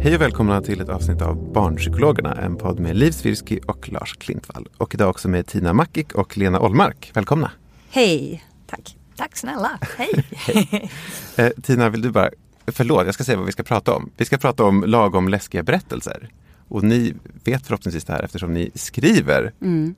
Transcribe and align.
Hej 0.00 0.14
och 0.14 0.20
välkomna 0.20 0.62
till 0.62 0.80
ett 0.80 0.88
avsnitt 0.88 1.22
av 1.22 1.52
Barnpsykologerna, 1.52 2.34
en 2.34 2.56
podd 2.56 2.80
med 2.80 2.96
Liv 2.96 3.10
Svirsky 3.10 3.58
och 3.66 3.92
Lars 3.92 4.16
Klintvall. 4.16 4.68
Och 4.76 4.94
idag 4.94 5.10
också 5.10 5.28
med 5.28 5.46
Tina 5.46 5.72
Mackik 5.72 6.14
och 6.14 6.36
Lena 6.38 6.60
Ollmark. 6.60 7.10
Välkomna! 7.14 7.50
Hej! 7.90 8.44
Tack. 8.66 8.96
Tack 9.16 9.36
snälla. 9.36 9.78
Hej. 9.96 10.90
Eh, 11.36 11.50
Tina, 11.62 11.88
vill 11.88 12.02
du 12.02 12.10
bara... 12.10 12.30
Förlåt, 12.66 13.06
jag 13.06 13.14
ska 13.14 13.24
säga 13.24 13.36
vad 13.36 13.46
vi 13.46 13.52
ska 13.52 13.62
prata 13.62 13.94
om. 13.94 14.10
Vi 14.16 14.24
ska 14.24 14.38
prata 14.38 14.64
om 14.64 14.84
lagom 14.86 15.28
läskiga 15.28 15.62
berättelser. 15.62 16.28
Och 16.68 16.82
ni 16.82 17.14
vet 17.44 17.66
förhoppningsvis 17.66 18.04
det 18.04 18.12
här 18.12 18.22
eftersom 18.22 18.54
ni 18.54 18.70
skriver 18.74 19.52
Mm. 19.62 19.94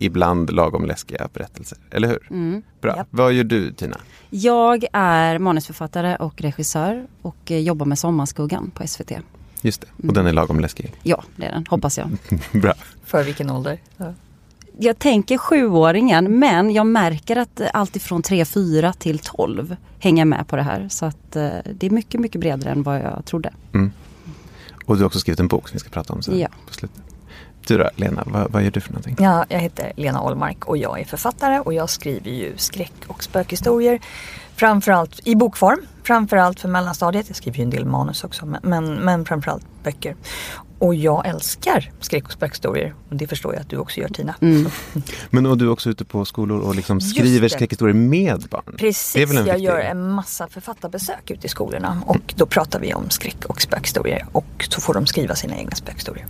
Ibland 0.00 0.50
lagom 0.52 0.84
läskiga 0.86 1.28
berättelser. 1.32 1.78
Eller 1.90 2.08
hur? 2.08 2.26
Mm. 2.30 2.62
Bra. 2.80 2.96
Japp. 2.96 3.06
Vad 3.10 3.32
gör 3.32 3.44
du 3.44 3.72
Tina? 3.72 3.96
Jag 4.30 4.84
är 4.92 5.38
manusförfattare 5.38 6.16
och 6.16 6.40
regissör 6.42 7.06
och 7.22 7.50
eh, 7.50 7.58
jobbar 7.58 7.86
med 7.86 7.98
Sommarskuggan 7.98 8.70
på 8.74 8.86
SVT. 8.86 9.12
Just 9.62 9.80
det, 9.80 9.86
och 9.96 10.02
Mm. 10.04 10.14
den 10.14 10.26
är 10.26 10.32
lagom 10.32 10.60
läskig. 10.60 10.92
Ja, 11.02 11.22
det 11.36 11.44
är 11.46 11.52
den, 11.52 11.66
hoppas 11.68 11.98
jag. 11.98 12.08
Bra. 12.62 12.74
För 13.04 13.24
vilken 13.24 13.50
ålder? 13.50 13.78
Ja. 13.96 14.14
Jag 14.78 14.98
tänker 14.98 15.38
sjuåringen 15.38 16.38
men 16.38 16.70
jag 16.70 16.86
märker 16.86 17.36
att 17.36 17.60
eh, 17.60 17.68
allt 17.72 17.96
ifrån 17.96 18.22
3, 18.22 18.44
4 18.44 18.92
till 18.92 19.18
12 19.18 19.76
hänger 19.98 20.24
med 20.24 20.48
på 20.48 20.56
det 20.56 20.62
här. 20.62 20.88
Så 20.90 21.06
att 21.06 21.36
eh, 21.36 21.48
det 21.74 21.86
är 21.86 21.90
mycket, 21.90 22.20
mycket 22.20 22.40
bredare 22.40 22.70
än 22.70 22.82
vad 22.82 22.98
jag 23.00 23.24
trodde. 23.24 23.52
Mm. 23.74 23.92
Och 24.84 24.96
du 24.96 25.02
har 25.02 25.06
också 25.06 25.18
skrivit 25.20 25.40
en 25.40 25.48
bok 25.48 25.68
som 25.68 25.74
vi 25.74 25.78
ska 25.80 25.90
prata 25.90 26.12
om 26.12 26.22
sen 26.22 26.38
Ja. 26.38 26.48
på 26.68 26.74
slutet. 26.74 27.02
Du 27.70 27.78
då, 27.78 27.90
Lena, 27.96 28.22
vad, 28.26 28.50
vad 28.52 28.62
gör 28.62 28.70
du 28.70 28.80
för 28.80 28.92
någonting? 28.92 29.16
Ja, 29.18 29.44
jag 29.48 29.58
heter 29.58 29.92
Lena 29.96 30.22
Ollmark 30.22 30.64
och 30.64 30.76
jag 30.76 31.00
är 31.00 31.04
författare 31.04 31.60
och 31.60 31.74
jag 31.74 31.90
skriver 31.90 32.30
ju 32.30 32.52
skräck 32.56 32.92
och 33.06 33.22
spökhistorier. 33.24 34.00
Framförallt 34.56 35.20
i 35.24 35.34
bokform, 35.36 35.80
framförallt 36.02 36.60
för 36.60 36.68
mellanstadiet. 36.68 37.24
Jag 37.28 37.36
skriver 37.36 37.58
ju 37.58 37.64
en 37.64 37.70
del 37.70 37.84
manus 37.84 38.24
också 38.24 38.46
men, 38.46 38.60
men, 38.62 38.94
men 38.94 39.24
framförallt 39.24 39.64
böcker. 39.84 40.16
Och 40.78 40.94
jag 40.94 41.26
älskar 41.26 41.90
skräck 42.00 42.24
och 42.24 42.32
spökhistorier. 42.32 42.94
Och 43.10 43.16
det 43.16 43.26
förstår 43.26 43.54
jag 43.54 43.60
att 43.60 43.68
du 43.70 43.76
också 43.76 44.00
gör 44.00 44.08
Tina. 44.08 44.34
Mm. 44.40 44.70
Men 45.30 45.46
och 45.46 45.58
du 45.58 45.64
är 45.64 45.70
också 45.70 45.90
ute 45.90 46.04
på 46.04 46.24
skolor 46.24 46.60
och 46.60 46.74
liksom 46.74 47.00
skriver 47.00 47.48
skräckhistorier 47.48 47.94
med 47.96 48.46
barn. 48.50 48.62
Det 48.66 48.72
är 48.72 48.76
Precis, 48.76 49.30
väl 49.30 49.36
en 49.38 49.46
jag 49.46 49.54
viktig- 49.54 49.64
gör 49.64 49.78
en 49.78 50.10
massa 50.10 50.48
författarbesök 50.48 51.30
ute 51.30 51.46
i 51.46 51.50
skolorna 51.50 52.02
och 52.06 52.34
då 52.36 52.46
pratar 52.46 52.80
vi 52.80 52.94
om 52.94 53.10
skräck 53.10 53.44
och 53.44 53.60
spökhistorier 53.62 54.26
och 54.32 54.66
så 54.68 54.80
får 54.80 54.94
de 54.94 55.06
skriva 55.06 55.34
sina 55.34 55.56
egna 55.56 55.76
spökhistorier. 55.76 56.26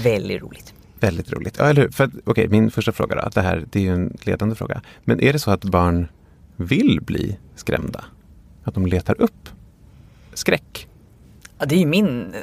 Väldigt 0.00 0.42
roligt. 0.42 0.74
Väldigt 1.00 1.32
roligt. 1.32 1.56
Ja, 1.58 1.64
eller 1.64 1.82
hur? 1.82 1.90
För 1.90 2.10
okej, 2.24 2.48
min 2.48 2.70
första 2.70 2.92
fråga 2.92 3.14
då. 3.16 3.28
Det 3.34 3.40
här 3.42 3.64
det 3.70 3.78
är 3.78 3.82
ju 3.82 3.92
en 3.92 4.16
ledande 4.22 4.54
fråga. 4.54 4.80
Men 5.04 5.20
är 5.20 5.32
det 5.32 5.38
så 5.38 5.50
att 5.50 5.64
barn 5.64 6.08
vill 6.56 7.00
bli 7.02 7.38
skrämda? 7.56 8.04
Att 8.64 8.74
de 8.74 8.86
letar 8.86 9.20
upp 9.22 9.48
skräck? 10.34 10.88
Ja, 11.58 11.66
det 11.66 11.74
är 11.74 11.78
ju 11.78 11.86
min 11.86 12.34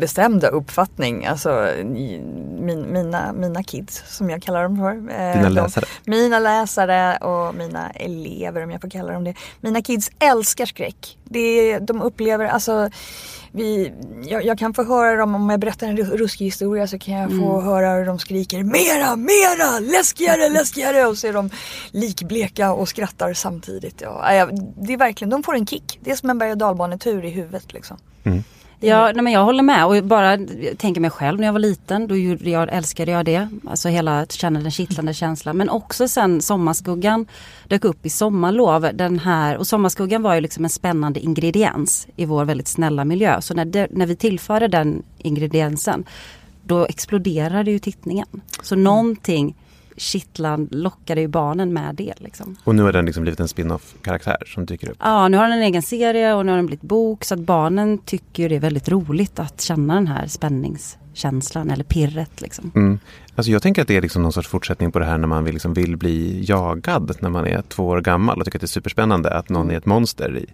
bestämda 0.00 0.48
uppfattning. 0.48 1.26
Alltså, 1.26 1.68
min, 1.84 2.86
mina, 2.92 3.32
mina 3.32 3.62
kids 3.62 4.02
som 4.16 4.30
jag 4.30 4.42
kallar 4.42 4.62
dem 4.62 4.76
för. 4.76 4.90
eh, 4.94 5.32
Dina 5.36 5.42
de- 5.48 5.50
läsare? 5.54 5.84
Mina 6.04 6.38
läsare 6.38 7.16
och 7.16 7.54
mina 7.54 7.90
elever 7.90 8.62
om 8.64 8.70
jag 8.70 8.80
får 8.80 8.90
kalla 8.90 9.12
dem 9.12 9.24
det. 9.24 9.34
Mina 9.60 9.82
kids 9.82 10.10
älskar 10.18 10.66
skräck. 10.66 11.18
Det, 11.24 11.38
är- 11.40 11.80
de 11.80 12.02
upplever, 12.02 12.44
alltså 12.46 12.90
vi, 13.52 13.92
jag, 14.24 14.44
jag 14.44 14.58
kan 14.58 14.74
få 14.74 14.84
höra 14.84 15.16
dem 15.16 15.34
om 15.34 15.50
jag 15.50 15.60
berättar 15.60 15.86
en 15.86 15.96
ru- 15.96 16.16
ruskig 16.16 16.44
historia 16.44 16.86
så 16.86 16.98
kan 16.98 17.14
jag 17.14 17.30
få 17.30 17.60
höra 17.60 17.94
hur 17.94 18.06
de 18.06 18.18
skriker 18.18 18.62
mera, 18.62 19.16
mera, 19.16 19.78
läskigare, 19.92 20.48
läskigare 20.48 21.06
och 21.06 21.18
så 21.18 21.26
är 21.26 21.32
de 21.32 21.50
likbleka 21.90 22.72
och 22.72 22.88
skrattar 22.88 23.34
samtidigt. 23.34 24.00
Ja, 24.00 24.48
det 24.82 24.92
är 24.92 24.96
verkligen, 24.98 25.30
de 25.30 25.42
får 25.42 25.54
en 25.54 25.66
kick. 25.66 25.98
Det 26.04 26.10
är 26.10 26.16
som 26.16 26.30
en 26.30 26.38
berg 26.38 26.50
och 26.50 26.58
dalbanetur 26.58 27.24
i 27.24 27.30
huvudet 27.30 27.72
liksom. 27.72 27.96
Ja, 28.80 29.12
nej, 29.14 29.24
men 29.24 29.32
jag 29.32 29.44
håller 29.44 29.62
med 29.62 29.86
och 29.86 30.04
bara 30.04 30.36
jag 30.36 30.78
tänker 30.78 31.00
mig 31.00 31.10
själv 31.10 31.40
när 31.40 31.46
jag 31.46 31.52
var 31.52 31.60
liten. 31.60 32.08
Då 32.08 32.16
gjorde 32.16 32.50
jag, 32.50 32.68
älskade 32.72 33.10
jag 33.10 33.24
det. 33.24 33.48
Alltså 33.66 33.88
hela 33.88 34.26
känna 34.26 34.60
den 34.60 34.70
kittlande 34.70 35.14
känslan. 35.14 35.56
Men 35.56 35.68
också 35.68 36.08
sen 36.08 36.42
Sommarskuggan 36.42 37.26
dök 37.68 37.84
upp 37.84 38.06
i 38.06 38.10
sommarlov. 38.10 38.90
Den 38.94 39.18
här, 39.18 39.56
och 39.56 39.66
Sommarskuggan 39.66 40.22
var 40.22 40.34
ju 40.34 40.40
liksom 40.40 40.64
en 40.64 40.70
spännande 40.70 41.20
ingrediens 41.20 42.06
i 42.16 42.24
vår 42.24 42.44
väldigt 42.44 42.68
snälla 42.68 43.04
miljö. 43.04 43.40
Så 43.40 43.54
när, 43.54 43.64
det, 43.64 43.88
när 43.90 44.06
vi 44.06 44.16
tillförde 44.16 44.68
den 44.68 45.02
ingrediensen 45.18 46.04
då 46.64 46.86
exploderade 46.86 47.70
ju 47.70 47.78
tittningen. 47.78 48.26
Så 48.62 48.76
någonting 48.76 49.54
kittlande 49.98 50.76
lockade 50.76 51.20
ju 51.20 51.28
barnen 51.28 51.72
med 51.72 51.94
det. 51.94 52.14
Liksom. 52.18 52.56
Och 52.64 52.74
nu 52.74 52.82
har 52.82 52.92
den 52.92 53.04
liksom 53.04 53.22
blivit 53.22 53.40
en 53.40 53.48
spin-off-karaktär 53.48 54.42
som 54.46 54.66
dyker 54.66 54.90
upp. 54.90 54.96
Ja, 55.00 55.28
nu 55.28 55.36
har 55.36 55.48
den 55.48 55.58
en 55.58 55.64
egen 55.64 55.82
serie 55.82 56.34
och 56.34 56.46
nu 56.46 56.52
har 56.52 56.56
den 56.56 56.66
blivit 56.66 56.82
bok 56.82 57.24
så 57.24 57.34
att 57.34 57.40
barnen 57.40 57.98
tycker 57.98 58.48
det 58.48 58.56
är 58.56 58.60
väldigt 58.60 58.88
roligt 58.88 59.38
att 59.38 59.60
känna 59.60 59.94
den 59.94 60.06
här 60.06 60.26
spänningskänslan 60.26 61.70
eller 61.70 61.84
pirret 61.84 62.40
liksom. 62.40 62.72
Mm. 62.74 62.98
Alltså 63.34 63.52
jag 63.52 63.62
tänker 63.62 63.82
att 63.82 63.88
det 63.88 63.96
är 63.96 64.02
liksom 64.02 64.22
någon 64.22 64.32
sorts 64.32 64.48
fortsättning 64.48 64.92
på 64.92 64.98
det 64.98 65.04
här 65.04 65.18
när 65.18 65.26
man 65.26 65.44
vill, 65.44 65.54
liksom 65.54 65.74
vill 65.74 65.96
bli 65.96 66.44
jagad 66.48 67.16
när 67.20 67.30
man 67.30 67.46
är 67.46 67.62
två 67.62 67.86
år 67.86 68.00
gammal 68.00 68.38
och 68.38 68.44
tycker 68.44 68.58
att 68.58 68.60
det 68.60 68.64
är 68.64 68.68
superspännande 68.68 69.30
att 69.30 69.48
någon 69.48 69.70
är 69.70 69.76
ett 69.76 69.86
monster 69.86 70.38
i 70.38 70.46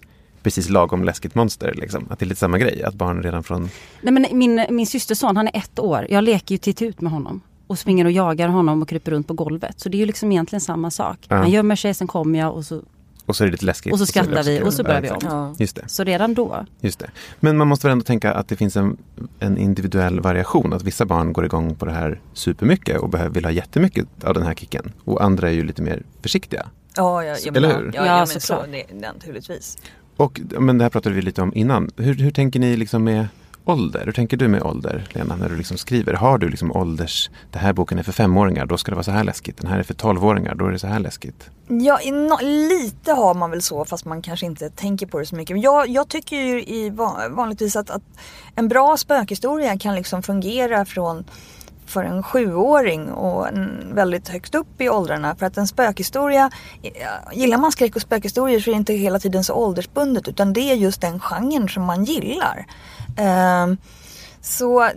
precis 0.44 0.68
lagom 0.68 1.04
läskigt 1.04 1.34
monster. 1.34 1.74
Liksom. 1.74 2.06
Att 2.10 2.18
det 2.18 2.24
är 2.24 2.26
lite 2.26 2.38
samma 2.38 2.58
grej, 2.58 2.82
att 2.82 2.94
barn 2.94 3.22
redan 3.22 3.42
från... 3.42 3.68
Nej, 4.00 4.12
men 4.12 4.26
min, 4.32 4.66
min 4.70 4.86
systerson 4.86 5.36
han 5.36 5.48
är 5.48 5.56
ett 5.56 5.78
år. 5.78 6.06
Jag 6.10 6.24
leker 6.24 6.54
ju 6.54 6.58
titt 6.58 6.82
ut 6.82 7.00
med 7.00 7.12
honom. 7.12 7.40
Och 7.66 7.78
springer 7.78 8.04
och 8.04 8.10
jagar 8.12 8.48
honom 8.48 8.82
och 8.82 8.88
kryper 8.88 9.10
runt 9.12 9.28
på 9.28 9.34
golvet. 9.34 9.80
Så 9.80 9.88
det 9.88 9.96
är 9.96 9.98
ju 9.98 10.06
liksom 10.06 10.32
egentligen 10.32 10.60
samma 10.60 10.90
sak. 10.90 11.18
Ja. 11.28 11.36
Han 11.36 11.50
gömmer 11.50 11.76
sig, 11.76 11.94
sen 11.94 12.06
kommer 12.06 12.38
jag 12.38 12.54
och 12.54 12.64
så, 12.64 12.82
Och 13.26 13.36
så 13.36 13.44
är 13.44 13.46
det 13.46 13.52
lite 13.52 13.64
läskigt. 13.64 13.92
och 13.92 13.98
så 13.98 14.06
skrattar 14.06 14.38
också 14.38 14.50
vi 14.50 14.58
kul. 14.58 14.66
och 14.66 14.74
så 14.74 14.82
börjar 14.84 15.00
vi 15.00 15.10
om. 15.10 15.54
Just 15.58 15.76
det. 15.76 15.82
Så 15.88 16.04
redan 16.04 16.34
då. 16.34 16.66
Just 16.80 16.98
det. 16.98 17.10
Men 17.40 17.56
man 17.56 17.68
måste 17.68 17.86
väl 17.86 17.92
ändå 17.92 18.04
tänka 18.04 18.32
att 18.34 18.48
det 18.48 18.56
finns 18.56 18.76
en, 18.76 18.96
en 19.38 19.58
individuell 19.58 20.20
variation. 20.20 20.72
Att 20.72 20.82
vissa 20.82 21.04
barn 21.06 21.32
går 21.32 21.44
igång 21.44 21.74
på 21.74 21.84
det 21.84 21.92
här 21.92 22.20
supermycket 22.32 23.00
och 23.00 23.08
behöver, 23.08 23.30
vill 23.34 23.44
ha 23.44 23.52
jättemycket 23.52 24.06
av 24.24 24.34
den 24.34 24.42
här 24.42 24.54
kicken. 24.54 24.92
Och 25.04 25.22
andra 25.24 25.48
är 25.48 25.52
ju 25.54 25.64
lite 25.64 25.82
mer 25.82 26.02
försiktiga. 26.22 26.66
Ja, 26.96 27.24
ja, 27.24 27.36
ja, 27.44 27.52
Eller 27.54 27.68
ja, 27.70 27.76
hur? 27.76 27.84
ja, 27.94 28.06
Ja, 28.06 28.06
ja, 28.06 28.26
men 28.32 28.40
så, 28.40 28.64
det, 28.72 29.00
naturligtvis. 29.00 29.78
Och, 30.16 30.40
men 30.58 30.78
det 30.78 30.84
här 30.84 30.90
pratade 30.90 31.14
vi 31.14 31.22
lite 31.22 31.42
om 31.42 31.52
innan. 31.54 31.90
Hur, 31.96 32.14
hur 32.14 32.30
tänker 32.30 32.60
ni 32.60 32.76
liksom 32.76 33.04
med 33.04 33.26
ålder? 33.64 34.02
Hur 34.04 34.12
tänker 34.12 34.36
du 34.36 34.48
med 34.48 34.62
ålder, 34.62 35.06
Lena, 35.10 35.36
när 35.36 35.48
du 35.48 35.56
liksom 35.56 35.76
skriver? 35.76 36.12
Har 36.12 36.38
du 36.38 36.48
liksom 36.48 36.72
ålders... 36.72 37.30
Den 37.50 37.62
här 37.62 37.72
boken 37.72 37.98
är 37.98 38.02
för 38.02 38.12
femåringar, 38.12 38.66
då 38.66 38.76
ska 38.76 38.90
det 38.90 38.94
vara 38.94 39.04
så 39.04 39.10
här 39.10 39.24
läskigt. 39.24 39.56
Den 39.56 39.70
här 39.70 39.78
är 39.78 39.82
för 39.82 39.94
tolvåringar, 39.94 40.54
då 40.54 40.66
är 40.66 40.70
det 40.70 40.78
så 40.78 40.86
här 40.86 41.00
läskigt. 41.00 41.50
Ja, 41.68 41.98
no, 42.04 42.38
lite 42.42 43.12
har 43.12 43.34
man 43.34 43.50
väl 43.50 43.62
så 43.62 43.84
fast 43.84 44.04
man 44.04 44.22
kanske 44.22 44.46
inte 44.46 44.70
tänker 44.70 45.06
på 45.06 45.18
det 45.18 45.26
så 45.26 45.36
mycket. 45.36 45.54
Men 45.54 45.62
jag, 45.62 45.88
jag 45.88 46.08
tycker 46.08 46.36
ju 46.36 46.62
i 46.62 46.90
vanligtvis 47.30 47.76
att, 47.76 47.90
att 47.90 48.02
en 48.54 48.68
bra 48.68 48.96
spökhistoria 48.96 49.78
kan 49.78 49.94
liksom 49.94 50.22
fungera 50.22 50.84
från 50.84 51.24
för 51.86 52.04
en 52.04 52.22
sjuåring 52.22 53.10
och 53.10 53.48
en 53.48 53.94
väldigt 53.94 54.28
högt 54.28 54.54
upp 54.54 54.80
i 54.80 54.88
åldrarna. 54.88 55.36
För 55.36 55.46
att 55.46 55.56
en 55.56 55.66
spökhistoria, 55.66 56.50
gillar 57.32 57.58
man 57.58 57.72
skräck 57.72 57.96
och 57.96 58.02
spökhistorier 58.02 58.60
så 58.60 58.70
är 58.70 58.74
det 58.74 58.78
inte 58.78 58.92
hela 58.92 59.18
tiden 59.18 59.44
så 59.44 59.54
åldersbundet 59.54 60.28
utan 60.28 60.52
det 60.52 60.60
är 60.60 60.74
just 60.74 61.00
den 61.00 61.20
genren 61.20 61.68
som 61.68 61.82
man 61.82 62.04
gillar. 62.04 62.66
Eh, 63.16 63.66
så 64.40 64.90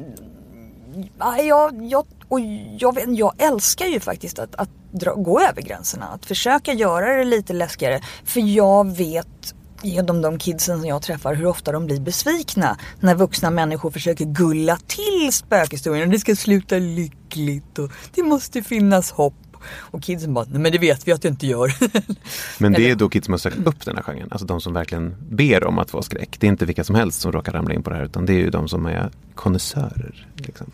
ja, 1.20 1.42
jag, 1.42 1.86
jag, 1.86 2.06
och 2.28 2.40
jag, 2.80 2.98
jag 3.08 3.34
älskar 3.38 3.86
ju 3.86 4.00
faktiskt 4.00 4.40
att, 4.40 4.56
att 4.56 4.70
dra, 4.92 5.14
gå 5.14 5.42
över 5.42 5.62
gränserna. 5.62 6.06
Att 6.06 6.26
försöka 6.26 6.74
göra 6.74 7.18
det 7.18 7.24
lite 7.24 7.54
läskigare. 7.54 8.02
För 8.24 8.40
jag 8.40 8.96
vet 8.98 9.54
genom 9.82 10.22
de 10.22 10.40
kidsen 10.40 10.80
som 10.80 10.88
jag 10.88 11.02
träffar 11.02 11.36
hur 11.36 11.46
ofta 11.46 11.72
de 11.72 11.86
blir 11.86 12.00
besvikna 12.00 12.78
när 13.00 13.16
vuxna 13.16 13.50
människor 13.50 13.92
försöker 13.92 14.26
gulla 14.26 14.78
till 14.88 15.34
spökhistorien. 15.34 16.10
Det 16.10 16.20
ska 16.20 16.36
sluta 16.36 16.76
lyckligt 16.76 17.80
och 17.80 17.92
det 18.16 18.24
måste 18.24 18.62
finnas 18.62 19.12
hopp. 19.12 19.34
Och 19.70 20.04
kidsen 20.04 20.34
bara, 20.34 20.46
nej 20.50 20.60
men 20.60 20.72
det 20.72 20.78
vet 20.78 21.08
vi 21.08 21.12
att 21.12 21.22
det 21.22 21.28
inte 21.28 21.48
gör. 21.48 21.74
Men 22.58 22.74
det 22.74 22.90
är 22.90 22.96
då 22.96 23.10
kids 23.10 23.26
som 23.26 23.34
har 23.34 23.38
sökt 23.38 23.68
upp 23.68 23.86
den 23.86 23.96
här 23.96 24.04
genren, 24.04 24.28
alltså 24.32 24.48
de 24.48 24.62
som 24.62 24.74
verkligen 24.74 25.16
ber 25.30 25.64
om 25.64 25.80
att 25.80 25.92
få 25.92 26.02
skräck. 26.02 26.38
Det 26.40 26.48
är 26.48 26.50
inte 26.50 26.66
vilka 26.66 26.84
som 26.84 26.96
helst 26.96 27.22
som 27.22 27.32
råkar 27.32 27.52
ramla 27.52 27.74
in 27.74 27.84
på 27.84 27.90
det 27.90 27.96
här 27.96 28.04
utan 28.04 28.26
det 28.26 28.34
är 28.34 28.38
ju 28.38 28.50
de 28.50 28.68
som 28.68 28.86
är 28.86 29.10
konnässörer. 29.36 30.28
Liksom. 30.36 30.72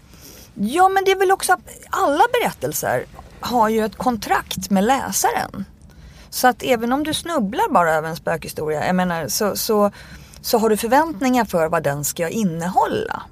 Ja 0.55 0.89
men 0.89 1.03
det 1.05 1.11
är 1.11 1.19
väl 1.19 1.31
också 1.31 1.53
att 1.53 1.59
alla 1.89 2.23
berättelser 2.41 3.05
har 3.39 3.69
ju 3.69 3.85
ett 3.85 3.95
kontrakt 3.95 4.69
med 4.69 4.83
läsaren. 4.83 5.65
Så 6.29 6.47
att 6.47 6.63
även 6.63 6.93
om 6.93 7.03
du 7.03 7.13
snubblar 7.13 7.73
bara 7.73 7.93
över 7.93 8.09
en 8.09 8.15
spökhistoria, 8.15 8.85
jag 8.85 8.95
menar 8.95 9.27
så, 9.27 9.55
så, 9.55 9.91
så 10.41 10.57
har 10.57 10.69
du 10.69 10.77
förväntningar 10.77 11.45
för 11.45 11.69
vad 11.69 11.83
den 11.83 12.03
ska 12.03 12.29
innehålla. 12.29 13.23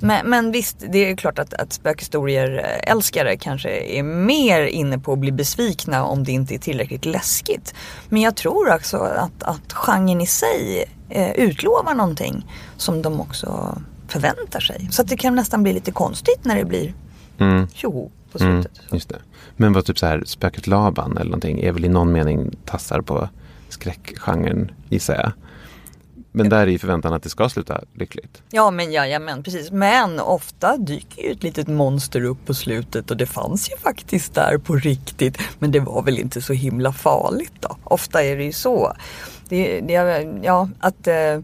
Men, 0.00 0.30
men 0.30 0.52
visst, 0.52 0.84
det 0.88 1.10
är 1.10 1.16
klart 1.16 1.38
att, 1.38 1.54
att 1.54 1.72
spökhistorier 1.72 2.48
älskare 2.82 3.36
kanske 3.36 3.70
är 3.70 4.02
mer 4.02 4.62
inne 4.62 4.98
på 4.98 5.12
att 5.12 5.18
bli 5.18 5.32
besvikna 5.32 6.04
om 6.04 6.24
det 6.24 6.32
inte 6.32 6.54
är 6.54 6.58
tillräckligt 6.58 7.04
läskigt. 7.04 7.74
Men 8.08 8.22
jag 8.22 8.36
tror 8.36 8.74
också 8.74 8.96
att, 8.96 9.42
att 9.42 9.72
genren 9.72 10.20
i 10.20 10.26
sig 10.26 10.84
eh, 11.08 11.30
utlovar 11.30 11.94
någonting 11.94 12.46
som 12.76 13.02
de 13.02 13.20
också 13.20 13.78
förväntar 14.08 14.60
sig. 14.60 14.88
Så 14.90 15.02
att 15.02 15.08
det 15.08 15.16
kan 15.16 15.34
nästan 15.34 15.62
bli 15.62 15.72
lite 15.72 15.92
konstigt 15.92 16.44
när 16.44 16.56
det 16.56 16.64
blir 16.64 16.94
mm. 17.38 17.68
tjoho 17.68 18.10
på 18.32 18.38
slutet. 18.38 18.78
Mm, 18.78 18.88
just 18.92 19.08
det. 19.08 19.18
Men 19.56 19.72
vad 19.72 19.84
typ 19.84 19.98
så 19.98 20.06
här 20.06 20.22
Spöket 20.26 20.66
Laban 20.66 21.16
eller 21.16 21.30
någonting 21.30 21.60
är 21.60 21.72
väl 21.72 21.84
i 21.84 21.88
någon 21.88 22.12
mening 22.12 22.50
tassar 22.64 23.00
på 23.00 23.28
skräckgenren 23.68 24.70
gissar 24.88 25.14
jag. 25.14 25.32
Men 26.38 26.48
där 26.48 26.66
är 26.66 26.66
ju 26.66 26.78
förväntan 26.78 27.12
att 27.12 27.22
det 27.22 27.28
ska 27.28 27.48
sluta 27.48 27.80
lyckligt. 27.94 28.42
Ja 28.50 28.70
men 28.70 28.92
jajamän 28.92 29.42
precis. 29.42 29.70
Men 29.70 30.20
ofta 30.20 30.76
dyker 30.76 31.22
ju 31.22 31.32
ett 31.32 31.42
litet 31.42 31.68
monster 31.68 32.24
upp 32.24 32.46
på 32.46 32.54
slutet 32.54 33.10
och 33.10 33.16
det 33.16 33.26
fanns 33.26 33.70
ju 33.70 33.76
faktiskt 33.76 34.34
där 34.34 34.58
på 34.58 34.76
riktigt. 34.76 35.38
Men 35.58 35.72
det 35.72 35.80
var 35.80 36.02
väl 36.02 36.18
inte 36.18 36.42
så 36.42 36.52
himla 36.52 36.92
farligt 36.92 37.52
då. 37.60 37.76
Ofta 37.84 38.22
är 38.22 38.36
det 38.36 38.44
ju 38.44 38.52
så. 38.52 38.92
Det, 39.48 39.80
det, 39.80 39.92
ja, 40.42 40.68
att 40.78 41.06
eh, 41.06 41.40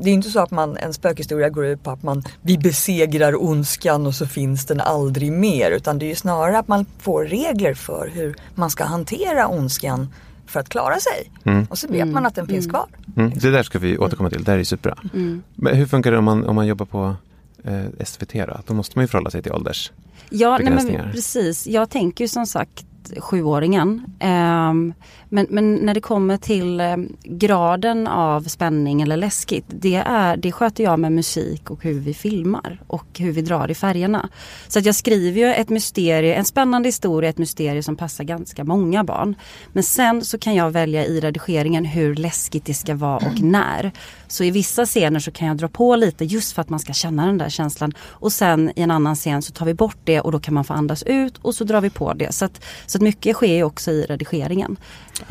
det 0.00 0.10
är 0.10 0.14
inte 0.14 0.30
så 0.30 0.40
att 0.40 0.50
man, 0.50 0.76
en 0.76 0.94
spökhistoria 0.94 1.48
går 1.48 1.66
ut 1.66 1.82
på 1.82 1.90
att 1.90 2.02
man, 2.02 2.22
vi 2.42 2.58
besegrar 2.58 3.42
ondskan 3.42 4.06
och 4.06 4.14
så 4.14 4.26
finns 4.26 4.66
den 4.66 4.80
aldrig 4.80 5.32
mer. 5.32 5.70
Utan 5.70 5.98
det 5.98 6.04
är 6.04 6.08
ju 6.08 6.14
snarare 6.14 6.58
att 6.58 6.68
man 6.68 6.86
får 6.98 7.24
regler 7.24 7.74
för 7.74 8.10
hur 8.14 8.36
man 8.54 8.70
ska 8.70 8.84
hantera 8.84 9.48
ondskan 9.48 10.08
för 10.46 10.60
att 10.60 10.68
klara 10.68 11.00
sig. 11.00 11.30
Mm. 11.44 11.66
Och 11.70 11.78
så 11.78 11.88
vet 11.88 12.08
man 12.08 12.26
att 12.26 12.34
den 12.34 12.46
finns 12.46 12.66
mm. 12.66 12.70
kvar. 12.74 12.86
Mm. 13.16 13.38
Det 13.38 13.50
där 13.50 13.62
ska 13.62 13.78
vi 13.78 13.98
återkomma 13.98 14.30
till, 14.30 14.44
det 14.44 14.52
här 14.52 14.58
är 14.58 14.64
superbra. 14.64 15.02
Mm. 15.14 15.42
Men 15.54 15.76
hur 15.76 15.86
funkar 15.86 16.12
det 16.12 16.18
om 16.18 16.24
man, 16.24 16.44
om 16.44 16.54
man 16.54 16.66
jobbar 16.66 16.86
på 16.86 17.16
eh, 17.64 18.04
SVT 18.04 18.32
då? 18.32 18.60
Då 18.66 18.74
måste 18.74 18.98
man 18.98 19.02
ju 19.04 19.08
förhålla 19.08 19.30
sig 19.30 19.42
till 19.42 19.52
ålders 19.52 19.92
Ja, 20.30 20.58
nej 20.58 20.72
men 20.72 21.12
precis. 21.12 21.66
Jag 21.66 21.90
tänker 21.90 22.24
ju 22.24 22.28
som 22.28 22.46
sagt 22.46 22.84
sjuåringen. 23.20 24.04
Ehm, 24.20 24.94
men, 25.28 25.46
men, 25.50 25.74
när 25.74 25.94
det 25.94 26.00
kommer 26.00 26.36
till 26.36 26.80
eh, 26.80 26.96
graden 27.24 28.06
av 28.06 28.42
spänning 28.42 29.02
eller 29.02 29.16
läskigt, 29.16 29.64
det, 29.68 30.02
är, 30.06 30.36
det 30.36 30.52
sköter 30.52 30.84
jag 30.84 30.98
med 30.98 31.12
musik 31.12 31.70
och 31.70 31.84
hur 31.84 32.00
vi 32.00 32.14
filmar 32.14 32.80
och 32.86 33.06
hur 33.18 33.32
vi 33.32 33.42
drar 33.42 33.70
i 33.70 33.74
färgerna. 33.74 34.28
Så 34.68 34.78
att 34.78 34.84
jag 34.84 34.94
skriver 34.94 35.40
ju 35.40 35.54
ett 35.54 35.68
mysterie, 35.68 36.34
en 36.34 36.44
spännande 36.44 36.88
historia, 36.88 37.30
ett 37.30 37.38
mysterie 37.38 37.82
som 37.82 37.96
passar 37.96 38.24
ganska 38.24 38.64
många 38.64 39.04
barn. 39.04 39.34
Men 39.72 39.82
sen 39.82 40.24
så 40.24 40.38
kan 40.38 40.54
jag 40.54 40.70
välja 40.70 41.04
i 41.04 41.20
redigeringen 41.20 41.84
hur 41.84 42.14
läskigt 42.14 42.64
det 42.64 42.74
ska 42.74 42.94
vara 42.94 43.16
och 43.16 43.40
när. 43.40 43.92
Så 44.32 44.44
i 44.44 44.50
vissa 44.50 44.86
scener 44.86 45.20
så 45.20 45.30
kan 45.30 45.48
jag 45.48 45.56
dra 45.56 45.68
på 45.68 45.96
lite 45.96 46.24
just 46.24 46.52
för 46.52 46.62
att 46.62 46.68
man 46.68 46.80
ska 46.80 46.92
känna 46.92 47.26
den 47.26 47.38
där 47.38 47.48
känslan. 47.48 47.92
Och 47.98 48.32
sen 48.32 48.72
i 48.76 48.82
en 48.82 48.90
annan 48.90 49.14
scen 49.14 49.42
så 49.42 49.52
tar 49.52 49.66
vi 49.66 49.74
bort 49.74 49.96
det 50.04 50.20
och 50.20 50.32
då 50.32 50.40
kan 50.40 50.54
man 50.54 50.64
få 50.64 50.74
andas 50.74 51.02
ut 51.02 51.38
och 51.38 51.54
så 51.54 51.64
drar 51.64 51.80
vi 51.80 51.90
på 51.90 52.12
det. 52.12 52.32
Så 52.32 52.44
att, 52.44 52.64
så 52.86 52.98
att 52.98 53.02
mycket 53.02 53.36
sker 53.36 53.62
också 53.62 53.90
i 53.90 54.02
redigeringen. 54.02 54.76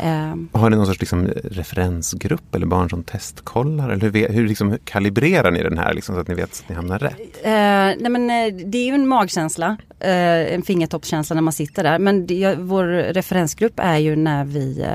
Um, 0.03 0.50
Har 0.51 0.69
ni 0.69 0.75
någon 0.75 0.86
sorts 0.86 1.00
liksom, 1.00 1.27
referensgrupp 1.44 2.56
eller 2.56 2.65
barn 2.65 2.89
som 2.89 3.03
testkollar? 3.03 3.89
Eller 3.89 4.12
hur, 4.12 4.30
hur 4.30 4.48
liksom, 4.48 4.77
kalibrerar 4.83 5.51
ni 5.51 5.63
den 5.63 5.77
här 5.77 5.94
liksom, 5.94 6.15
så 6.15 6.21
att 6.21 6.27
ni 6.27 6.36
vet 6.36 6.51
att 6.51 6.69
ni 6.69 6.75
hamnar 6.75 7.00
rätt? 7.00 7.19
Uh, 7.19 8.01
nej 8.01 8.09
men, 8.09 8.30
eh, 8.30 8.53
det 8.65 8.77
är 8.77 8.86
ju 8.86 8.94
en 8.94 9.07
magkänsla, 9.07 9.69
uh, 10.03 10.53
en 10.53 10.62
fingertoppskänsla 10.62 11.33
när 11.33 11.42
man 11.42 11.53
sitter 11.53 11.83
där. 11.83 12.00
Men 12.00 12.27
det, 12.27 12.56
vår 12.56 12.86
referensgrupp 13.13 13.80
är 13.80 13.98
ju 13.98 14.15
när 14.15 14.45
vi 14.45 14.86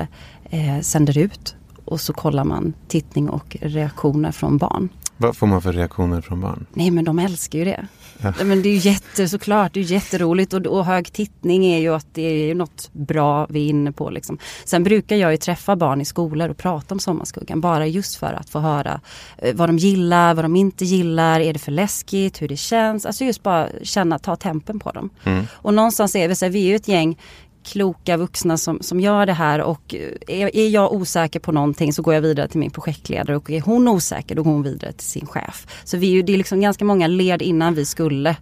uh, 0.53 0.81
sänder 0.81 1.17
ut 1.17 1.55
och 1.87 2.01
så 2.01 2.13
kollar 2.13 2.43
man 2.43 2.73
tittning 2.87 3.29
och 3.29 3.57
reaktioner 3.61 4.31
från 4.31 4.57
barn. 4.57 4.89
Vad 5.17 5.37
får 5.37 5.47
man 5.47 5.61
för 5.61 5.73
reaktioner 5.73 6.21
från 6.21 6.41
barn? 6.41 6.65
Nej 6.73 6.91
men 6.91 7.05
de 7.05 7.19
älskar 7.19 7.59
ju 7.59 7.65
det. 7.65 7.87
Ja. 8.21 8.33
Men 8.43 8.61
det 8.61 8.69
är 8.69 8.73
ju 8.73 8.89
jätte, 8.89 9.29
såklart, 9.29 9.73
det 9.73 9.79
är 9.79 9.83
jätteroligt 9.83 10.53
och, 10.53 10.65
och 10.65 10.85
hög 10.85 11.13
tittning 11.13 11.65
är 11.65 11.79
ju 11.79 11.93
att 11.93 12.07
det 12.13 12.21
är 12.21 12.55
något 12.55 12.89
bra 12.93 13.47
vi 13.49 13.65
är 13.65 13.69
inne 13.69 13.91
på. 13.91 14.09
Liksom. 14.09 14.37
Sen 14.65 14.83
brukar 14.83 15.15
jag 15.15 15.31
ju 15.31 15.37
träffa 15.37 15.75
barn 15.75 16.01
i 16.01 16.05
skolor 16.05 16.49
och 16.49 16.57
prata 16.57 16.95
om 16.95 16.99
Sommarskuggan 16.99 17.61
bara 17.61 17.87
just 17.87 18.15
för 18.15 18.33
att 18.33 18.49
få 18.49 18.59
höra 18.59 19.01
eh, 19.37 19.55
vad 19.55 19.69
de 19.69 19.77
gillar, 19.77 20.33
vad 20.33 20.45
de 20.45 20.55
inte 20.55 20.85
gillar, 20.85 21.39
är 21.39 21.53
det 21.53 21.59
för 21.59 21.71
läskigt, 21.71 22.41
hur 22.41 22.47
det 22.47 22.57
känns. 22.57 23.05
Alltså 23.05 23.25
just 23.25 23.43
bara 23.43 23.69
känna, 23.83 24.19
ta 24.19 24.35
tempen 24.35 24.79
på 24.79 24.91
dem. 24.91 25.09
Mm. 25.23 25.45
Och 25.51 25.73
någonstans 25.73 26.15
är 26.15 26.27
vi, 26.27 26.35
så 26.35 26.45
här, 26.45 26.51
vi 26.51 26.63
är 26.63 26.69
ju 26.69 26.75
ett 26.75 26.87
gäng 26.87 27.17
kloka 27.67 28.17
vuxna 28.17 28.57
som, 28.57 28.81
som 28.81 28.99
gör 28.99 29.25
det 29.25 29.33
här 29.33 29.61
och 29.61 29.95
eh, 29.95 30.41
är, 30.41 30.55
är 30.55 30.69
jag 30.69 30.93
osäker 30.93 31.39
på 31.39 31.51
någonting 31.51 31.93
så 31.93 32.01
går 32.01 32.13
jag 32.13 32.21
vidare 32.21 32.47
till 32.47 32.59
min 32.59 32.71
projektledare 32.71 33.37
och 33.37 33.51
är 33.51 33.61
hon 33.61 33.87
osäker 33.87 34.35
då 34.35 34.43
går 34.43 34.51
hon 34.51 34.63
vidare 34.63 34.91
till 34.91 35.07
sin 35.07 35.25
chef. 35.25 35.67
Så 35.83 35.97
vi, 35.97 36.21
det 36.21 36.33
är 36.33 36.37
liksom 36.37 36.61
ganska 36.61 36.85
många 36.85 37.07
led 37.07 37.41
innan 37.41 37.73
vi 37.73 37.85
skulle 37.85 38.35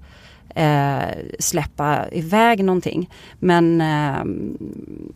eh, 0.56 1.10
släppa 1.40 2.06
iväg 2.12 2.64
någonting. 2.64 3.10
Men 3.40 3.82
eh, 3.82 4.24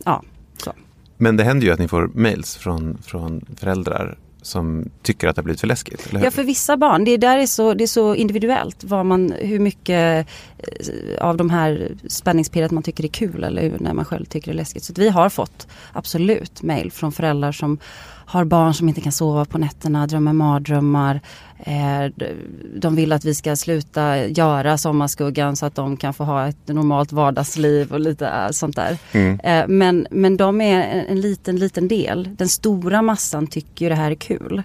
ja, 0.04 0.22
så. 0.56 0.72
Men 1.16 1.36
det 1.36 1.44
händer 1.44 1.66
ju 1.66 1.72
att 1.72 1.78
ni 1.78 1.88
får 1.88 2.10
mails 2.14 2.56
från, 2.56 2.98
från 3.02 3.44
föräldrar 3.56 4.18
som 4.42 4.90
tycker 5.02 5.28
att 5.28 5.36
det 5.36 5.40
har 5.40 5.44
blivit 5.44 5.60
för 5.60 5.66
läskigt? 5.66 6.06
Eller? 6.10 6.24
Ja, 6.24 6.30
för 6.30 6.44
vissa 6.44 6.76
barn. 6.76 7.04
Det, 7.04 7.16
där 7.16 7.38
är 7.38 7.46
så, 7.46 7.74
det 7.74 7.84
är 7.84 7.88
så 7.88 8.14
individuellt 8.14 8.84
vad 8.84 9.06
man, 9.06 9.32
hur 9.38 9.58
mycket 9.58 10.26
eh, 10.58 11.26
av 11.26 11.36
de 11.36 11.50
här 11.50 11.92
spänningspirret 12.08 12.70
man 12.70 12.82
tycker 12.82 13.04
är 13.04 13.08
kul 13.08 13.44
eller 13.44 13.72
när 13.80 13.94
man 13.94 14.04
själv 14.04 14.24
tycker 14.24 14.50
det 14.50 14.54
är 14.54 14.56
läskigt. 14.56 14.84
Så 14.84 14.92
vi 14.96 15.08
har 15.08 15.28
fått 15.28 15.66
absolut 15.92 16.62
mejl 16.62 16.92
från 16.92 17.12
föräldrar 17.12 17.52
som 17.52 17.78
har 18.30 18.44
barn 18.44 18.74
som 18.74 18.88
inte 18.88 19.00
kan 19.00 19.12
sova 19.12 19.44
på 19.44 19.58
nätterna, 19.58 20.06
drömmer 20.06 20.32
mardrömmar. 20.32 21.20
Eh, 21.58 22.12
de 22.76 22.96
vill 22.96 23.12
att 23.12 23.24
vi 23.24 23.34
ska 23.34 23.56
sluta 23.56 24.26
göra 24.26 24.78
Sommarskuggan 24.78 25.56
så 25.56 25.66
att 25.66 25.74
de 25.74 25.96
kan 25.96 26.14
få 26.14 26.24
ha 26.24 26.48
ett 26.48 26.68
normalt 26.68 27.12
vardagsliv 27.12 27.92
och 27.92 28.00
lite 28.00 28.26
eh, 28.26 28.50
sånt 28.50 28.76
där. 28.76 28.98
Mm. 29.12 29.78
Men, 29.78 30.06
men 30.10 30.36
de 30.36 30.60
är 30.60 31.04
en 31.08 31.20
liten, 31.20 31.56
liten 31.56 31.88
del. 31.88 32.28
Den 32.36 32.48
stora 32.48 33.02
massan 33.02 33.46
tycker 33.46 33.84
ju 33.84 33.88
det 33.88 33.94
här 33.94 34.10
är 34.10 34.14
kul. 34.14 34.62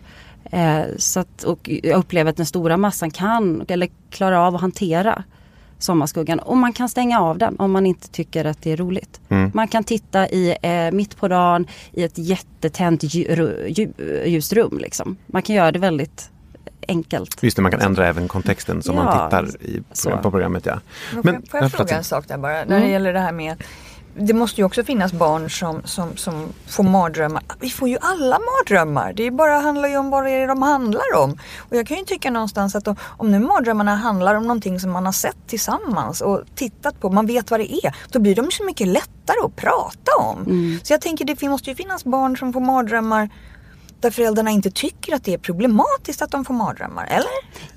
Så 0.97 1.19
att, 1.19 1.43
och 1.43 1.69
jag 1.83 1.99
upplever 1.99 2.29
att 2.29 2.37
den 2.37 2.45
stora 2.45 2.77
massan 2.77 3.11
kan 3.11 3.65
eller 3.67 3.89
klarar 4.09 4.47
av 4.47 4.55
att 4.55 4.61
hantera 4.61 5.23
Sommarskuggan 5.85 6.39
och 6.39 6.57
man 6.57 6.73
kan 6.73 6.89
stänga 6.89 7.21
av 7.21 7.37
den 7.37 7.55
om 7.59 7.71
man 7.71 7.85
inte 7.85 8.09
tycker 8.09 8.45
att 8.45 8.61
det 8.61 8.71
är 8.71 8.77
roligt. 8.77 9.21
Mm. 9.29 9.51
Man 9.53 9.67
kan 9.67 9.83
titta 9.83 10.29
i, 10.29 10.57
eh, 10.61 10.91
mitt 10.91 11.17
på 11.17 11.27
dagen 11.27 11.67
i 11.91 12.03
ett 12.03 12.17
jättetänt 12.17 13.03
ljust 14.25 14.53
rum. 14.53 14.77
Liksom. 14.77 15.17
Man 15.25 15.41
kan 15.41 15.55
göra 15.55 15.71
det 15.71 15.79
väldigt 15.79 16.29
enkelt. 16.87 17.43
Just 17.43 17.55
det, 17.55 17.61
man 17.61 17.71
kan 17.71 17.81
ändra 17.81 18.07
även 18.07 18.27
kontexten 18.27 18.81
som 18.81 18.95
ja, 18.95 19.03
man 19.03 19.29
tittar 19.29 19.65
i, 19.65 19.83
på 20.21 20.31
programmet. 20.31 20.65
Ja. 20.65 20.79
Men, 21.13 21.23
får 21.23 21.33
jag, 21.33 21.49
får 21.49 21.59
jag 21.59 21.71
fråga 21.71 21.97
en 21.97 22.03
sak 22.03 22.27
där 22.27 22.37
bara? 22.37 22.57
Mm. 22.57 22.69
När 22.69 22.85
det 22.85 22.91
gäller 22.91 23.13
det 23.13 23.19
här 23.19 23.31
med 23.31 23.63
det 24.17 24.33
måste 24.33 24.61
ju 24.61 24.65
också 24.65 24.83
finnas 24.83 25.13
barn 25.13 25.49
som, 25.49 25.81
som, 25.85 26.17
som 26.17 26.49
får 26.67 26.83
mardrömmar. 26.83 27.43
Vi 27.59 27.69
får 27.69 27.89
ju 27.89 27.97
alla 28.01 28.39
mardrömmar. 28.39 29.13
Det 29.13 29.23
är 29.23 29.31
bara, 29.31 29.59
handlar 29.59 29.89
ju 29.89 29.97
om 29.97 30.09
vad 30.09 30.23
det 30.23 30.31
är 30.31 30.47
de 30.47 30.61
handlar 30.61 31.15
om. 31.17 31.37
Och 31.57 31.75
jag 31.75 31.87
kan 31.87 31.97
ju 31.97 32.03
tycka 32.05 32.31
någonstans 32.31 32.75
att 32.75 32.87
om, 32.87 32.95
om 33.01 33.31
nu 33.31 33.39
mardrömmarna 33.39 33.95
handlar 33.95 34.35
om 34.35 34.43
någonting 34.43 34.79
som 34.79 34.91
man 34.91 35.05
har 35.05 35.13
sett 35.13 35.37
tillsammans 35.47 36.21
och 36.21 36.41
tittat 36.55 36.99
på, 36.99 37.09
man 37.09 37.25
vet 37.25 37.51
vad 37.51 37.59
det 37.59 37.73
är. 37.85 37.95
Då 38.11 38.19
blir 38.19 38.35
de 38.35 38.51
så 38.51 38.63
mycket 38.65 38.87
lättare 38.87 39.37
att 39.45 39.55
prata 39.55 40.11
om. 40.19 40.41
Mm. 40.41 40.79
Så 40.83 40.93
jag 40.93 41.01
tänker 41.01 41.25
det 41.25 41.49
måste 41.49 41.69
ju 41.69 41.75
finnas 41.75 42.05
barn 42.05 42.37
som 42.37 42.53
får 42.53 42.61
mardrömmar 42.61 43.29
där 43.99 44.11
föräldrarna 44.11 44.51
inte 44.51 44.71
tycker 44.71 45.15
att 45.15 45.23
det 45.23 45.33
är 45.33 45.37
problematiskt 45.37 46.21
att 46.21 46.31
de 46.31 46.45
får 46.45 46.53
mardrömmar, 46.53 47.05
eller? 47.05 47.27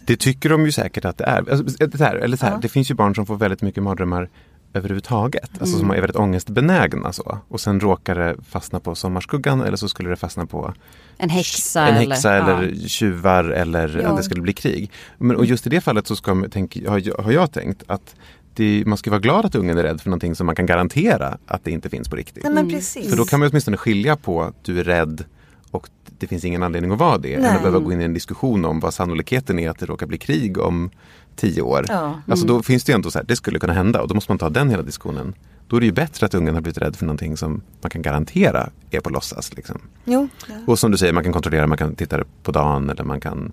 Det 0.07 0.17
tycker 0.17 0.49
de 0.49 0.65
ju 0.67 0.73
säkert 0.73 1.05
att 1.05 1.19
det 1.19 1.25
är. 1.25 1.51
Alltså, 1.51 1.87
det, 1.87 2.01
här, 2.01 2.15
eller 2.15 2.37
så 2.37 2.47
här, 2.47 2.53
Ja. 2.53 2.59
det 2.63 2.69
finns 2.69 2.91
ju 2.91 2.95
barn 2.95 3.15
som 3.15 3.27
får 3.27 3.37
väldigt 3.37 3.63
mycket 3.63 3.83
mardrömmar 3.83 4.29
överhuvudtaget. 4.75 5.51
Alltså 5.61 5.77
Mm. 5.77 5.79
som 5.81 5.91
är 5.91 5.95
väldigt 6.01 6.17
ångestbenägna 6.17 7.13
så. 7.13 7.39
Och 7.49 7.61
sen 7.61 7.81
råkar 7.81 8.15
det 8.15 8.37
fastna 8.49 8.81
på 8.81 8.95
sommarskuggan 8.95 9.61
eller 9.61 9.77
så 9.77 9.89
skulle 9.89 10.09
det 10.11 10.17
fastna 10.17 10.47
på 10.47 10.75
En 11.19 11.31
häxa 11.31 11.87
en 11.89 11.95
eller... 11.97 12.11
häxa 12.15 12.35
eller, 12.37 12.63
ja. 12.83 12.89
tjuvar 12.89 13.45
eller 13.45 14.01
Ja. 14.03 14.09
att 14.09 14.17
det 14.17 14.23
skulle 14.23 14.41
bli 14.43 14.53
krig. 14.53 14.91
Men, 15.19 15.37
och 15.37 15.45
just 15.45 15.67
i 15.67 15.71
det 15.71 15.81
fallet 15.81 16.07
så 16.07 16.17
ska, 16.17 16.45
tänk, 16.51 16.87
har, 16.87 16.99
jag, 17.05 17.15
har 17.19 17.33
jag 17.33 17.53
tänkt 17.53 17.83
att 17.87 18.15
det, 18.55 18.83
man 18.87 18.99
ska 18.99 19.11
vara 19.11 19.21
glad 19.21 19.45
att 19.45 19.55
ungen 19.55 19.79
är 19.79 19.83
rädd 19.83 20.01
för 20.01 20.11
någonting 20.11 20.35
som 20.35 20.47
man 20.47 20.55
kan 20.57 20.67
garantera 20.67 21.39
att 21.47 21.65
det 21.65 21.71
inte 21.71 21.89
finns 21.89 22.09
på 22.09 22.17
riktigt. 22.17 22.43
Nej 22.45 22.53
men 22.53 22.71
precis. 22.71 23.11
För 23.11 23.17
då 23.17 23.25
kan 23.25 23.41
man 23.41 23.49
åtminstone 23.49 23.77
skilja 23.77 24.17
på 24.17 24.43
att 24.43 24.65
du 24.65 24.81
är 24.81 24.85
rädd 24.85 25.25
och 25.71 25.89
det 26.19 26.27
finns 26.27 26.45
ingen 26.45 26.63
anledning 26.63 26.93
att 26.93 26.99
vara 26.99 27.19
det. 27.19 27.35
Än 27.35 27.43
Nej. 27.43 27.57
att 27.57 27.63
behöva 27.63 27.79
gå 27.79 27.93
in 27.93 28.01
i 28.01 28.05
en 28.05 28.15
diskussion 28.15 28.65
om 28.65 28.81
vad 28.81 28.95
sannolikheten 28.95 29.59
är 29.59 29.71
att 29.71 29.79
det 29.79 29.87
råkar 29.87 30.07
bli 30.07 30.19
krig 30.19 30.59
om 30.59 30.91
tio 31.37 31.63
år. 31.63 31.85
Ja. 31.89 32.21
Alltså 32.29 32.47
då 32.47 32.63
finns 32.63 32.85
det 32.85 32.93
ju 32.93 32.95
ändå 32.95 33.11
så 33.11 33.19
här, 33.19 33.27
det 33.27 33.37
skulle 33.37 33.59
kunna 33.59 33.73
hända 33.73 34.03
och 34.03 34.09
då 34.09 34.15
måste 34.15 34.31
man 34.31 34.39
ta 34.39 34.51
den 34.51 34.71
hela 34.71 34.83
diskussionen. 34.83 35.35
Då 35.69 35.77
är 35.77 35.81
det 35.81 35.87
ju 35.87 35.93
bättre 35.93 36.27
att 36.27 36.35
ungen 36.35 36.55
har 36.55 36.61
blivit 36.61 36.79
rädd 36.79 36.97
för 36.97 37.07
någonting 37.07 37.37
som 37.37 37.63
man 37.81 37.91
kan 37.91 38.03
garantera 38.03 38.71
är 38.91 39.01
på 39.01 39.11
låtsas. 39.11 39.57
Liksom. 39.57 39.81
Jo. 40.05 40.29
Och 40.67 40.79
som 40.79 40.91
du 40.91 40.97
säger, 40.97 41.13
man 41.13 41.25
kan 41.25 41.33
kontrollera, 41.33 41.67
man 41.67 41.79
kan 41.79 41.95
titta 41.95 42.25
på 42.43 42.53
dagen 42.53 42.91
eller 42.91 43.05
man 43.05 43.21
kan 43.21 43.53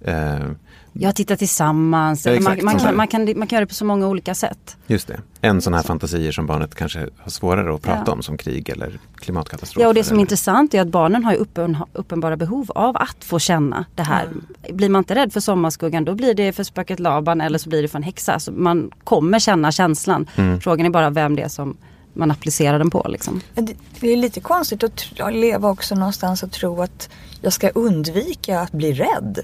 eh, 0.00 0.50
Jag 1.00 1.14
tittar 1.14 1.36
tillsammans. 1.36 2.26
Ja, 2.26 2.40
man, 2.40 2.58
man, 2.62 2.78
kan, 2.78 2.96
man, 2.96 3.08
kan, 3.08 3.24
man 3.24 3.48
kan 3.48 3.56
göra 3.56 3.60
det 3.60 3.66
på 3.66 3.74
så 3.74 3.84
många 3.84 4.06
olika 4.06 4.34
sätt. 4.34 4.76
Just 4.86 5.08
det. 5.08 5.20
En 5.40 5.60
sån 5.60 5.74
här 5.74 5.82
fantasier 5.82 6.32
som 6.32 6.46
barnet 6.46 6.74
kanske 6.74 7.06
har 7.18 7.30
svårare 7.30 7.74
att 7.74 7.82
prata 7.82 8.02
Ja. 8.06 8.12
om 8.12 8.22
som 8.22 8.38
krig 8.38 8.68
eller 8.68 8.98
klimatkatastrofer. 9.16 9.84
Ja 9.84 9.88
och 9.88 9.94
det 9.94 10.04
som 10.04 10.14
är 10.14 10.16
eller... 10.16 10.20
intressant 10.20 10.74
är 10.74 10.80
att 10.80 10.88
barnen 10.88 11.24
har 11.24 11.32
ju 11.32 11.38
uppen, 11.38 11.76
uppenbara 11.92 12.36
behov 12.36 12.70
av 12.74 12.96
att 12.96 13.24
få 13.24 13.38
känna 13.38 13.84
det 13.94 14.02
här. 14.02 14.28
Blir 14.72 14.88
man 14.88 15.00
inte 15.00 15.14
rädd 15.14 15.32
för 15.32 15.40
sommarskuggan 15.40 16.04
då 16.04 16.14
blir 16.14 16.34
det 16.34 16.52
för 16.52 16.64
spöket 16.64 17.00
Laban 17.00 17.40
eller 17.40 17.58
så 17.58 17.68
blir 17.68 17.82
det 17.82 17.88
för 17.88 17.98
en 17.98 18.02
häxa. 18.02 18.38
Så 18.38 18.52
man 18.52 18.90
kommer 19.04 19.38
känna 19.38 19.72
känslan. 19.72 20.26
Mm. 20.36 20.60
Frågan 20.60 20.86
är 20.86 20.90
bara 20.90 21.10
vem 21.10 21.36
det 21.36 21.42
är 21.42 21.48
som 21.48 21.76
man 22.12 22.30
applicerar 22.30 22.78
den 22.78 22.90
på. 22.90 23.06
Liksom. 23.08 23.40
Det 24.00 24.12
är 24.12 24.16
lite 24.16 24.40
konstigt 24.40 24.82
att 24.82 25.34
leva 25.34 25.70
också 25.70 25.94
någonstans 25.94 26.42
och 26.42 26.52
tro 26.52 26.82
att 26.82 27.08
jag 27.40 27.52
ska 27.52 27.68
undvika 27.68 28.60
att 28.60 28.72
bli 28.72 28.92
rädd. 28.92 29.38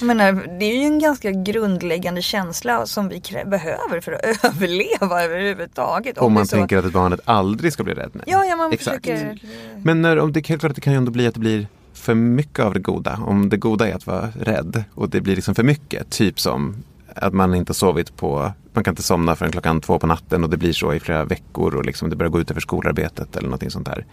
Jag 0.00 0.06
menar, 0.06 0.32
det 0.58 0.64
är 0.64 0.76
ju 0.76 0.82
en 0.84 0.98
ganska 0.98 1.30
grundläggande 1.30 2.22
känsla 2.22 2.86
som 2.86 3.08
vi 3.08 3.22
behöver 3.46 4.00
för 4.00 4.12
att 4.12 4.44
överleva 4.44 5.22
överhuvudtaget. 5.22 6.18
Om 6.18 6.32
är 6.32 6.34
man 6.34 6.46
så- 6.46 6.56
tänker 6.56 6.78
att 6.78 6.84
ett 6.84 6.92
barnet 6.92 7.20
aldrig 7.24 7.72
ska 7.72 7.84
bli 7.84 7.94
rädd. 7.94 8.10
Nej. 8.12 8.24
Ja, 8.26 8.44
ja 8.44 8.56
man 8.56 8.72
Exakt. 8.72 9.06
försöker... 9.06 9.38
Men 9.82 10.02
när, 10.02 10.18
om 10.18 10.32
det, 10.32 10.46
helt 10.46 10.60
klart, 10.60 10.74
det 10.74 10.80
kan 10.80 10.92
ju 10.92 10.96
ändå 10.96 11.10
bli 11.10 11.26
att 11.26 11.34
det 11.34 11.40
blir 11.40 11.66
för 11.94 12.14
mycket 12.14 12.64
av 12.64 12.74
det 12.74 12.80
goda. 12.80 13.20
Om 13.26 13.48
det 13.48 13.56
goda 13.56 13.88
är 13.88 13.94
att 13.94 14.06
vara 14.06 14.28
rädd 14.40 14.84
och 14.94 15.08
det 15.10 15.20
blir 15.20 15.34
liksom 15.36 15.54
för 15.54 15.62
mycket. 15.62 16.10
Typ 16.10 16.40
som 16.40 16.76
att 17.16 17.32
man 17.34 17.54
inte 17.54 17.74
sovit 17.74 18.16
på, 18.16 18.52
man 18.72 18.84
kan 18.84 18.92
inte 18.92 19.02
somna 19.02 19.36
förrän 19.36 19.52
klockan 19.52 19.80
två 19.80 19.98
på 19.98 20.06
natten 20.06 20.44
och 20.44 20.50
det 20.50 20.56
blir 20.56 20.72
så 20.72 20.92
i 20.94 21.00
flera 21.00 21.24
veckor 21.24 21.74
och 21.74 21.84
liksom 21.84 22.10
det 22.10 22.16
börjar 22.16 22.30
gå 22.30 22.40
ut 22.40 22.50
över 22.50 22.60
skolarbetet 22.60 23.36
eller 23.36 23.48
någonting 23.48 23.70
sånt 23.70 23.86
där. 23.86 24.06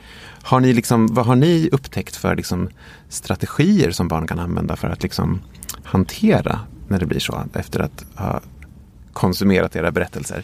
Har 0.43 0.59
ni 0.59 0.73
liksom, 0.73 1.07
vad 1.07 1.25
har 1.25 1.35
ni 1.35 1.69
upptäckt 1.71 2.15
för 2.15 2.35
liksom 2.35 2.69
strategier 3.09 3.91
som 3.91 4.07
barn 4.07 4.27
kan 4.27 4.39
använda 4.39 4.75
för 4.75 4.87
att 4.87 5.03
liksom 5.03 5.39
hantera 5.83 6.59
när 6.87 6.99
det 6.99 7.05
blir 7.05 7.19
så 7.19 7.43
efter 7.53 7.79
att 7.79 8.05
ha 8.15 8.39
konsumerat 9.13 9.75
era 9.75 9.91
berättelser? 9.91 10.43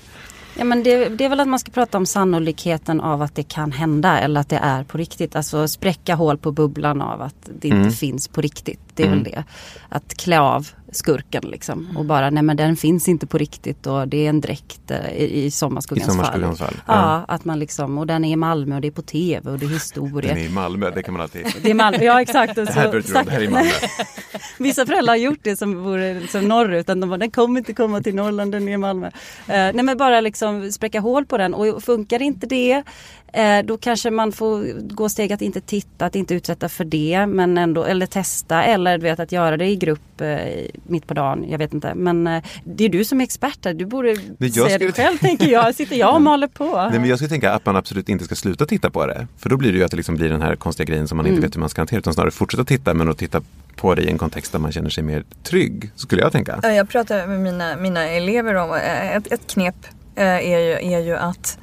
Ja, 0.58 0.63
men 0.65 0.84
det, 0.84 1.10
det 1.10 1.25
är 1.25 1.29
väl 1.29 1.39
att 1.39 1.48
man 1.48 1.60
ska 1.60 1.72
prata 1.72 1.98
om 1.98 2.05
sannolikheten 2.05 3.01
av 3.01 3.22
att 3.22 3.36
det 3.36 3.43
kan 3.43 3.72
hända 3.72 4.19
eller 4.19 4.41
att 4.41 4.50
det 4.50 4.58
är 4.58 4.84
på 4.84 4.98
riktigt. 4.98 5.36
Alltså 5.36 5.67
spräcka 5.67 6.15
hål 6.15 6.38
på 6.38 6.51
bubblan 6.51 7.01
av 7.01 7.22
att 7.22 7.50
det 7.60 7.67
inte 7.67 7.77
Mm. 7.77 7.91
finns 7.91 8.27
på 8.27 8.41
riktigt. 8.41 8.79
Det 8.96 9.03
är 9.03 9.10
väl 9.10 9.24
det. 9.24 9.43
Att 9.89 10.13
klä 10.17 10.39
av 10.39 10.67
skurken 10.91 11.43
liksom 11.48 11.98
och 11.98 12.05
bara 12.05 12.29
nej 12.29 12.43
men 12.43 12.58
den 12.58 12.75
finns 12.75 13.08
inte 13.08 13.27
på 13.27 13.38
riktigt 13.38 13.88
och 13.88 14.08
det 14.08 14.25
är 14.25 14.29
en 14.29 14.41
dräkt 14.41 14.91
eh, 14.91 15.12
i, 15.12 15.46
i 15.46 15.51
sommarskuggans, 15.51 16.08
I 16.08 16.12
sommarskuggans 16.12 16.60
fall, 16.60 16.67
fall. 16.67 16.77
ja. 16.88 16.93
Ja, 16.93 17.25
att 17.34 17.46
man 17.46 17.60
liksom 17.60 17.98
och 17.98 18.08
den 18.08 18.25
är 18.25 18.31
i 18.31 18.36
Malmö 18.36 18.75
och 18.75 18.81
det 18.81 18.88
är 18.88 18.91
på 18.91 19.01
tv 19.01 19.51
och 19.51 19.60
det 19.60 19.65
är 19.65 19.69
historia. 19.69 20.34
Den 20.34 20.43
är 20.43 20.48
i 20.48 20.50
Malmö, 20.50 20.91
det 20.96 21.03
kan 21.03 21.13
man 21.13 21.22
alltid... 21.22 21.46
Det 21.62 21.69
är 21.72 21.74
Malmö, 21.74 22.03
ja 22.03 22.22
exakt. 22.22 22.55
Det 22.55 22.69
här 22.69 23.01
så, 23.01 23.13
det 23.24 23.31
här 23.31 23.39
är 23.39 23.43
i 23.43 23.50
Malmö. 23.50 23.72
Vissa 24.58 24.86
föräldrar 24.86 25.13
har 25.13 25.17
gjort 25.17 25.39
det 25.41 25.58
som 25.58 25.84
vore 25.84 26.27
som 26.27 26.48
norrut. 26.48 26.88
De 26.88 27.00
bara, 27.00 27.17
den 27.17 27.31
kommer 27.31 27.60
inte 27.60 27.74
komma 27.74 28.01
till 28.01 28.15
Norrland, 28.15 28.51
den 28.51 28.67
är 28.67 28.74
i 28.74 28.77
Malmö. 28.77 29.08
Eh, 29.08 29.12
nej 29.48 29.84
men 29.84 29.98
bara 29.98 30.22
liksom 30.22 30.72
spräcka 30.72 31.00
hål 31.00 31.25
på 31.25 31.38
den 31.38 31.53
och 31.53 31.84
funkar 31.84 32.22
inte 32.22 32.48
det 32.48 32.84
eh, 33.33 33.65
då 33.65 33.77
kanske 33.77 34.12
man 34.12 34.31
får 34.31 34.79
gå 34.93 35.09
steg 35.09 35.33
att 35.33 35.41
inte 35.41 35.62
titta, 35.62 36.05
att 36.05 36.15
inte 36.15 36.33
utsätta 36.33 36.69
för 36.69 36.83
det 36.86 37.25
men 37.27 37.57
ändå, 37.57 37.83
eller 37.83 38.05
testa 38.05 38.63
eller 38.63 38.98
du 38.98 39.03
vet 39.03 39.19
att 39.19 39.31
göra 39.31 39.57
det 39.57 39.65
i 39.65 39.75
grupp 39.75 40.21
eh, 40.21 40.38
mitt 40.83 41.07
på 41.07 41.13
dagen. 41.13 41.45
Jag 41.50 41.57
vet 41.57 41.74
inte 41.74 41.95
men 41.95 42.27
eh, 42.27 42.43
det 42.63 42.86
är 42.86 42.89
du 42.89 43.05
som 43.05 43.19
är 43.21 43.24
expert 43.24 43.57
där. 43.62 43.74
Du 43.74 43.86
borde 43.86 44.09
jag 44.09 44.19
säga 44.53 44.65
skulle- 44.65 44.77
det 44.86 44.91
själv 44.91 45.17
tänker 45.17 45.48
jag. 45.48 45.75
Sitter 45.75 45.95
jag 45.95 46.15
och 46.15 46.21
maler 46.21 46.48
på. 46.48 46.65
Nej, 46.91 47.00
men 47.00 47.09
jag 47.09 47.17
skulle 47.17 47.29
tänka 47.29 47.51
att 47.51 47.65
man 47.65 47.75
absolut 47.75 48.09
inte 48.09 48.25
ska 48.25 48.36
sluta 48.36 48.65
titta 48.65 48.89
på 48.89 49.05
det. 49.07 49.27
För 49.38 49.50
då 49.50 49.57
blir 49.57 49.71
det 49.71 49.77
ju 49.77 49.83
att 49.83 49.91
det 49.91 49.98
liksom 49.98 50.15
blir 50.15 50.29
den 50.29 50.41
här 50.41 50.55
konstiga 50.55 50.86
grejen 50.86 51.07
som 51.07 51.17
man 51.17 51.27
inte 51.27 51.41
vet 51.41 51.55
hur 51.55 51.59
man 51.59 51.69
ska 51.69 51.81
hantera. 51.81 52.00
Utan 52.00 52.13
snarare 52.13 52.31
fortsätta 52.31 52.63
titta 52.63 52.93
men 52.93 53.09
att 53.09 53.17
titta 53.17 53.41
på 53.75 53.95
det 53.95 54.01
i 54.01 54.09
en 54.09 54.17
kontext 54.17 54.51
där 54.51 54.59
man 54.59 54.71
känner 54.71 54.89
sig 54.89 55.03
mer 55.03 55.24
trygg. 55.43 55.91
Skulle 55.95 56.21
jag 56.21 56.31
tänka. 56.31 56.59
Ja, 56.63 56.69
Jag 56.71 56.89
pratar 56.89 57.27
med 57.27 57.39
mina, 57.39 57.75
mina 57.75 58.07
elever 58.07 58.55
om 58.55 58.71
eh, 58.74 59.15
ett, 59.15 59.31
ett 59.31 59.48
knep 59.48 59.75
eh, 60.15 60.24
är 60.25 60.59
ju, 60.59 60.93
är 60.93 61.00
ju 61.00 61.15
att 61.15 61.57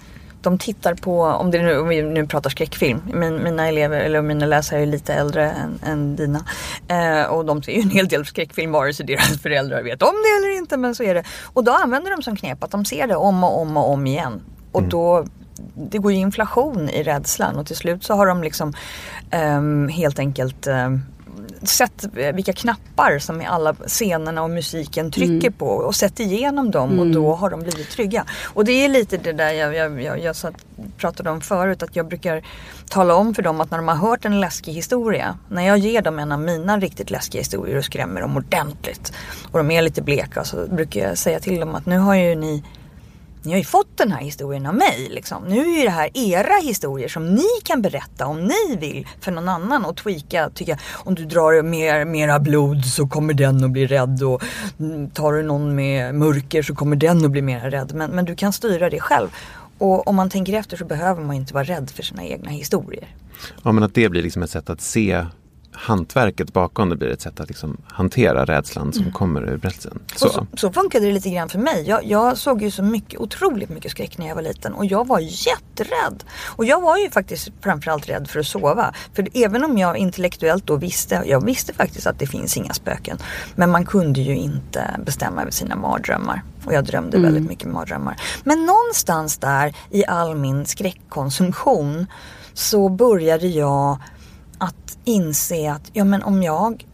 de 0.46 0.58
tittar 0.58 0.94
på, 0.94 1.22
om, 1.22 1.50
det 1.50 1.62
nu, 1.62 1.78
om 1.78 1.88
vi 1.88 2.02
nu 2.02 2.26
pratar 2.26 2.50
skräckfilm, 2.50 3.02
min, 3.12 3.42
mina 3.42 3.68
elever 3.68 4.00
eller 4.00 4.22
mina 4.22 4.46
läsare 4.46 4.82
är 4.82 4.86
lite 4.86 5.14
äldre 5.14 5.50
än, 5.50 5.78
än 5.86 6.16
dina. 6.16 6.44
Eh, 6.88 7.26
och 7.26 7.44
de 7.44 7.62
ser 7.62 7.72
ju 7.72 7.80
en 7.80 7.90
hel 7.90 8.08
del 8.08 8.26
skräckfilm 8.26 8.72
vare 8.72 8.94
sig 8.94 9.06
deras 9.06 9.38
föräldrar 9.42 9.82
vet 9.82 10.02
om 10.02 10.14
det 10.24 10.46
eller 10.46 10.56
inte 10.56 10.76
men 10.76 10.94
så 10.94 11.02
är 11.02 11.14
det. 11.14 11.24
Och 11.52 11.64
då 11.64 11.72
använder 11.72 12.10
de 12.10 12.22
som 12.22 12.36
knep 12.36 12.64
att 12.64 12.70
de 12.70 12.84
ser 12.84 13.06
det 13.06 13.16
om 13.16 13.44
och 13.44 13.60
om 13.60 13.76
och 13.76 13.90
om 13.90 14.06
igen. 14.06 14.40
Och 14.72 14.82
då 14.82 15.26
det 15.74 15.98
går 15.98 16.12
ju 16.12 16.18
inflation 16.18 16.90
i 16.90 17.02
rädslan 17.02 17.56
och 17.56 17.66
till 17.66 17.76
slut 17.76 18.04
så 18.04 18.14
har 18.14 18.26
de 18.26 18.42
liksom 18.42 18.72
ehm, 19.30 19.88
helt 19.88 20.18
enkelt 20.18 20.66
ehm, 20.66 21.02
sett 21.62 22.04
vilka 22.34 22.52
knappar 22.52 23.18
som 23.18 23.42
i 23.42 23.46
alla 23.46 23.75
scenerna 23.75 24.42
och 24.42 24.50
musiken 24.50 25.10
trycker 25.10 25.50
på 25.50 25.66
och 25.66 25.94
sett 25.94 26.20
igenom 26.20 26.70
dem 26.70 26.98
och 26.98 27.06
då 27.06 27.34
har 27.34 27.50
de 27.50 27.60
blivit 27.60 27.90
trygga. 27.90 28.25
Och 28.54 28.64
det 28.64 28.72
är 28.72 28.88
lite 28.88 29.16
det 29.16 29.32
där 29.32 29.50
jag, 29.50 29.75
jag, 29.75 30.02
jag, 30.02 30.20
jag 30.20 30.36
satt, 30.36 30.54
pratade 30.96 31.30
om 31.30 31.40
förut 31.40 31.82
att 31.82 31.96
jag 31.96 32.08
brukar 32.08 32.42
tala 32.90 33.14
om 33.14 33.34
för 33.34 33.42
dem 33.42 33.60
att 33.60 33.70
när 33.70 33.78
de 33.78 33.88
har 33.88 33.96
hört 33.96 34.25
en 34.25 34.40
läskig 34.40 34.72
historia, 34.72 35.38
när 35.48 35.66
jag 35.66 35.78
ger 35.78 36.02
dem 36.02 36.18
en 36.18 36.32
av 36.32 36.40
mina 36.40 36.78
riktigt 36.78 37.10
läskiga 37.10 37.40
historier 37.40 37.76
och 37.76 37.84
skrämmer 37.84 38.20
dem 38.20 38.36
ordentligt 38.36 39.12
och 39.52 39.58
de 39.58 39.70
är 39.70 39.82
lite 39.82 40.02
bleka 40.02 40.44
så 40.44 40.66
brukar 40.66 41.00
jag 41.00 41.18
säga 41.18 41.40
till 41.40 41.60
dem 41.60 41.75
att 41.75 41.86
nu 41.86 41.98
har 41.98 42.14
ju 42.14 42.34
ni 42.34 42.62
ni 43.46 43.52
har 43.52 43.58
ju 43.58 43.64
fått 43.64 43.96
den 43.96 44.12
här 44.12 44.20
historien 44.20 44.66
av 44.66 44.74
mig. 44.74 45.08
Liksom. 45.10 45.44
Nu 45.44 45.60
är 45.60 45.78
ju 45.78 45.84
det 45.84 45.90
här 45.90 46.10
era 46.14 46.60
historier 46.62 47.08
som 47.08 47.34
ni 47.34 47.46
kan 47.64 47.82
berätta 47.82 48.26
om 48.26 48.44
ni 48.44 48.76
vill 48.78 49.06
för 49.20 49.32
någon 49.32 49.48
annan 49.48 49.84
och 49.84 49.96
tweaka. 49.96 50.50
Tycka, 50.54 50.78
om 50.92 51.14
du 51.14 51.24
drar 51.24 51.62
mer, 51.62 52.04
mera 52.04 52.38
blod 52.38 52.84
så 52.84 53.06
kommer 53.06 53.34
den 53.34 53.64
att 53.64 53.70
bli 53.70 53.86
rädd 53.86 54.22
och 54.22 54.42
mm, 54.78 55.10
tar 55.10 55.32
du 55.32 55.42
någon 55.42 55.74
med 55.74 56.14
mörker 56.14 56.62
så 56.62 56.74
kommer 56.74 56.96
den 56.96 57.24
att 57.24 57.30
bli 57.30 57.42
mer 57.42 57.70
rädd. 57.70 57.94
Men, 57.94 58.10
men 58.10 58.24
du 58.24 58.36
kan 58.36 58.52
styra 58.52 58.90
det 58.90 59.00
själv. 59.00 59.28
Och 59.78 60.08
om 60.08 60.16
man 60.16 60.30
tänker 60.30 60.52
efter 60.52 60.76
så 60.76 60.84
behöver 60.84 61.22
man 61.22 61.36
inte 61.36 61.54
vara 61.54 61.64
rädd 61.64 61.90
för 61.90 62.02
sina 62.02 62.24
egna 62.24 62.50
historier. 62.50 63.08
Ja, 63.62 63.72
men 63.72 63.82
att 63.82 63.94
det 63.94 64.08
blir 64.08 64.22
liksom 64.22 64.42
ett 64.42 64.50
sätt 64.50 64.70
att 64.70 64.80
se 64.80 65.26
hantverket 65.76 66.52
bakom 66.52 66.88
det 66.88 66.97
blir 66.97 67.09
ett 67.09 67.21
sätt 67.21 67.40
att 67.40 67.49
liksom 67.49 67.76
hantera 67.87 68.45
rädslan 68.45 68.92
som 68.92 69.12
kommer 69.12 69.42
ur 69.42 69.56
berättelsen. 69.56 69.99
Så. 70.16 70.28
Så, 70.28 70.47
så 70.56 70.73
funkade 70.73 71.06
det 71.06 71.12
lite 71.12 71.30
grann 71.30 71.49
för 71.49 71.59
mig. 71.59 71.85
Jag, 71.88 72.04
jag 72.04 72.38
såg 72.38 72.62
ju 72.62 72.71
så 72.71 72.83
mycket, 72.83 73.21
otroligt 73.21 73.68
mycket 73.68 73.90
skräck 73.90 74.18
när 74.18 74.28
jag 74.28 74.35
var 74.35 74.42
liten 74.42 74.73
och 74.73 74.85
jag 74.85 75.06
var 75.06 75.21
jätterädd. 75.21 76.25
Och 76.47 76.64
jag 76.64 76.80
var 76.80 76.99
ju 76.99 77.11
faktiskt 77.11 77.49
framförallt 77.61 78.09
rädd 78.09 78.28
för 78.28 78.40
att 78.40 78.47
sova. 78.47 78.95
För 79.14 79.28
även 79.35 79.64
om 79.64 79.78
jag 79.78 79.97
intellektuellt 79.97 80.66
då 80.66 80.76
visste, 80.76 81.23
jag 81.26 81.45
visste 81.45 81.73
faktiskt 81.73 82.06
att 82.06 82.18
det 82.18 82.26
finns 82.26 82.56
inga 82.56 82.73
spöken. 82.73 83.18
Men 83.54 83.71
man 83.71 83.87
kunde 83.87 84.21
ju 84.21 84.37
inte 84.37 85.00
bestämma 85.04 85.42
över 85.42 85.52
sina 85.52 85.76
mardrömmar. 85.76 86.42
Och 86.64 86.73
jag 86.73 86.85
drömde 86.85 87.18
väldigt 87.18 87.49
mycket 87.49 87.68
mardrömmar. 87.68 88.16
Men 88.45 88.66
någonstans 88.66 89.38
där 89.38 89.75
i 89.90 90.06
all 90.06 90.37
min 90.37 90.66
skräckkonsumtion 90.66 92.06
så 92.54 92.88
började 92.88 93.47
jag 93.47 93.99
att 94.58 94.98
inse 95.04 95.72
att 95.72 95.90
ja 95.92 96.04
men 96.04 96.22
om 96.22 96.42
jag 96.42 96.84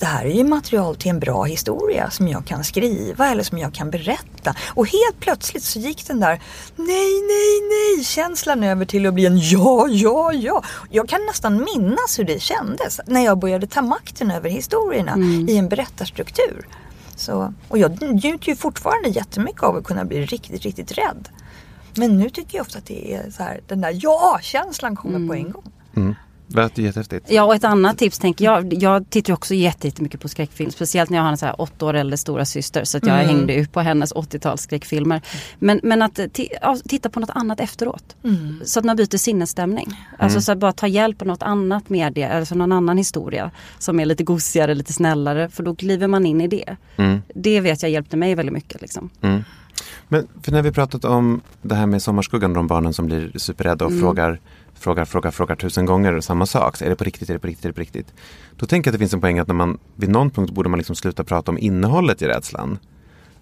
det 0.00 0.06
här 0.06 0.24
är 0.24 0.34
ju 0.34 0.44
material 0.44 0.96
till 0.96 1.10
en 1.10 1.20
bra 1.20 1.44
historia 1.44 2.10
som 2.10 2.28
jag 2.28 2.46
kan 2.46 2.64
skriva 2.64 3.26
eller 3.28 3.42
som 3.42 3.58
jag 3.58 3.74
kan 3.74 3.90
berätta. 3.90 4.54
Och 4.74 4.86
helt 4.86 5.20
plötsligt 5.20 5.62
så 5.62 5.78
gick 5.78 6.06
den 6.06 6.20
där 6.20 6.42
nej, 6.76 7.12
nej, 7.20 7.60
nej 7.70 8.04
känslan 8.04 8.62
över 8.62 8.84
till 8.84 9.06
att 9.06 9.14
bli 9.14 9.26
en 9.26 9.38
ja, 9.38 9.88
ja, 9.88 10.32
ja. 10.32 10.62
Jag 10.90 11.08
kan 11.08 11.20
nästan 11.26 11.66
minnas 11.74 12.18
hur 12.18 12.24
det 12.24 12.42
kändes 12.42 13.00
när 13.06 13.24
jag 13.24 13.38
började 13.38 13.66
ta 13.66 13.82
makten 13.82 14.30
över 14.30 14.50
historierna 14.50 15.16
i 15.48 15.56
en 15.56 15.68
berättarstruktur. 15.68 16.68
Så, 17.16 17.54
och 17.68 17.78
jag 17.78 18.02
njuter 18.02 18.48
ju 18.48 18.56
fortfarande 18.56 19.08
jättemycket 19.08 19.62
av 19.62 19.76
att 19.76 19.84
kunna 19.84 20.04
bli 20.04 20.26
riktigt, 20.26 20.62
riktigt 20.62 20.92
rädd. 20.92 21.28
Men 21.96 22.18
nu 22.18 22.30
tycker 22.30 22.56
jag 22.58 22.62
ofta 22.62 22.78
att 22.78 22.86
det 22.86 23.14
är 23.14 23.30
så 23.30 23.42
här, 23.42 23.60
den 23.66 23.80
där 23.80 23.98
ja-känslan 24.02 24.96
kommer 24.96 25.28
på 25.28 25.34
en 25.34 25.50
gång. 25.50 25.72
Det 25.94 26.14
låter 26.52 26.82
jättehäftigt. 26.82 27.26
Ja 27.30 27.42
och 27.44 27.54
ett 27.54 27.64
annat 27.64 27.98
tips 27.98 28.18
tänker 28.18 28.44
jag. 28.44 28.82
Jag 28.82 29.10
tittar 29.10 29.32
också 29.32 29.54
jättemycket 29.54 30.20
på 30.20 30.28
skräckfilm. 30.28 30.70
Speciellt 30.70 31.10
när 31.10 31.18
jag 31.18 31.22
har 31.24 31.30
en 31.30 31.36
så 31.38 31.46
här 31.46 31.60
åtta 31.60 31.86
år 31.86 31.94
äldre 31.94 32.16
stora 32.16 32.44
syster. 32.44 32.84
Så 32.84 32.96
att 32.98 33.06
jag 33.06 33.14
Mm. 33.20 33.26
hängde 33.36 33.54
ut 33.54 33.72
på 33.72 33.80
hennes 33.80 34.12
80-tals 34.12 34.62
skräckfilmer. 34.62 35.22
Men, 35.58 35.80
men 35.82 36.02
att 36.02 36.20
ja, 36.62 36.76
titta 36.88 37.08
på 37.10 37.20
något 37.20 37.30
annat 37.30 37.60
efteråt. 37.60 38.16
Mm. 38.24 38.60
Så 38.64 38.78
att 38.78 38.84
man 38.84 38.96
byter 38.96 39.16
sinnesstämning. 39.16 39.88
Alltså 40.18 40.40
så 40.40 40.52
att 40.52 40.58
bara 40.58 40.72
ta 40.72 40.86
hjälp 40.86 41.20
av 41.22 41.28
något 41.28 41.42
annat 41.42 41.88
medie. 41.88 42.32
Alltså 42.38 42.54
någon 42.54 42.72
annan 42.72 42.98
historia. 42.98 43.50
Som 43.78 44.00
är 44.00 44.04
lite 44.04 44.24
gosigare, 44.24 44.74
lite 44.74 44.92
snällare. 44.92 45.48
För 45.48 45.62
då 45.62 45.74
kliver 45.76 46.06
man 46.06 46.26
in 46.26 46.40
i 46.40 46.48
det. 46.48 46.76
Mm. 46.96 47.22
Det 47.34 47.60
vet 47.60 47.82
jag 47.82 47.90
hjälpte 47.90 48.16
mig 48.16 48.34
väldigt 48.34 48.52
mycket. 48.52 48.80
Liksom. 48.80 49.10
Mm. 49.20 49.44
Men 50.08 50.26
för 50.42 50.52
när 50.52 50.62
vi 50.62 50.72
pratat 50.72 51.04
om 51.04 51.40
det 51.62 51.74
här 51.74 51.86
med 51.86 52.02
sommarskuggan, 52.02 52.52
de 52.52 52.66
barnen 52.66 52.92
som 52.92 53.06
blir 53.06 53.32
superrädda 53.38 53.84
och 53.84 53.98
frågar, 54.00 54.38
frågar, 54.80 55.04
frågar, 55.04 55.30
frågar 55.30 55.56
tusen 55.56 55.86
gånger 55.86 56.20
samma 56.20 56.46
sak. 56.46 56.76
Så 56.76 56.84
är 56.84 56.88
det 56.88 56.96
på 56.96 57.04
riktigt, 57.04 57.30
är 57.30 57.34
det 57.34 57.38
på 57.38 57.46
riktigt, 57.46 57.64
är 57.64 57.68
det 57.68 57.74
på 57.74 57.80
riktigt? 57.80 58.14
Då 58.56 58.66
tänker 58.66 58.88
jag 58.88 58.92
att 58.92 58.94
det 58.94 59.02
finns 59.02 59.14
en 59.14 59.20
poäng 59.20 59.38
att 59.38 59.48
när 59.48 59.54
man, 59.54 59.78
vid 59.96 60.08
någon 60.10 60.30
punkt 60.30 60.52
borde 60.52 60.68
man 60.68 60.78
liksom 60.78 60.96
sluta 60.96 61.24
prata 61.24 61.50
om 61.50 61.58
innehållet 61.58 62.22
i 62.22 62.26
rädslan. 62.26 62.78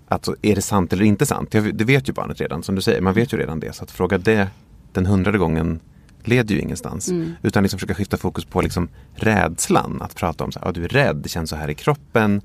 Alltså, 0.09 0.37
är 0.43 0.55
det 0.55 0.63
sant 0.63 0.93
eller 0.93 1.05
inte 1.05 1.27
sant? 1.27 1.51
Det 1.51 1.85
vet 1.85 2.09
ju 2.09 2.13
barnet 2.13 2.41
redan, 2.41 2.63
som 2.63 2.75
du 2.75 2.83
säger. 2.83 3.01
Man 3.01 3.15
vet 3.15 3.33
ju 3.33 3.37
redan 3.37 3.61
det. 3.61 3.73
Så 3.73 3.85
att 3.85 3.91
fråga 3.91 4.19
det 4.19 4.49
den 4.93 5.07
hundrade 5.07 5.39
gången 5.39 5.81
leder 6.25 6.55
ju 6.55 6.61
ingenstans. 6.61 7.11
Utan 7.43 7.63
liksom 7.63 7.79
försöka 7.79 7.95
skifta 7.95 8.17
fokus 8.17 8.45
på 8.45 8.61
liksom 8.61 8.89
rädslan. 9.15 10.03
Att 10.03 10.15
prata 10.15 10.45
om 10.45 10.51
här, 10.55 10.63
"Ja, 10.65 10.73
du 10.73 10.85
är 10.85 10.89
rädd, 10.89 11.17
det 11.17 11.29
känns 11.29 11.51
så 11.51 11.57
här 11.57 11.71
i 11.71 11.75
kroppen. 11.75 12.41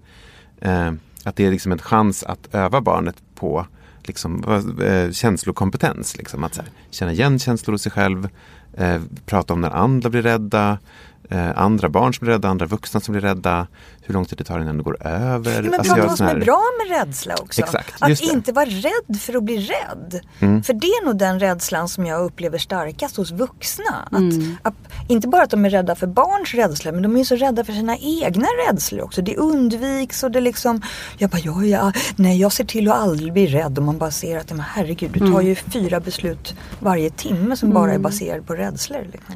Eh, 0.62 0.92
att 1.24 1.36
det 1.36 1.46
är 1.46 1.52
liksom 1.52 1.72
en 1.72 1.80
chans 1.80 2.24
att 2.24 2.56
öva 2.56 2.82
barnet 2.82 3.16
på 3.36 3.66
liksom, 4.04 4.44
eh, 4.84 5.12
känslokompetens. 5.12 6.18
Liksom, 6.18 6.44
att 6.44 6.58
här, 6.58 6.66
känna 6.92 7.12
igen 7.12 7.40
känslor 7.40 7.74
hos 7.74 7.82
sig 7.82 7.92
själv, 7.92 8.30
eh, 8.78 9.02
prata 9.26 9.54
om 9.54 9.62
när 9.62 9.70
andra 9.70 10.10
blir 10.10 10.22
rädda, 10.22 10.78
eh, 11.30 11.58
andra 11.62 11.90
barn 11.90 12.14
som 12.14 12.26
blir 12.26 12.34
rädda, 12.34 12.48
andra 12.48 12.66
vuxna 12.66 13.00
som 13.00 13.12
blir 13.12 13.22
rädda, 13.22 13.68
hur 14.02 14.14
lång 14.14 14.26
tid 14.26 14.38
det 14.38 14.44
tar 14.44 14.60
innan 14.60 14.78
det 14.78 14.84
går 14.84 14.98
över. 15.08 15.54
Ja, 15.54 15.62
men 15.62 15.74
Alltså, 15.80 15.94
prata 15.94 16.02
om 16.02 16.08
vad 16.08 16.18
som 16.18 16.28
är 16.28 16.40
bra 16.40 16.62
med 16.80 16.98
rädsla 16.98 17.36
också. 17.42 17.62
Exakt, 17.62 17.94
att. 18.00 18.22
Mm. 18.22 18.36
inte 18.38 18.52
vara 18.52 18.66
rädd 18.66 19.20
för 19.22 19.36
att 19.38 19.44
bli 19.44 19.58
rädd. 19.58 20.20
För 20.66 20.74
det 20.74 20.88
är 20.88 21.06
nog 21.06 21.18
den 21.18 21.40
rädslan 21.40 21.90
som 21.90 22.06
jag 22.06 22.22
upplever 22.26 22.58
starkast 22.58 23.18
hos 23.18 23.32
vuxna. 23.32 24.08
Att, 24.12 24.20
Mm. 24.20 24.58
att, 24.62 24.74
inte 25.08 25.28
bara 25.28 25.44
att 25.44 25.50
de 25.50 25.66
är 25.66 25.70
rädda 25.70 25.96
för 25.96 26.08
barns 26.08 26.54
rädsla 26.54 26.92
men 26.92 27.02
de 27.04 27.18
är 27.18 27.24
så 27.24 27.36
rädda 27.36 27.64
för 27.64 27.74
sina 27.74 27.98
egna 27.98 28.48
rädslor 28.68 29.02
också. 29.02 29.22
Det 29.22 29.36
undviks 29.38 30.24
och 30.24 30.32
det 30.32 30.42
liksom, 30.42 30.82
jag 31.18 31.30
bara, 31.30 31.42
ja, 31.44 31.64
ja, 31.66 31.92
nej 32.16 32.40
jag 32.42 32.52
ser 32.52 32.64
till 32.66 32.92
att 32.92 32.96
aldrig 32.98 33.34
bli 33.34 33.48
rädd 33.48 33.78
och 33.78 33.84
man 33.84 33.98
bara 33.98 34.12
ser 34.12 34.38
att, 34.38 34.50
men 34.52 34.60
herregud, 34.60 35.12
du 35.12 35.20
tar 35.20 35.28
Mm. 35.28 35.46
ju 35.48 35.56
fyra 35.56 36.00
beslut 36.00 36.56
varje 36.80 37.10
timme 37.10 37.56
som 37.58 37.70
bara 37.74 37.94
är 37.94 38.00
baserade 38.00 38.42
på 38.42 38.54
rädslor. 38.54 39.08
Liksom. 39.12 39.36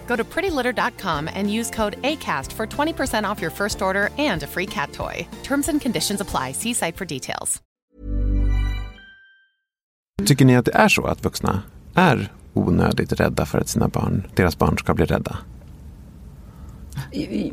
Go 0.11 0.17
to 0.17 0.25
prettylitter.com 0.25 1.29
and 1.33 1.49
use 1.59 1.71
code 1.71 1.95
ACAST 2.11 2.51
for 2.51 2.67
20% 2.67 3.31
off 3.31 3.41
your 3.41 3.51
first 3.51 3.81
order 3.81 4.09
and 4.31 4.43
a 4.43 4.47
free 4.47 4.65
cat 4.65 4.91
toy. 4.93 5.27
Terms 5.43 5.69
and 5.69 5.81
conditions 5.81 6.21
apply. 6.21 6.53
See 6.53 6.73
site 6.73 6.97
for 6.97 7.05
details. 7.05 7.61
Tycker 10.25 10.45
ni 10.45 10.57
att 10.57 10.65
det 10.65 10.75
är 10.75 10.89
så 10.89 11.05
att 11.05 11.25
vuxna 11.25 11.63
är 11.95 12.31
onödigt 12.53 13.11
rädda 13.11 13.45
för 13.45 13.59
att 13.59 13.69
sina 13.69 13.87
barn, 13.87 14.27
deras 14.35 14.57
barn 14.57 14.77
ska 14.77 14.93
bli 14.93 15.05
rädda? 15.05 15.37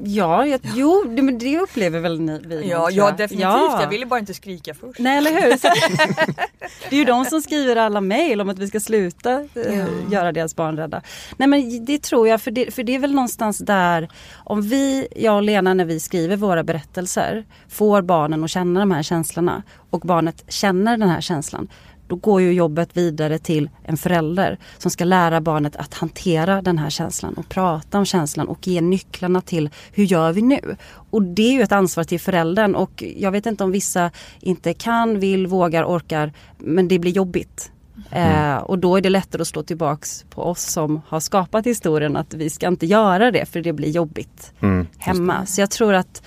Ja, 0.05 0.47
jag, 0.47 0.61
jo, 0.75 1.05
det, 1.16 1.23
men 1.23 1.38
det 1.38 1.59
upplever 1.59 2.01
väl 2.01 2.21
ni 2.21 2.40
vi 2.44 2.68
Ja, 2.71 2.90
ja 2.90 3.11
definitivt. 3.11 3.40
Ja. 3.40 3.83
Jag 3.83 3.88
ville 3.88 4.07
bara 4.07 4.21
inte 4.21 4.35
skrika 4.35 4.75
först. 4.75 4.99
Nej 4.99 5.18
eller 5.18 5.31
hur? 5.31 5.57
Så, 5.57 5.68
det 6.90 6.97
är 6.97 6.99
ju 6.99 7.05
de 7.05 7.25
som 7.25 7.42
skriver 7.42 7.77
alla 7.77 8.01
mejl 8.01 8.40
om 8.40 8.49
att 8.49 8.59
vi 8.59 8.68
ska 8.68 8.81
sluta 8.81 9.33
eh, 9.55 9.87
göra 10.11 10.33
deras 10.33 10.57
barn 10.57 10.77
rädda. 10.77 11.03
Nej 11.37 11.49
men 11.49 11.85
det 11.85 12.03
tror 12.03 12.29
jag, 12.29 12.42
för 12.42 12.51
det, 12.51 12.75
för 12.75 12.83
det 12.83 12.94
är 12.94 12.99
väl 12.99 13.14
någonstans 13.14 13.59
där 13.59 14.09
om 14.35 14.62
vi, 14.62 15.09
jag 15.16 15.37
och 15.37 15.42
Lena 15.42 15.75
när 15.75 15.85
vi 15.85 16.01
skriver 16.01 16.37
våra 16.37 16.62
berättelser 16.62 17.44
får 17.68 18.03
barnen 18.03 18.44
att 18.44 18.51
känna 18.51 18.81
de 18.81 18.90
här 18.90 19.03
känslorna 19.03 19.62
och 19.90 20.01
barnet 20.01 20.44
känner 20.49 20.97
den 20.97 21.09
här 21.09 21.21
känslan. 21.21 21.68
Då 22.09 22.16
går 22.16 22.40
ju 22.40 22.53
jobbet 22.53 22.97
vidare 22.97 23.38
till 23.38 23.71
en 23.83 23.97
förälder 23.97 24.59
som 24.79 24.90
ska 24.90 25.05
lära 25.05 25.40
barnet 25.40 25.77
att 25.77 25.94
hantera 25.94 26.62
den 26.62 26.79
här 26.79 26.90
känslan 26.90 27.35
och 27.35 27.49
prata 27.49 27.99
om 27.99 28.05
känslan 28.05 28.49
och 28.49 28.66
ge 28.66 28.81
nycklarna 28.81 29.40
till 29.40 29.71
hur 29.92 30.05
gör 30.05 30.33
vi 30.33 30.42
nu? 30.42 30.77
Och 31.11 31.23
det 31.23 31.42
är 31.42 31.53
ju 31.53 31.62
ett 31.62 31.73
ansvar 31.73 32.05
till 32.05 32.21
föräldern 32.21 32.75
och 32.75 33.05
jag 33.16 33.31
vet 33.31 33.47
inte 33.47 33.64
om 33.64 33.71
vissa 33.71 34.11
inte 34.40 34.75
kan, 34.75 35.21
vill, 35.21 35.47
vågar, 35.47 35.85
orkar 35.85 36.33
men 36.59 36.88
det 36.88 36.99
blir 36.99 37.12
jobbigt. 37.12 37.73
Eh, 38.11 38.57
och 38.57 38.79
då 38.79 38.97
är 38.97 39.01
det 39.01 39.11
lättare 39.11 39.42
att 39.42 39.49
slå 39.49 39.62
tillbaks 39.62 40.25
på 40.31 40.42
oss 40.42 40.62
som 40.62 41.01
har 41.09 41.21
skapat 41.21 41.66
historien 41.66 42.16
att 42.16 42.35
vi 42.35 42.51
ska 42.51 42.68
inte 42.68 42.87
göra 42.87 43.31
det 43.31 43.47
för 43.47 43.61
det 43.61 43.73
blir 43.73 43.90
jobbigt 43.90 44.53
hemma. 44.99 45.47
Så 45.47 45.61
jag 45.61 45.71
tror 45.71 45.94
att 45.94 46.23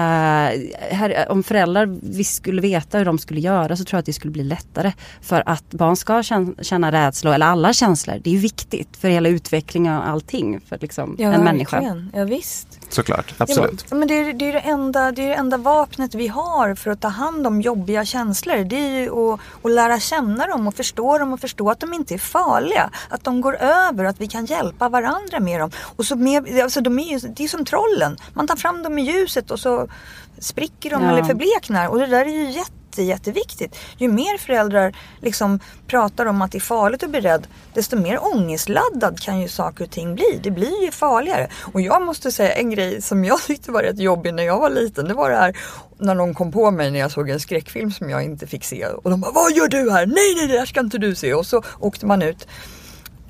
här, 0.00 1.26
om 1.30 1.42
föräldrar 1.42 1.98
vi 2.02 2.24
skulle 2.24 2.62
veta 2.62 2.98
hur 2.98 3.04
de 3.04 3.18
skulle 3.18 3.40
göra 3.40 3.76
så 3.76 3.84
tror 3.84 3.96
jag 3.96 4.00
att 4.00 4.06
det 4.06 4.12
skulle 4.12 4.30
bli 4.30 4.44
lättare. 4.44 4.92
För 5.20 5.42
att 5.46 5.70
barn 5.70 5.96
ska 5.96 6.22
känna, 6.62 6.92
rädsla 6.92 7.34
eller 7.34 7.46
alla 7.46 7.72
känslor. 7.72 8.20
Det 8.24 8.34
är 8.34 8.38
viktigt 8.38 8.96
för 8.96 9.08
hela 9.08 9.28
utvecklingen 9.28 9.96
och 9.98 10.08
allting 10.08 10.60
för 10.68 10.78
liksom, 10.80 11.16
Ja, 11.18 11.32
en 11.32 11.44
människa. 11.44 11.76
verkligen. 11.76 12.10
Ja, 12.14 12.24
visst. 12.24 12.80
Såklart, 12.88 13.34
absolut. 13.38 13.84
Ja, 13.90 13.96
men 13.96 14.08
det, 14.08 14.14
är, 14.14 14.32
det, 14.32 14.48
är 14.48 14.52
det, 14.52 14.58
enda, 14.58 15.12
det 15.12 15.22
är 15.22 15.28
det 15.28 15.34
enda 15.34 15.56
vapnet 15.56 16.14
vi 16.14 16.28
har 16.28 16.74
för 16.74 16.90
att 16.90 17.00
ta 17.00 17.08
hand 17.08 17.46
om 17.46 17.60
jobbiga 17.60 18.04
känslor. 18.04 18.64
Det 18.64 18.76
är 18.76 19.00
ju 19.00 19.32
att, 19.32 19.40
att 19.62 19.70
lära 19.70 20.00
känna 20.00 20.46
dem 20.46 20.66
och 20.66 20.74
förstå 20.74 21.18
dem 21.18 21.32
och 21.32 21.40
förstå 21.40 21.70
att 21.70 21.80
de 21.80 21.94
inte 21.94 22.14
är 22.14 22.18
farliga. 22.18 22.90
Att 23.08 23.24
de 23.24 23.40
går 23.40 23.56
över 23.56 24.04
och 24.04 24.10
att 24.10 24.20
vi 24.20 24.28
kan 24.28 24.46
hjälpa 24.46 24.88
varandra 24.88 25.40
med 25.40 25.60
dem. 25.60 25.70
Och 25.96 26.04
så 26.04 26.16
med, 26.16 26.60
alltså 26.62 26.80
de 26.80 26.98
är 26.98 27.04
ju, 27.04 27.18
det 27.18 27.44
är 27.44 27.48
som 27.48 27.64
trollen. 27.64 28.16
Man 28.32 28.46
tar 28.46 28.56
fram 28.56 28.82
dem 28.82 28.98
i 28.98 29.02
ljuset 29.02 29.50
och 29.50 29.60
så 29.60 29.83
så 29.86 30.42
spricker 30.42 30.90
de 30.90 31.02
Ja. 31.02 31.10
eller 31.10 31.22
förbleknar. 31.22 31.88
Och 31.88 31.98
det 31.98 32.06
där 32.06 32.24
är 32.26 32.30
ju 32.30 32.50
jätte, 32.50 33.02
jätteviktigt. 33.02 33.76
Ju 33.98 34.08
mer 34.08 34.38
föräldrar 34.38 34.96
liksom 35.20 35.60
pratar 35.86 36.26
om 36.26 36.42
att 36.42 36.52
det 36.52 36.58
är 36.58 36.60
farligt 36.60 37.02
att 37.02 37.10
bli 37.10 37.20
rädd, 37.20 37.46
desto 37.74 37.96
mer 37.96 38.18
ångestladdad 38.34 39.20
kan 39.20 39.40
ju 39.40 39.48
saker 39.48 39.84
och 39.84 39.90
ting 39.90 40.14
bli. 40.14 40.40
Det 40.42 40.50
blir 40.50 40.84
ju 40.84 40.90
farligare. 40.90 41.48
Och 41.72 41.80
jag 41.80 42.02
måste 42.02 42.32
säga 42.32 42.52
en 42.52 42.70
grej 42.70 43.02
som 43.02 43.24
jag 43.24 43.40
tyckte 43.46 43.70
var 43.72 43.82
rätt 43.82 43.98
jobbig 43.98 44.34
när 44.34 44.42
jag 44.42 44.60
var 44.60 44.70
liten. 44.70 45.08
Det 45.08 45.14
var 45.14 45.30
det 45.30 45.36
här 45.36 45.56
när 45.98 46.14
de 46.14 46.34
kom 46.34 46.52
på 46.52 46.70
mig 46.70 46.90
när 46.90 46.98
jag 46.98 47.10
såg 47.10 47.30
en 47.30 47.40
skräckfilm 47.40 47.90
som 47.92 48.10
jag 48.10 48.24
inte 48.24 48.46
fick 48.46 48.64
se. 48.64 48.86
Och 48.86 49.10
de 49.10 49.20
bara, 49.20 49.32
vad 49.32 49.52
gör 49.52 49.68
du 49.68 49.90
här? 49.90 50.06
Nej, 50.06 50.34
nej, 50.36 50.46
det 50.48 50.58
här 50.58 50.66
ska 50.66 50.80
inte 50.80 50.98
du 50.98 51.14
se. 51.14 51.34
Och 51.34 51.46
så 51.46 51.62
åkte 51.80 52.06
man 52.06 52.22
ut. 52.22 52.48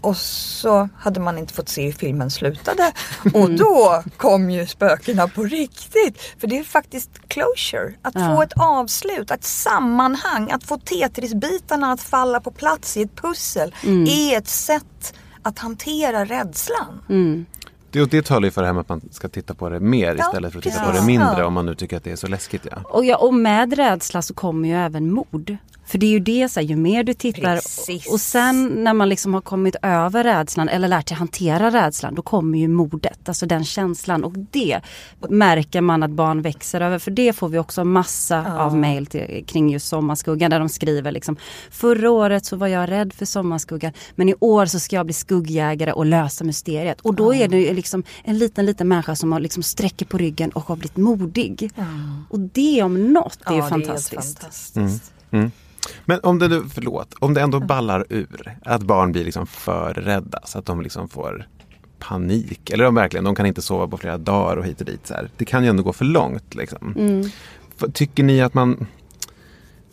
Och 0.05 0.17
så 0.17 0.88
hade 0.99 1.21
man 1.21 1.38
inte 1.38 1.55
fått 1.55 1.69
se 1.69 1.85
hur 1.85 1.93
filmen 1.93 2.31
slutade. 2.31 2.93
Och 3.35 3.51
då 3.51 4.03
kom 4.17 4.51
ju 4.51 4.67
spökena 4.67 5.29
på 5.29 5.43
riktigt. 5.43 6.19
För 6.38 6.47
det 6.47 6.59
är 6.59 6.64
faktiskt 6.64 7.11
closure. 7.29 7.95
Att 8.03 8.14
Ja. 8.14 8.37
få 8.37 8.43
ett 8.43 8.53
avslut, 8.57 9.31
ett 9.31 9.45
sammanhang. 9.45 10.51
Att 10.51 10.64
få 10.64 10.79
Tetris-bitarna 10.79 11.93
att 11.93 12.01
falla 12.01 12.40
på 12.40 12.51
plats 12.51 12.97
i 12.97 13.03
ett 13.03 13.17
pussel. 13.17 13.75
Är 14.09 14.38
ett 14.38 14.49
sätt 14.49 15.14
att 15.43 15.59
hantera 15.59 16.25
rädslan. 16.25 17.47
Det, 17.90 18.03
och 18.03 18.09
det 18.09 18.23
talar 18.27 18.45
ju 18.45 18.51
för 18.51 18.61
det 18.62 18.67
här 18.67 18.73
med 18.75 18.81
att 18.81 18.88
man 18.88 19.01
ska 19.11 19.29
titta 19.29 19.55
på 19.55 19.69
det 19.69 19.81
mer 19.81 20.14
Ja, 20.19 20.25
istället 20.27 20.53
för 20.53 20.59
att 20.59 20.64
titta 20.64 20.85
på 20.87 20.93
det 20.93 21.03
mindre 21.07 21.45
om 21.45 21.53
man 21.53 21.67
nu 21.67 21.75
tycker 21.75 21.97
att 21.97 22.05
det 22.05 22.11
är 22.12 22.17
så 22.17 22.27
läskigt. 22.27 22.67
Ja. 22.71 22.77
Och, 22.85 23.05
ja, 23.05 23.17
och 23.17 23.35
med 23.35 23.73
rädsla 23.77 24.23
så 24.23 24.35
kommer 24.35 24.69
ju 24.69 24.75
även 24.75 25.12
mod. 25.12 25.57
För 25.87 25.99
det 25.99 26.07
är 26.07 26.11
ju 26.11 26.20
det, 26.20 26.49
så 26.49 26.61
här, 26.61 26.66
ju 26.66 26.77
mer 26.77 27.05
du 27.05 27.14
tittar 27.14 27.55
Precis. 27.55 28.12
och 28.12 28.20
sen 28.20 28.66
när 28.66 28.94
man 28.94 29.09
liksom 29.09 29.35
har 29.35 29.40
kommit 29.40 29.77
över 29.83 30.25
rädslan 30.25 30.68
eller 30.68 30.88
lärt 30.88 31.09
sig 31.09 31.16
hantera 31.16 31.70
rädslan, 31.70 32.14
då 32.14 32.23
kommer 32.23 32.59
ju 32.59 32.68
modet, 32.68 33.29
alltså 33.29 33.47
den 33.47 33.64
känslan. 33.64 34.25
Och 34.25 34.33
det 34.51 34.81
märker 35.29 35.81
man 35.81 36.03
att 36.03 36.11
barn 36.11 36.42
växer 36.42 36.81
över. 36.81 36.99
För 36.99 37.11
det 37.11 37.33
får 37.33 37.49
vi 37.49 37.59
också 37.59 37.85
massa 37.85 38.59
av 38.59 38.77
mail 38.77 39.07
till, 39.07 39.44
kring 39.47 39.70
just 39.70 39.87
sommarskuggan 39.88 40.51
där 40.51 40.59
de 40.59 40.68
skriver 40.68 41.12
liksom 41.12 41.37
Förra 41.70 42.11
året 42.11 42.44
så 42.44 42.57
var 42.57 42.66
jag 42.66 42.90
rädd 42.90 43.12
för 43.12 43.27
sommarskuggan 43.27 43.92
men 44.14 44.29
i 44.29 44.35
år 44.40 44.66
så 44.66 44.81
ska 44.81 44.97
jag 44.97 45.07
bli 45.07 45.12
skuggjägare 45.14 45.92
och 45.92 46.07
lösa 46.07 46.44
mysteriet. 46.44 47.01
Och 47.01 47.14
då 47.14 47.35
är 47.35 47.49
det 47.49 47.61
ju 47.61 47.75
liksom 47.75 48.03
en 48.25 48.38
liten 48.38 48.66
liten 48.66 48.88
människa 48.88 49.16
som 49.16 49.33
har 49.33 49.40
liksom 49.40 49.62
sträcker 49.62 50.07
på 50.07 50.18
ryggen 50.18 50.51
och 50.51 50.62
har 50.62 50.77
blivit 50.77 50.97
modig. 50.97 51.70
Och 52.31 52.40
det 52.40 52.83
om 52.83 53.12
något 53.12 53.38
är 53.47 53.53
ju 53.53 53.57
Ja, 53.57 53.62
det 53.62 53.66
är 53.66 53.70
fantastiskt. 53.70 54.38
fantastiskt. 54.38 55.12
Men 56.05 56.20
om 56.23 56.38
det 56.38 56.49
nu, 56.49 56.62
förlåt, 56.75 57.14
om 57.18 57.35
det 57.35 57.40
ändå 57.40 57.61
ballar 57.61 58.05
ur, 58.09 58.59
att 58.64 58.83
barn 58.83 59.12
blir 59.12 59.25
liksom 59.25 59.47
för 59.47 59.94
rädda 59.94 60.38
så 60.44 60.59
att 60.59 60.66
de 60.66 60.81
liksom 60.81 61.09
får 61.09 61.49
panik. 61.99 62.70
Eller 62.70 62.85
de 62.85 62.94
verkligen, 62.94 63.25
de 63.25 63.35
kan 63.35 63.47
inte 63.47 63.62
sova 63.62 63.88
på 63.88 63.97
flera 63.99 64.18
dagar 64.18 64.57
och 64.57 64.64
hit 64.64 64.81
och 64.81 64.87
dit. 64.87 65.07
Så 65.07 65.14
här. 65.14 65.31
Det 65.37 65.44
kan 65.44 65.62
ju 65.64 65.70
ändå 65.70 65.83
gå 65.83 65.92
för 65.92 66.05
långt. 66.05 66.55
Liksom. 66.55 66.94
För- 67.77 67.88
Tycker 67.88 68.23
ni 68.23 68.40
att 68.40 68.55
man 68.55 68.87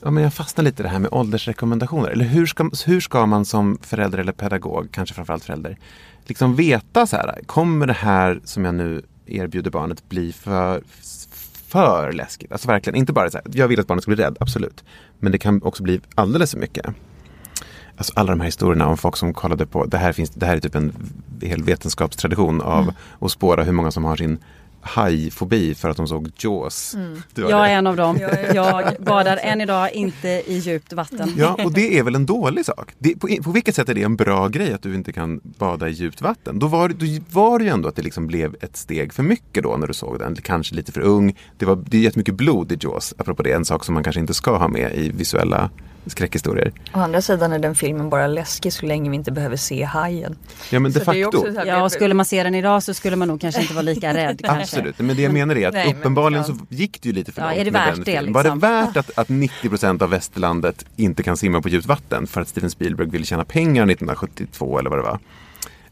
Ja, 0.04 0.12
men 0.12 0.24
jag 0.24 0.34
fastnar 0.34 0.64
lite 0.64 0.82
i 0.82 0.84
det 0.84 0.90
här 0.90 1.00
med 1.00 1.14
åldersrekommendationer. 1.14 2.10
Eller 2.10 2.26
hur 2.26 2.46
ska, 2.46 2.70
hur 2.86 3.00
ska 3.00 3.26
man 3.26 3.46
som 3.46 3.78
förälder 3.82 4.18
eller 4.18 4.32
pedagog, 4.32 4.88
kanske 4.92 5.16
framförallt 5.16 5.44
förälder, 5.44 5.78
liksom 6.26 6.56
veta 6.56 7.08
så 7.08 7.16
här, 7.16 7.40
kommer 7.46 7.88
det 7.88 7.94
här 7.94 8.40
som 8.44 8.66
jag 8.66 8.76
nu 8.76 9.02
erbjuder 9.26 9.72
barnet 9.72 10.10
bli 10.10 10.34
för, 10.34 10.84
för 11.72 12.12
läskigt? 12.12 12.52
Alltså 12.52 12.68
verkligen, 12.68 12.98
inte 12.98 13.14
bara 13.14 13.30
så 13.30 13.38
här, 13.38 13.46
jag 13.54 13.68
vill 13.68 13.80
att 13.80 13.88
barnet 13.88 14.04
ska 14.04 14.12
bli 14.12 14.24
rädd, 14.24 14.38
absolut. 14.40 14.84
Men 15.20 15.32
det 15.32 15.38
kan 15.38 15.64
också 15.64 15.84
bli 15.84 16.02
alldeles 16.16 16.52
för 16.52 16.60
mycket. 16.60 16.86
Alltså 17.98 18.14
alla 18.16 18.32
de 18.32 18.40
här 18.40 18.46
historierna 18.46 18.88
om 18.88 18.98
folk 18.98 19.18
som 19.18 19.34
kollade 19.34 19.66
på, 19.66 19.86
det 19.86 19.98
här, 19.98 20.14
finns, 20.14 20.30
det 20.30 20.46
här 20.46 20.56
är 20.56 20.60
typ 20.60 20.76
en 20.76 20.94
hel 21.42 21.64
vetenskapstradition 21.64 22.62
av 22.62 22.94
att 23.20 23.32
spåra 23.32 23.64
hur 23.64 23.72
många 23.72 23.92
som 23.92 24.06
har 24.06 24.16
sin 24.16 24.40
hajfobi 24.82 25.76
för 25.76 25.90
att 25.90 25.98
de 25.98 26.08
såg 26.08 26.32
Jaws. 26.38 26.96
Har 27.36 27.50
Jag 27.50 27.50
det. 27.50 27.54
är 27.54 27.78
en 27.78 27.88
av 27.88 27.96
dem. 27.96 28.20
Jag 28.54 28.96
badar 29.00 29.38
än 29.38 29.62
idag 29.62 29.94
inte 29.94 30.28
i 30.28 30.58
djupt 30.58 30.94
vatten. 30.94 31.34
Ja, 31.38 31.58
och 31.64 31.74
det 31.74 31.98
är 32.00 32.04
väl 32.04 32.16
en 32.16 32.26
dålig 32.26 32.66
sak. 32.66 32.92
Det, 32.98 33.16
på, 33.16 33.28
på 33.44 33.52
vilket 33.52 33.76
sätt 33.76 33.90
är 33.90 33.94
det 33.94 34.04
en 34.04 34.16
bra 34.16 34.48
grej 34.48 34.74
att 34.74 34.82
du 34.82 34.96
inte 34.96 35.12
kan 35.14 35.42
bada 35.44 35.90
i 35.90 35.92
djupt 35.92 36.22
vatten? 36.22 36.60
Då 36.60 36.68
var, 36.68 36.90
då 36.90 37.06
var 37.30 37.60
det 37.60 37.66
ju 37.66 37.72
ändå 37.72 37.90
att 37.90 37.96
det 37.96 38.02
liksom 38.02 38.28
blev 38.28 38.56
ett 38.62 38.78
steg 38.78 39.14
för 39.14 39.24
mycket 39.24 39.64
då 39.64 39.78
när 39.78 39.88
du 39.88 39.94
såg 39.94 40.20
den. 40.20 40.36
Kanske 40.36 40.76
lite 40.76 40.92
för 40.92 41.02
ung. 41.02 41.38
Det, 41.58 41.66
var, 41.66 41.84
det 41.88 41.98
är 41.98 42.02
jättemycket 42.02 42.36
blod 42.36 42.72
i 42.72 42.78
Jaws, 42.82 43.14
apropå 43.18 43.44
det. 43.44 43.52
En 43.52 43.66
sak 43.66 43.86
som 43.86 43.94
man 43.94 44.04
kanske 44.04 44.20
inte 44.20 44.34
ska 44.34 44.58
ha 44.58 44.68
med 44.68 44.96
i 44.96 45.12
visuella 45.12 45.70
skräckhistorier. 46.06 46.72
Å 46.94 47.00
andra 47.00 47.22
sidan 47.22 47.54
är 47.54 47.60
den 47.60 47.76
filmen 47.76 48.10
bara 48.10 48.28
läskig 48.28 48.74
så 48.74 48.86
länge 48.86 49.10
vi 49.10 49.16
inte 49.16 49.32
behöver 49.32 49.56
se 49.56 49.84
hajen. 49.84 50.36
Ja, 50.70 50.80
men 50.80 50.92
de 50.92 51.00
Så 51.00 51.12
det 51.12 51.20
är 51.20 51.24
facto. 51.32 51.54
här- 51.58 51.66
Ja, 51.66 51.84
och 51.84 51.92
skulle 51.92 52.14
man 52.14 52.26
se 52.26 52.44
den 52.44 52.56
idag 52.56 52.84
så 52.84 52.94
skulle 52.94 53.16
man 53.16 53.28
nog 53.28 53.42
kanske 53.42 53.62
inte 53.62 53.74
vara 53.74 53.82
lika 53.82 54.14
rädd. 54.14 54.42
Absolut, 54.48 55.00
men 55.00 55.16
det 55.16 55.22
jag 55.22 55.34
menar 55.34 55.56
är 55.58 55.68
att 55.68 55.74
Nej, 55.74 55.88
men- 55.88 55.96
uppenbarligen 55.98 56.46
ja. 56.48 56.54
så 56.56 56.66
gick 56.76 57.02
det 57.02 57.10
ju 57.10 57.16
lite 57.16 57.32
för 57.32 57.42
Ja, 57.42 57.48
långt. 57.48 57.60
är 57.60 57.66
det 57.66 57.72
värt 57.72 57.96
det, 57.96 58.04
filmen. 58.06 58.34
Var 58.34 58.44
det 58.44 58.50
liksom? 58.50 58.60
värt 58.60 58.98
att, 58.98 59.12
att 59.18 59.28
90% 59.30 60.02
av 60.04 60.10
västerlandet 60.10 60.86
inte 60.96 61.24
kan 61.24 61.38
simma 61.38 61.62
på 61.62 61.70
djupt 61.70 61.86
vatten 61.86 62.28
för 62.28 62.42
att 62.42 62.48
Steven 62.48 62.70
Spielberg 62.70 63.08
ville 63.10 63.26
tjäna 63.26 63.46
pengar 63.46 63.84
1972 63.86 64.80
eller 64.80 64.90
vad 64.90 65.00
det 65.00 65.04
var? 65.04 65.20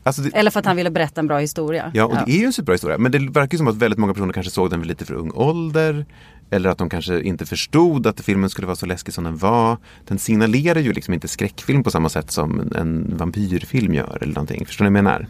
Alltså 0.03 0.21
det, 0.21 0.29
Eller 0.37 0.51
för 0.51 0.59
att 0.59 0.65
han 0.65 0.75
ville 0.75 0.89
berätta 0.89 1.21
en 1.21 1.27
bra 1.27 1.37
historia. 1.39 1.91
Ja, 1.93 2.05
och 2.05 2.15
det 2.25 2.31
är 2.31 2.37
ju 2.39 2.45
en 2.45 2.53
superbra 2.53 2.73
historia. 2.73 2.97
Men 2.97 3.11
det 3.11 3.19
verkar 3.19 3.51
ju 3.53 3.57
som 3.57 3.67
att 3.67 3.75
väldigt 3.75 3.99
många 3.99 4.13
personer 4.13 4.33
kanske 4.33 4.51
såg 4.51 4.69
den 4.69 4.79
vid 4.79 4.87
lite 4.87 5.05
för 5.05 5.13
ung 5.13 5.31
ålder. 5.31 6.05
Eller 6.51 6.69
att 6.69 6.77
de 6.77 6.89
kanske 6.89 7.21
inte 7.21 7.45
förstod 7.45 8.07
att 8.07 8.21
filmen 8.21 8.49
skulle 8.49 8.67
vara 8.67 8.75
så 8.75 8.85
läskig 8.85 9.13
som 9.13 9.23
den 9.23 9.37
var. 9.37 9.77
Den 10.07 10.19
signalerar 10.19 10.79
ju 10.79 10.93
liksom 10.93 11.13
inte 11.13 11.27
skräckfilm 11.27 11.83
på 11.83 11.91
samma 11.91 12.09
sätt 12.09 12.31
som 12.31 12.71
en 12.75 13.17
vampyrfilm 13.17 13.93
gör 13.93 14.17
eller 14.21 14.33
någonting. 14.33 14.65
Förstår 14.65 14.85
ni 14.85 14.91
vad 14.91 14.97
jag 14.97 15.03
menar? 15.03 15.25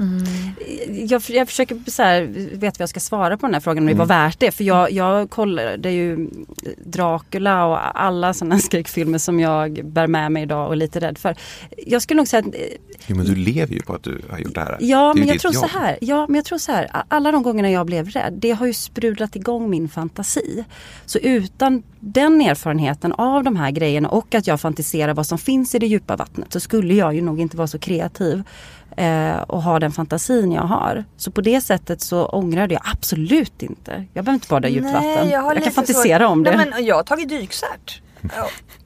jag, 1.10 1.22
jag 1.28 1.48
försöker 1.48 1.92
så 1.92 2.04
här, 2.04 2.22
vet 2.54 2.80
vad 2.80 2.82
jag 2.82 2.90
ska 2.90 3.00
svara 3.00 3.38
på 3.38 3.46
den 3.48 3.54
här 3.54 3.62
frågan 3.62 3.84
om 3.84 3.88
det 3.88 3.94
var 3.94 4.06
värt 4.06 4.40
det. 4.40 4.52
För 4.52 4.64
jag, 4.64 4.92
jag 4.92 5.30
kollade 5.30 5.92
ju 5.92 6.30
Dracula 6.86 7.66
och 7.66 8.02
alla 8.02 8.34
sådana 8.34 8.60
skräckfilmer 8.60 9.18
som 9.18 9.40
jag 9.40 9.86
bär 9.86 10.08
med 10.08 10.32
mig 10.32 10.44
idag 10.44 10.68
och 10.68 10.74
är 10.74 10.78
lite 10.78 11.00
rädd 11.00 11.18
för. 11.18 11.36
Jag 11.78 12.02
skulle 12.02 12.18
nog 12.18 12.28
säga 12.28 12.44
att 12.48 12.56
Jo, 13.10 13.16
men 13.16 13.26
du 13.26 13.36
lever 13.36 13.74
ju 13.74 13.82
på 13.82 13.94
att 13.94 14.04
du 14.04 14.22
har 14.30 14.40
gjort 14.40 14.56
det 14.56 14.62
här. 14.62 14.78
Ja, 14.80 15.12
Det 15.14 15.20
men 15.20 15.28
jag 15.30 15.40
tror 15.40 15.52
så 15.52 15.68
här. 15.68 15.98
Ja, 16.02 16.26
men 16.28 16.36
jag 16.36 16.46
tror 16.46 16.58
så 16.58 16.72
här. 16.72 16.90
Alla 17.08 17.32
de 17.32 17.44
gångerna 17.44 17.72
jag 17.72 17.86
blev 17.86 18.10
rädd, 18.10 18.34
det 18.34 18.52
har 18.52 18.66
ju 18.66 18.74
sprudlat 18.74 19.36
igång 19.36 19.70
min 19.70 19.90
fantasi. 19.90 20.66
Så 21.06 21.20
utan 21.20 21.84
den 22.00 22.42
erfarenheten 22.42 23.14
av 23.14 23.44
de 23.44 23.56
här 23.56 23.72
grejerna 23.72 24.10
och 24.10 24.36
att 24.36 24.48
jag 24.48 24.62
fantiserar 24.62 25.14
vad 25.14 25.26
som 25.28 25.38
finns 25.38 25.76
i 25.76 25.80
det 25.80 25.88
djupa 25.88 26.16
vattnet 26.16 26.54
så 26.54 26.60
skulle 26.60 26.94
jag 26.94 27.16
ju 27.16 27.22
nog 27.22 27.40
inte 27.40 27.58
vara 27.58 27.68
så 27.68 27.80
kreativ 27.80 28.44
eh, 28.98 29.38
och 29.42 29.64
ha 29.64 29.80
den 29.80 29.92
fantasin 29.92 30.52
jag 30.52 30.62
har. 30.62 31.04
Så 31.18 31.32
på 31.32 31.42
det 31.42 31.62
sättet 31.62 32.02
så 32.02 32.26
ångrade 32.26 32.74
jag 32.74 32.84
absolut 32.94 33.64
inte. 33.64 33.92
Jag 34.14 34.26
behöver 34.26 34.34
inte 34.34 34.48
bada 34.50 34.68
i 34.68 34.74
djupt 34.74 34.94
vatten. 34.94 35.30
jag, 35.30 35.42
har 35.42 35.56
kan 35.56 35.72
fantisera 35.72 36.20
svårt- 36.20 36.32
om 36.32 36.44
det. 36.44 36.58
Nej, 36.58 36.68
men 36.76 36.86
jag 36.86 36.96
har 36.96 37.04
tagit 37.04 37.30
dykcert. 37.30 38.02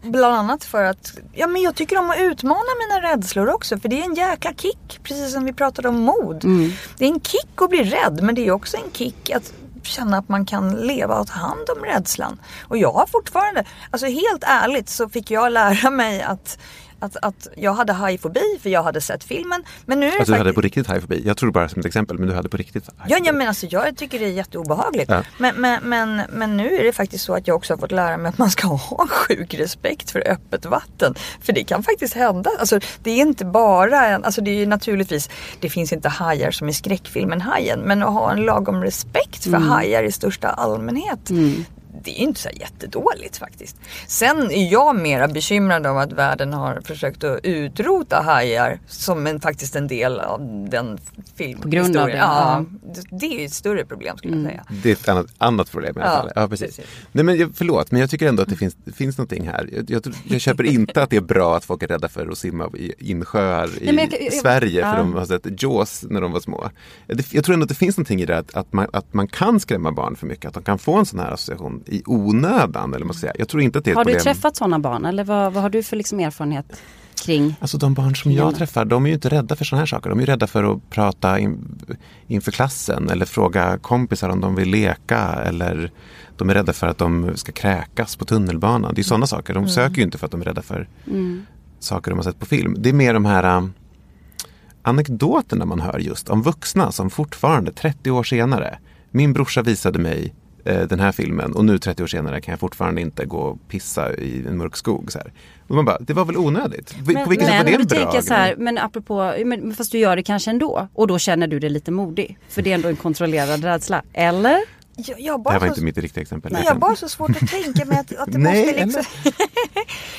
Bland 0.02 0.36
annat 0.36 0.64
för 0.64 0.84
att 0.84 1.14
ja, 1.34 1.48
men 1.48 1.62
jag 1.62 1.76
tycker 1.76 2.00
om 2.00 2.10
att 2.10 2.20
utmana 2.20 2.70
mina 2.88 3.12
rädslor 3.12 3.50
också. 3.50 3.80
För 3.80 3.90
det 3.90 4.02
är 4.02 4.06
en 4.06 4.16
jäkla 4.16 4.54
kick. 4.54 5.00
Precis 5.04 5.34
som 5.34 5.46
vi 5.46 5.54
pratade 5.54 5.88
om 5.90 6.00
mod. 6.00 6.46
Mm. 6.46 6.72
Det 6.98 7.06
är 7.06 7.10
en 7.10 7.22
kick 7.22 7.62
att 7.62 7.70
bli 7.70 7.84
rädd. 7.84 8.20
Men 8.24 8.36
det 8.36 8.48
är 8.48 8.52
också 8.52 8.78
en 8.78 8.92
kick 8.92 9.30
att 9.30 9.54
känna 9.84 10.18
att 10.18 10.30
man 10.30 10.46
kan 10.46 10.72
leva 10.72 11.20
och 11.20 11.28
ta 11.28 11.34
hand 11.34 11.70
om 11.78 11.84
rädslan. 11.84 12.40
Och 12.68 12.78
jag 12.78 12.92
har 12.92 13.06
fortfarande, 13.06 13.66
alltså 13.92 14.08
helt 14.08 14.44
ärligt 14.44 14.90
så 14.90 15.10
fick 15.10 15.32
jag 15.32 15.52
lära 15.52 15.90
mig 15.90 16.22
att 16.22 16.58
att, 17.04 17.18
att 17.22 17.48
jag 17.56 17.74
hade 17.74 17.94
hajfobi 17.94 18.60
för 18.62 18.70
jag 18.70 18.84
hade 18.84 19.02
sett 19.02 19.24
filmen. 19.24 19.64
Men 19.86 20.00
nu 20.00 20.08
är 20.08 20.12
Alltså 20.20 20.26
du 20.26 20.32
hade 20.38 20.44
faktiskt... 20.44 20.56
på 20.56 20.62
riktigt 20.62 20.88
hajfobi. 20.88 21.22
Jag 21.26 21.38
tror 21.38 21.52
bara 21.52 21.70
som 21.70 21.80
ett 21.80 21.86
exempel, 21.86 22.18
men 22.18 22.28
du 22.30 22.36
hade 22.36 22.50
på 22.50 22.58
riktigt 22.58 22.84
Ja, 22.88 22.94
hajfobi. 22.98 23.28
ja 23.28 23.34
men 23.34 23.48
alltså 23.48 23.66
jag 23.70 23.98
tycker 23.98 24.20
det 24.20 24.26
är 24.26 24.30
jätteobehagligt. 24.30 25.12
Ja. 25.12 25.24
Men, 25.38 25.56
men, 25.56 25.80
men, 25.84 26.22
men 26.30 26.58
nu 26.58 26.76
är 26.76 26.84
det 26.84 26.94
faktiskt 26.94 27.26
så 27.26 27.34
att 27.36 27.48
jag 27.48 27.56
också 27.58 27.74
har 27.74 27.78
fått 27.78 27.92
lära 27.92 28.18
mig 28.18 28.30
att 28.30 28.38
man 28.38 28.52
ska 28.52 28.68
ha 28.68 29.08
sjuk 29.10 29.54
respekt 29.54 30.12
för 30.12 30.28
öppet 30.28 30.66
vatten. 30.66 31.16
För 31.42 31.54
det 31.54 31.64
kan 31.64 31.84
faktiskt 31.84 32.14
hända. 32.14 32.50
Alltså, 32.60 32.80
det 33.04 33.12
är 33.12 33.18
inte 33.18 33.46
bara 33.46 34.06
en, 34.08 34.24
alltså 34.24 34.42
det 34.42 34.52
är 34.52 34.56
ju 34.56 34.66
naturligtvis, 34.66 35.30
det 35.60 35.70
finns 35.70 35.94
inte 35.94 36.10
hajar 36.10 36.52
som 36.52 36.70
i 36.70 36.74
skräckfilmen 36.74 37.42
Hajen. 37.42 37.80
Men 37.80 38.04
att 38.04 38.14
ha 38.14 38.32
en 38.32 38.42
lagom 38.46 38.84
respekt 38.84 39.44
för 39.44 39.58
hajar 39.58 40.04
i 40.04 40.12
största 40.12 40.50
allmänhet. 40.50 41.30
Det 42.04 42.12
är 42.12 42.24
inte 42.24 42.40
så 42.40 42.50
jättedåligt 42.54 43.38
faktiskt. 43.38 43.76
Sen 44.08 44.52
är 44.52 44.72
jag 44.72 44.96
mera 44.96 45.28
bekymrad 45.28 45.86
av 45.86 45.98
att 45.98 46.12
världen 46.12 46.54
har 46.54 46.82
försökt 46.86 47.24
att 47.24 47.40
utrota 47.44 48.22
hajar 48.22 48.80
som 48.88 49.28
en, 49.28 49.40
faktiskt 49.42 49.76
en 49.76 49.88
del 49.88 50.20
av 50.20 50.68
den 50.72 50.98
film. 51.36 51.62
På 51.62 51.68
grund 51.70 51.98
av 51.98 52.08
det, 52.08 52.18
Ja, 52.18 52.66
det- 52.84 53.18
det 53.20 53.42
är 53.42 53.46
ett 53.46 53.54
större 53.54 53.86
problem 53.86 54.18
skulle 54.18 54.36
jag 54.36 54.46
säga. 54.46 54.64
Det 54.84 54.90
är 54.90 54.94
ett 54.94 55.10
annat, 55.10 55.26
annat 55.38 55.72
problem 55.72 55.98
i 55.98 56.02
alla 56.02 56.10
Ja, 56.12 56.18
fall. 56.22 56.32
Ja, 56.36 56.48
precis. 56.48 56.76
precis. 56.76 56.86
Nej, 57.12 57.24
men 57.24 57.38
jag, 57.38 57.52
förlåt, 57.56 57.92
men 57.92 58.02
jag 58.02 58.10
tycker 58.10 58.28
ändå 58.28 58.44
att 58.44 58.50
det 58.50 58.56
finns, 58.56 58.76
det 58.86 58.92
finns 58.92 59.18
någonting 59.18 59.48
här. 59.48 59.70
Jag, 59.72 59.90
jag, 59.90 60.14
jag 60.30 60.42
köper 60.42 60.64
inte 60.64 61.04
att 61.04 61.10
det 61.10 61.18
är 61.18 61.22
bra 61.22 61.58
att 61.58 61.66
folk 61.66 61.84
är 61.84 61.88
rädda 61.88 62.10
för 62.10 62.28
att 62.32 62.38
simma 62.38 62.70
i 62.78 62.94
insjöar 63.12 63.68
i 63.82 63.86
Nej, 63.86 63.94
men 63.96 64.10
jag- 64.12 64.22
jag- 64.22 64.34
Sverige 64.34 64.82
för 64.82 64.90
ja. 64.90 64.98
de 64.98 65.14
har 65.14 65.26
sett 65.26 65.62
Jaws 65.64 66.06
när 66.10 66.22
de 66.22 66.32
var 66.32 66.40
små. 66.40 66.70
Det, 67.08 67.34
jag 67.34 67.44
tror 67.46 67.54
ändå 67.54 67.64
att 67.64 67.70
det 67.70 67.76
finns 67.76 67.98
någonting 67.98 68.22
i 68.22 68.26
det 68.26 68.38
att, 68.38 68.54
att, 68.56 68.74
man, 68.74 68.88
att 68.94 69.14
man 69.14 69.28
kan 69.28 69.60
skrämma 69.60 69.92
barn 69.92 70.16
för 70.16 70.28
mycket. 70.28 70.46
Att 70.46 70.54
de 70.54 70.64
kan 70.64 70.80
få 70.80 70.94
en 70.98 71.06
sån 71.06 71.20
här 71.20 71.32
association 71.32 71.84
i 71.94 72.04
onödan. 72.06 72.94
Eller 72.94 73.06
man 73.06 73.14
ska 73.14 73.22
säga. 73.22 73.34
Jag 73.40 73.48
tror 73.48 73.62
inte 73.64 73.80
att 73.80 73.86
det 73.86 73.92
är 73.92 73.96
Har 73.96 74.06
du 74.06 74.12
problem. 74.12 74.24
träffat 74.24 74.56
sådana 74.56 74.80
barn 74.80 75.06
eller 75.06 75.24
vad, 75.24 75.54
vad 75.54 75.64
har 75.64 75.70
du 75.70 75.84
för 75.84 75.96
liksom 75.96 76.20
erfarenhet? 76.20 76.82
kring 77.26 77.56
Alltså 77.60 77.78
de 77.78 77.94
barn 77.94 78.16
som 78.16 78.32
jag 78.32 78.56
träffar, 78.56 78.86
de 78.86 79.04
är 79.06 79.08
ju 79.10 79.14
inte 79.16 79.30
rädda 79.30 79.56
för 79.56 79.66
sådana 79.66 79.82
här 79.82 79.86
saker. 79.86 80.10
De 80.10 80.20
är 80.20 80.22
ju 80.24 80.26
rädda 80.26 80.48
för 80.48 80.64
att 80.64 80.90
prata 80.90 81.40
in, 81.40 81.82
inför 82.28 82.52
klassen 82.52 83.10
eller 83.10 83.26
fråga 83.26 83.78
kompisar 83.78 84.30
om 84.30 84.42
de 84.42 84.56
vill 84.56 84.70
leka 84.70 85.20
eller 85.20 85.92
de 86.38 86.50
är 86.50 86.54
rädda 86.54 86.74
för 86.74 86.88
att 86.88 86.98
de 86.98 87.32
ska 87.36 87.52
kräkas 87.52 88.16
på 88.16 88.26
tunnelbanan. 88.26 88.94
Det 88.96 89.02
är 89.02 89.04
sådana 89.04 89.28
saker. 89.28 89.54
De 89.54 89.68
söker 89.70 89.96
ju 89.98 90.04
inte 90.04 90.18
för 90.18 90.26
att 90.26 90.32
de 90.32 90.42
är 90.42 90.46
rädda 90.46 90.62
för 90.62 90.88
Mm. 91.08 91.46
saker 91.80 92.12
de 92.12 92.18
har 92.18 92.24
sett 92.24 92.40
på 92.40 92.46
film. 92.46 92.76
Det 92.80 92.90
är 92.90 92.94
mer 92.94 93.14
de 93.14 93.26
här 93.26 93.58
um, 93.58 93.74
anekdoterna 94.82 95.66
man 95.66 95.80
hör 95.80 96.00
just 96.00 96.30
om 96.30 96.42
vuxna 96.42 96.92
som 96.92 97.10
fortfarande 97.10 97.72
30 97.72 98.12
år 98.12 98.24
senare. 98.24 98.80
Min 99.12 99.34
brorsa 99.34 99.62
visade 99.62 100.00
mig 100.00 100.34
den 100.64 101.00
här 101.00 101.12
filmen 101.12 101.54
och 101.54 101.66
nu 101.66 101.78
30 101.78 102.04
år 102.04 102.08
senare 102.08 102.42
kan 102.42 102.52
jag 102.52 102.60
fortfarande 102.60 103.02
inte 103.02 103.26
gå 103.26 103.38
och 103.38 103.60
pissa 103.68 104.14
i 104.14 104.46
en 104.48 104.58
mörk 104.58 104.76
skog. 104.76 105.12
Så 105.12 105.20
här. 105.20 105.34
Och 105.68 105.76
man 105.76 105.86
bara, 105.86 105.98
det 106.00 106.14
var 106.14 106.26
väl 106.26 106.38
onödigt? 106.38 106.96
på 106.98 107.30
vilket 107.30 107.48
sätt 107.48 107.58
var 107.58 107.66
det 107.66 107.74
en 107.74 107.88
bra 107.88 107.98
tänker 108.00 108.22
så 108.22 108.34
här, 108.34 108.56
men 108.58 108.78
apropå, 108.78 109.34
men, 109.46 109.76
fast 109.76 109.92
du 109.92 109.98
gör 109.98 110.16
det 110.16 110.24
kanske 110.24 110.52
ändå 110.52 110.88
och 110.94 111.08
då 111.08 111.20
känner 111.20 111.48
du 111.48 111.60
dig 111.60 111.70
lite 111.70 111.92
modig. 111.92 112.38
För 112.50 112.62
det 112.62 112.72
är 112.72 112.76
ändå 112.76 112.90
en 112.90 112.96
kontrollerad 112.96 113.64
rädsla. 113.64 114.04
Eller? 114.14 114.60
Jag, 114.96 115.20
jag, 115.20 115.44
Det 115.44 115.52
här 115.52 115.60
var 115.60 115.68
så, 115.68 115.74
inte 115.74 115.84
mitt 115.84 115.98
riktiga 115.98 116.22
exempel. 116.22 116.58
jag 116.64 116.72
har 116.72 116.80
bara 116.80 116.96
så 116.96 117.10
svårt 117.10 117.30
att 117.30 117.50
tänka 117.50 117.86
mig 117.86 117.98
att, 117.98 118.16
att 118.16 118.32
det 118.32 118.38
Nej, 118.38 118.66
måste 118.66 118.86
liksom... 118.86 119.04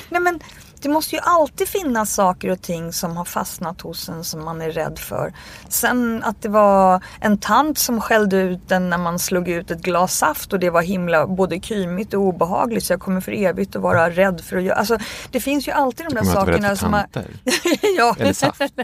Nej 0.09 0.21
men 0.21 0.39
det 0.85 0.89
måste 0.89 1.15
ju 1.15 1.21
alltid 1.21 1.67
finnas 1.67 2.13
saker 2.13 2.49
och 2.51 2.61
ting 2.61 2.93
som 2.93 3.17
har 3.17 3.25
fastnat 3.25 3.81
hos 3.81 4.09
en 4.09 4.23
som 4.23 4.45
man 4.45 4.61
är 4.61 4.71
rädd 4.71 4.99
för. 4.99 5.33
Sen 5.69 6.23
att 6.23 6.41
det 6.41 6.49
var 6.49 7.03
en 7.19 7.37
tant 7.37 7.77
som 7.77 8.01
skällde 8.01 8.37
ut 8.37 8.71
en 8.71 8.89
när 8.89 8.97
man 8.97 9.19
slog 9.19 9.49
ut 9.49 9.71
ett 9.71 9.81
glas 9.81 10.17
saft 10.17 10.53
och 10.53 10.59
det 10.59 10.69
var 10.69 10.81
himla 10.81 11.27
både 11.27 11.59
kymigt 11.61 12.13
och 12.13 12.21
obehagligt 12.21 12.83
så 12.83 12.93
jag 12.93 12.99
kommer 12.99 13.21
för 13.21 13.31
evigt 13.31 13.75
att 13.75 13.81
vara 13.81 14.09
rädd 14.09 14.41
för 14.41 14.57
att 14.57 14.63
göra... 14.63 14.75
Alltså 14.75 14.97
det 15.31 15.39
finns 15.39 15.67
ju 15.67 15.71
alltid 15.71 16.05
de 16.05 16.15
där 16.15 16.23
sakerna 16.23 16.75
som 16.75 16.93
har... 16.93 17.05
ja. 17.97 18.15
Eller 18.19 18.33
saft. 18.33 18.61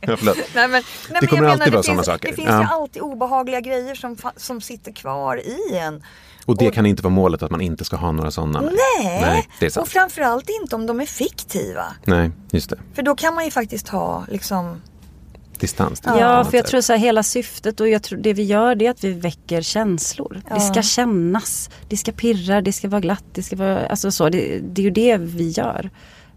ja, 0.00 0.16
förlåt. 0.16 0.36
Nej, 0.54 0.68
men, 0.68 0.70
nej, 0.70 0.82
men 1.20 1.26
kommer 1.28 1.42
jag 1.42 1.52
alltid 1.52 1.58
menar, 1.58 1.70
vara 1.70 1.76
det 1.76 1.82
sådana 1.82 1.98
finns, 1.98 2.06
saker. 2.06 2.28
Det 2.28 2.34
finns 2.34 2.48
Ja. 2.48 2.60
ju 2.60 2.66
alltid 2.68 3.02
obehagliga 3.02 3.60
grejer 3.60 3.94
som, 3.94 4.16
som 4.36 4.60
sitter 4.60 4.92
kvar 4.92 5.36
i 5.36 5.76
en. 5.76 6.02
Och 6.48 6.56
det 6.56 6.68
Och- 6.68 6.74
kan 6.74 6.86
inte 6.86 7.02
vara 7.02 7.14
målet 7.14 7.42
att 7.42 7.50
man 7.50 7.60
inte 7.60 7.84
ska 7.84 7.96
ha 7.96 8.12
några 8.12 8.30
sådana. 8.30 8.60
Nej, 8.60 8.72
Nej, 9.20 9.48
det 9.58 9.64
är 9.64 9.68
och 9.68 9.72
sant. 9.72 9.88
framförallt 9.88 10.48
inte 10.62 10.76
om 10.76 10.86
de 10.86 11.00
är 11.00 11.06
fiktiva. 11.06 11.84
Nej, 12.04 12.30
just 12.50 12.70
det. 12.70 12.76
För 12.94 13.02
då 13.02 13.14
kan 13.14 13.34
man 13.34 13.44
ju 13.44 13.50
faktiskt 13.50 13.88
ha 13.88 14.24
liksom 14.28 14.80
Distans. 15.60 16.00
till 16.00 16.10
Ja, 16.18 16.44
för 16.44 16.56
jag 16.56 16.66
tror 16.66 16.80
så 16.80 16.92
här, 16.92 17.00
hela 17.00 17.22
syftet 17.22 17.80
och 17.80 17.88
jag 17.88 18.02
tror 18.02 18.18
det 18.18 18.32
vi 18.32 18.42
gör 18.42 18.74
det 18.74 18.86
är 18.86 18.90
att 18.90 19.04
vi 19.04 19.12
väcker 19.12 19.62
känslor. 19.62 20.40
Det 20.54 20.60
ska 20.60 20.82
kännas, 20.82 21.70
det 21.88 21.96
ska 21.96 22.12
pirra, 22.12 22.60
det 22.60 22.72
ska 22.72 22.88
vara 22.88 23.00
glatt, 23.00 23.24
det 23.32 23.42
ska 23.42 23.56
vara, 23.56 23.86
alltså 23.86 24.10
så. 24.10 24.28
Det, 24.28 24.58
det 24.62 24.80
är 24.82 24.84
ju 24.84 24.90
det 24.90 25.16
vi 25.16 25.48
gör. 25.48 25.90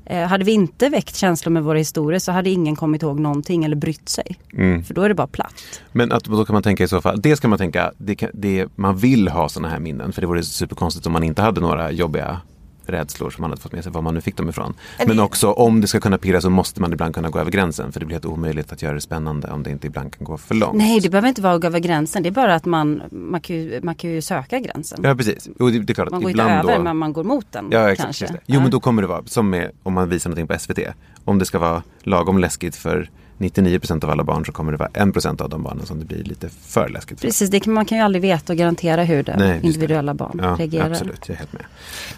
Eh, 0.05 0.27
hade 0.27 0.45
vi 0.45 0.51
inte 0.51 0.89
väckt 0.89 1.15
känslor 1.15 1.51
med 1.51 1.63
våra 1.63 1.77
historier 1.77 2.19
så 2.19 2.31
hade 2.31 2.49
ingen 2.49 2.75
kommit 2.75 3.03
ihåg 3.03 3.19
någonting 3.19 3.63
eller 3.63 3.75
brytt 3.75 4.09
sig. 4.09 4.37
Mm. 4.53 4.83
För 4.83 4.93
då 4.93 5.01
är 5.01 5.09
det 5.09 5.15
bara 5.15 5.27
platt. 5.27 5.81
Men 5.91 6.11
att, 6.11 6.23
då 6.23 6.45
kan 6.45 6.53
man 6.53 6.63
tänka 6.63 6.83
i 6.83 6.87
så 6.87 7.01
fall, 7.01 7.21
det 7.21 7.35
ska 7.35 7.47
man 7.47 7.57
tänka, 7.57 7.91
det, 7.97 8.15
kan, 8.15 8.29
det, 8.33 8.67
man 8.75 8.97
vill 8.97 9.27
ha 9.27 9.49
sådana 9.49 9.69
här 9.69 9.79
minnen. 9.79 10.11
För 10.11 10.21
det 10.21 10.27
vore 10.27 10.43
superkonstigt 10.43 11.05
om 11.05 11.13
man 11.13 11.23
inte 11.23 11.41
hade 11.41 11.61
några 11.61 11.91
jobbiga 11.91 12.41
rädslor 12.85 13.29
som 13.29 13.41
man 13.41 13.51
hade 13.51 13.61
fått 13.61 13.71
med 13.71 13.83
sig, 13.83 13.91
var 13.91 14.01
man 14.01 14.13
nu 14.13 14.21
fick 14.21 14.37
dem 14.37 14.49
ifrån. 14.49 14.73
Men 15.07 15.19
också 15.19 15.51
om 15.51 15.81
det 15.81 15.87
ska 15.87 15.99
kunna 15.99 16.17
pirra 16.17 16.41
så 16.41 16.49
måste 16.49 16.81
man 16.81 16.93
ibland 16.93 17.15
kunna 17.15 17.29
gå 17.29 17.39
över 17.39 17.51
gränsen. 17.51 17.91
För 17.91 17.99
det 17.99 18.05
blir 18.05 18.15
helt 18.15 18.25
omöjligt 18.25 18.71
att 18.71 18.81
göra 18.81 18.93
det 18.93 19.01
spännande 19.01 19.51
om 19.51 19.63
det 19.63 19.71
inte 19.71 19.87
ibland 19.87 20.17
kan 20.17 20.25
gå 20.25 20.37
för 20.37 20.55
långt. 20.55 20.77
Nej, 20.77 20.99
det 20.99 21.09
behöver 21.09 21.27
inte 21.29 21.41
vara 21.41 21.53
att 21.53 21.61
gå 21.61 21.67
över 21.67 21.79
gränsen. 21.79 22.23
Det 22.23 22.29
är 22.29 22.31
bara 22.31 22.55
att 22.55 22.65
man, 22.65 23.01
man, 23.11 23.41
kan, 23.41 23.55
ju, 23.55 23.79
man 23.83 23.95
kan 23.95 24.09
ju 24.09 24.21
söka 24.21 24.59
gränsen. 24.59 24.99
Ja 25.03 25.15
precis, 25.15 25.49
och 25.59 25.71
det, 25.71 25.79
det 25.79 25.91
är 25.91 25.93
klart 25.93 26.07
att 26.07 26.11
man 26.11 26.21
går 26.21 26.29
inte 26.31 26.41
ibland 26.41 26.59
över 26.69 26.77
då... 26.77 26.83
men 26.83 26.97
man 26.97 27.13
går 27.13 27.23
mot 27.23 27.51
den. 27.51 27.67
Ja 27.71 27.91
exakt. 27.91 28.03
kanske. 28.05 28.25
Jo 28.31 28.39
Ja. 28.45 28.59
men 28.61 28.71
då 28.71 28.79
kommer 28.79 29.01
det 29.01 29.07
vara 29.07 29.23
som 29.25 29.49
med, 29.49 29.71
om 29.83 29.93
man 29.93 30.09
visar 30.09 30.29
någonting 30.29 30.47
på 30.47 30.59
SVT. 30.59 30.79
Om 31.25 31.39
det 31.39 31.45
ska 31.45 31.59
vara 31.59 31.83
lagom 32.03 32.37
läskigt 32.37 32.75
för 32.75 33.09
99% 33.41 34.03
av 34.03 34.09
alla 34.09 34.23
barn 34.23 34.45
så 34.45 34.51
kommer 34.51 34.71
det 34.71 34.77
vara 34.77 34.89
1% 34.89 35.41
av 35.41 35.49
de 35.49 35.63
barnen 35.63 35.85
som 35.85 35.99
det 35.99 36.05
blir 36.05 36.23
lite 36.23 36.49
för 36.49 36.89
läskigt 36.89 37.19
för. 37.19 37.27
Precis, 37.27 37.49
det 37.49 37.59
kan, 37.59 37.73
man 37.73 37.85
kan 37.85 37.97
ju 37.97 38.03
aldrig 38.03 38.21
veta 38.21 38.53
och 38.53 38.57
garantera 38.59 39.03
hur 39.03 39.23
det 39.23 39.35
Nej, 39.37 39.49
just 39.49 39.61
det. 39.61 39.67
individuella 39.67 40.13
barn 40.13 40.39
Ja, 40.43 40.55
reagerar. 40.59 40.91
absolut, 40.91 41.27
jag 41.27 41.35
är 41.35 41.39
helt 41.39 41.53
med. 41.53 41.65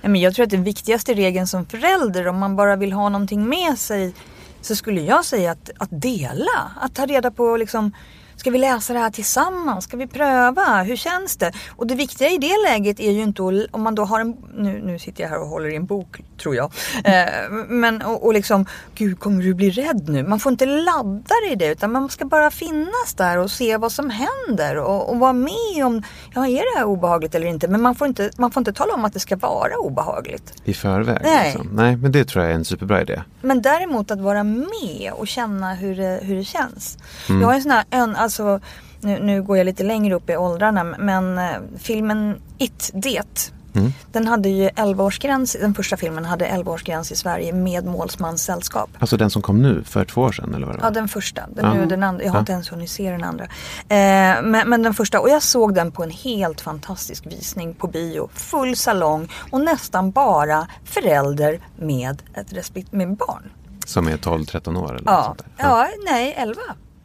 Men 0.02 0.16
jag 0.22 0.34
tror 0.36 0.44
att 0.44 0.50
den 0.50 0.64
viktigaste 0.64 1.14
regeln 1.14 1.48
som 1.48 1.66
förälder 1.66 2.28
om 2.28 2.38
man 2.40 2.56
bara 2.56 2.76
vill 2.76 2.94
ha 2.94 3.10
någonting 3.10 3.50
med 3.50 3.78
sig 3.80 4.14
så 4.62 4.76
skulle 4.76 5.02
jag 5.02 5.26
säga 5.26 5.52
att, 5.52 5.70
att 5.78 5.90
dela. 6.02 6.72
Att 6.82 6.96
ta 6.96 7.06
reda 7.06 7.32
på 7.32 7.58
liksom 7.58 7.92
Ska 8.36 8.52
vi 8.52 8.58
läsa 8.58 8.94
det 8.94 9.00
här 9.00 9.10
tillsammans? 9.10 9.84
Ska 9.84 9.98
vi 9.98 10.08
pröva? 10.08 10.84
Hur 10.84 10.96
känns 10.96 11.38
det? 11.38 11.52
Och 11.70 11.88
det 11.88 11.96
viktiga 11.96 12.30
i 12.30 12.38
det 12.38 12.54
läget 12.70 13.00
är 13.00 13.12
ju 13.12 13.22
inte 13.22 13.42
om 13.72 13.82
man 13.82 13.96
då 13.96 14.04
har 14.04 14.20
en, 14.20 14.38
nu, 14.54 14.82
nu 14.86 15.00
sitter 15.00 15.24
jag 15.24 15.30
här 15.30 15.40
och 15.40 15.48
håller 15.48 15.70
i 15.70 15.76
en 15.76 15.86
bok 15.86 16.22
tror 16.38 16.56
jag. 16.56 16.72
Eh, 17.04 17.52
men 17.68 18.02
och, 18.02 18.26
och 18.26 18.34
liksom, 18.34 18.66
gud 18.96 19.20
kommer 19.20 19.44
du 19.44 19.54
bli 19.54 19.70
rädd 19.70 20.10
nu? 20.10 20.24
Man 20.24 20.40
får 20.40 20.52
inte 20.52 20.66
ladda 20.66 21.36
i 21.52 21.56
det 21.56 21.72
utan 21.72 21.92
man 21.92 22.10
ska 22.10 22.26
bara 22.26 22.52
finnas 22.52 23.14
där 23.18 23.38
och 23.38 23.52
se 23.52 23.78
vad 23.78 23.92
som 23.92 24.10
händer 24.10 24.78
och, 24.78 25.10
och 25.10 25.20
vara 25.20 25.34
med 25.34 25.86
om, 25.86 26.04
ja 26.34 26.48
är 26.48 26.74
det 26.74 26.80
här 26.80 26.86
obehagligt 26.86 27.36
eller 27.36 27.48
inte? 27.48 27.68
Men 27.68 27.82
man 27.82 27.96
får 27.96 28.08
inte, 28.08 28.30
man 28.38 28.52
får 28.52 28.62
inte 28.62 28.74
tala 28.74 28.94
om 28.94 29.06
att 29.06 29.14
det 29.14 29.20
ska 29.20 29.36
vara 29.36 29.78
obehagligt. 29.78 30.54
I 30.66 30.74
förväg. 30.74 31.20
Nej. 31.24 31.46
Liksom. 31.46 31.70
Nej, 31.74 31.96
men 31.96 32.12
det 32.12 32.26
tror 32.26 32.44
jag 32.44 32.52
är 32.52 32.56
en 32.56 32.66
superbra 32.66 33.02
idé. 33.02 33.22
Men 33.42 33.62
däremot 33.62 34.12
att 34.12 34.20
vara 34.20 34.44
med 34.44 35.12
och 35.14 35.28
känna 35.28 35.74
hur 35.74 35.96
det, 35.96 36.20
hur 36.22 36.36
det 36.36 36.44
känns. 36.44 36.98
Mm. 37.30 37.42
Jag 37.42 37.48
har 37.48 37.56
en 37.56 37.62
sån 37.62 37.72
här, 37.72 37.86
en, 37.90 38.16
alltså, 38.24 38.60
nu, 39.00 39.20
nu 39.20 39.44
går 39.44 39.58
jag 39.58 39.66
lite 39.66 39.84
längre 39.84 40.16
upp 40.16 40.30
i 40.30 40.38
åldrarna 40.38 40.84
men 40.84 41.38
eh, 41.38 41.46
filmen 41.78 42.42
It, 42.58 42.92
Det. 42.94 43.52
Mm. 43.76 43.92
Den 44.12 44.28
hade 44.28 44.50
ju 44.50 44.70
11-årsgräns, 44.70 45.58
den 45.62 45.74
första 45.74 45.98
filmen 45.98 46.26
hade 46.26 46.46
11-årsgräns 46.46 47.14
i 47.14 47.16
Sverige 47.16 47.54
med 47.54 47.86
målsmanssällskap. 47.86 48.90
Alltså 49.00 49.18
den 49.18 49.30
som 49.30 49.42
kom 49.42 49.62
nu 49.62 49.84
för 49.84 50.06
två 50.06 50.22
år 50.22 50.32
sedan 50.32 50.56
eller 50.56 50.66
vad 50.68 50.76
det 50.76 50.80
var? 50.82 50.88
Ja 50.88 50.92
den 50.92 51.08
första, 51.08 51.42
den, 51.56 51.66
Ja. 51.66 51.74
nu, 51.74 51.86
den 51.86 52.04
andra, 52.04 52.24
jag 52.24 52.30
har 52.32 52.38
Ja. 52.38 52.40
inte 52.40 52.52
ens 52.52 52.72
hunnit 52.72 52.90
se 52.90 53.12
den 53.12 53.24
andra. 53.24 53.44
Eh, 53.44 54.42
men, 54.44 54.70
men 54.70 54.84
den 54.84 54.94
första, 54.94 55.20
och 55.20 55.30
jag 55.30 55.44
såg 55.44 55.76
den 55.76 55.92
på 55.92 56.04
en 56.04 56.10
helt 56.12 56.62
fantastisk 56.62 57.26
visning 57.26 57.74
på 57.74 57.88
bio. 57.88 58.30
Full 58.34 58.76
salong 58.76 59.32
och 59.52 59.62
nästan 59.62 60.12
bara 60.12 60.68
förälder 60.86 61.60
med 61.80 62.22
ett 62.34 62.54
respekt 62.54 62.92
med 62.92 63.16
barn. 63.18 63.52
Som 63.86 64.08
är 64.08 64.18
12-13 64.18 64.78
år 64.78 64.96
eller 64.96 65.12
Ja, 65.12 65.24
sånt 65.24 65.38
där. 65.58 65.66
ja 65.66 65.88
nej 66.06 66.34
11. 66.38 66.56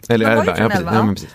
Eller 0.08 0.30
de 0.30 0.36
var 0.36 0.44
ju 0.44 0.50
elva, 0.50 0.68
från 0.68 0.68
ja, 0.68 0.68
precis. 0.68 0.78
elva, 0.78 0.92
Ja, 0.92 0.96
ja. 0.96 1.02
men 1.02 1.14
precis. 1.14 1.30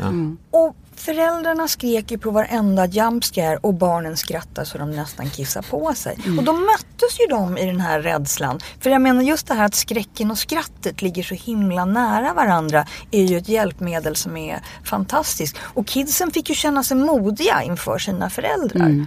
Ja. 0.51 0.59
Och 0.59 0.75
föräldrarna 0.95 1.67
skrek 1.67 2.12
ju 2.12 2.17
på 2.17 2.31
varenda 2.31 2.86
jumpscare 2.86 3.57
och 3.57 3.73
barnen 3.73 4.17
skrattade 4.17 4.67
så 4.67 4.77
de 4.77 4.91
nästan 4.91 5.29
kissade 5.29 5.67
på 5.67 5.93
sig. 5.93 6.17
Och 6.38 6.43
då 6.43 6.53
möttes 6.53 7.19
ju 7.19 7.27
de 7.29 7.57
i 7.57 7.65
den 7.65 7.81
här 7.81 7.99
rädslan. 8.01 8.59
För 8.79 8.89
jag 8.89 9.01
menar 9.01 9.21
just 9.21 9.47
det 9.47 9.53
här 9.53 9.65
att 9.65 9.75
skräcken 9.75 10.31
och 10.31 10.38
skrattet 10.38 11.01
ligger 11.01 11.23
så 11.23 11.36
himla 11.36 11.86
nära 11.86 12.33
varandra 12.33 12.86
är 13.12 13.23
ju 13.23 13.38
ett 13.38 13.49
hjälpmedel 13.49 14.15
som 14.15 14.38
är 14.38 14.62
fantastiskt. 14.83 15.57
Och 15.62 15.88
kidsen 15.88 16.31
fick 16.31 16.49
ju 16.49 16.55
känna 16.55 16.83
sig 16.83 16.97
modiga 16.97 17.63
inför 17.63 17.97
sina 17.97 18.29
föräldrar. 18.29 19.05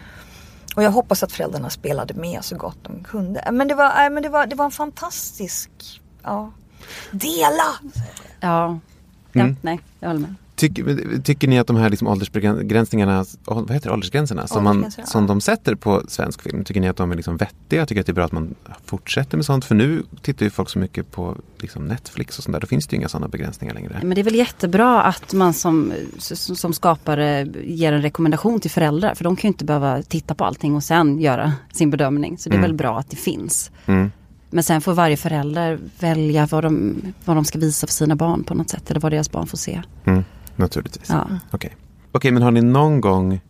Och 0.76 0.82
jag 0.82 0.90
hoppas 0.90 1.22
att 1.22 1.32
föräldrarna 1.32 1.70
spelade 1.70 2.14
med 2.14 2.44
så 2.44 2.56
gott 2.56 2.78
de 2.82 3.04
kunde. 3.04 3.48
Men 3.52 3.68
det 3.68 3.74
var, 3.74 3.88
nej, 3.94 4.10
men 4.10 4.22
det 4.22 4.28
var, 4.28 4.46
det 4.46 4.56
var 4.56 4.64
en 4.64 4.70
fantastisk, 4.70 5.70
ja, 6.22 6.52
dela! 7.10 7.92
Ja. 8.40 8.78
Ja, 9.36 9.42
Mm. 9.44 9.56
nej, 9.62 9.80
jag 10.00 10.08
håller 10.08 10.20
med. 10.20 10.34
Tycker, 10.56 11.20
tycker 11.22 11.48
ni 11.48 11.58
att 11.58 11.66
de 11.66 11.76
här 11.76 11.90
liksom 11.90 12.08
åldersbegränsningarna, 12.08 13.24
vad 13.44 13.70
heter 13.70 13.88
det, 13.88 13.94
åldersgränserna 13.94 14.46
som, 14.46 14.64
man, 14.64 14.92
ja. 14.98 15.04
som 15.06 15.26
de 15.26 15.40
sätter 15.40 15.74
på 15.74 16.02
svensk 16.08 16.42
film, 16.42 16.64
tycker 16.64 16.80
ni 16.80 16.88
att 16.88 16.96
de 16.96 17.12
är 17.12 17.16
liksom 17.16 17.36
vettiga? 17.36 17.86
Tycker 17.86 18.00
att 18.00 18.06
det 18.06 18.12
är 18.12 18.14
bra 18.14 18.24
att 18.24 18.32
man 18.32 18.54
fortsätter 18.84 19.36
med 19.36 19.46
sånt? 19.46 19.64
För 19.64 19.74
nu 19.74 20.02
tittar 20.22 20.46
ju 20.46 20.50
folk 20.50 20.68
så 20.68 20.78
mycket 20.78 21.10
på 21.10 21.36
liksom 21.58 21.84
Netflix 21.84 22.38
och 22.38 22.44
sånt 22.44 22.52
där, 22.52 22.60
då 22.60 22.66
finns 22.66 22.86
det 22.86 22.94
ju 22.94 22.98
inga 23.00 23.08
sådana 23.08 23.28
begränsningar 23.28 23.74
längre. 23.74 23.98
Men 24.02 24.14
det 24.14 24.20
är 24.20 24.24
väl 24.24 24.34
jättebra 24.34 25.02
att 25.02 25.32
man 25.32 25.52
som 25.54 25.92
som 26.18 26.72
skapare 26.72 27.46
ger 27.64 27.92
en 27.92 28.02
rekommendation 28.02 28.60
till 28.60 28.70
föräldrar. 28.70 29.14
För 29.14 29.24
de 29.24 29.36
kan 29.36 29.48
ju 29.48 29.52
inte 29.52 29.64
behöva 29.64 30.02
titta 30.02 30.34
på 30.34 30.44
allting 30.44 30.74
och 30.74 30.84
sen 30.84 31.20
göra 31.20 31.52
sin 31.72 31.90
bedömning. 31.90 32.38
Så 32.38 32.48
det 32.48 32.54
är 32.54 32.58
Mm. 32.58 32.68
väl 32.70 32.74
bra 32.76 32.98
att 32.98 33.10
det 33.10 33.16
finns. 33.16 33.70
Mm. 33.86 34.10
Men 34.50 34.64
sen 34.64 34.80
får 34.80 34.94
varje 34.94 35.16
förälder 35.16 35.78
välja 35.98 36.46
vad 36.46 36.64
de, 36.64 36.96
vad 37.24 37.36
de 37.36 37.44
ska 37.44 37.58
visa 37.58 37.86
för 37.86 37.94
sina 37.94 38.16
barn 38.16 38.44
på 38.44 38.54
något 38.54 38.70
sätt. 38.70 38.90
Eller 38.90 39.00
vad 39.00 39.12
deras 39.12 39.30
barn 39.30 39.46
får 39.46 39.58
se. 39.58 39.82
Mm. 40.04 40.24
Naturligtvis. 40.56 41.08
Ja. 41.08 41.28
Okej, 41.50 41.76
Okej, 42.12 42.30
men 42.30 42.42
har 42.42 42.50
ni 42.50 42.62
någon 42.62 43.00
gång, 43.00 43.40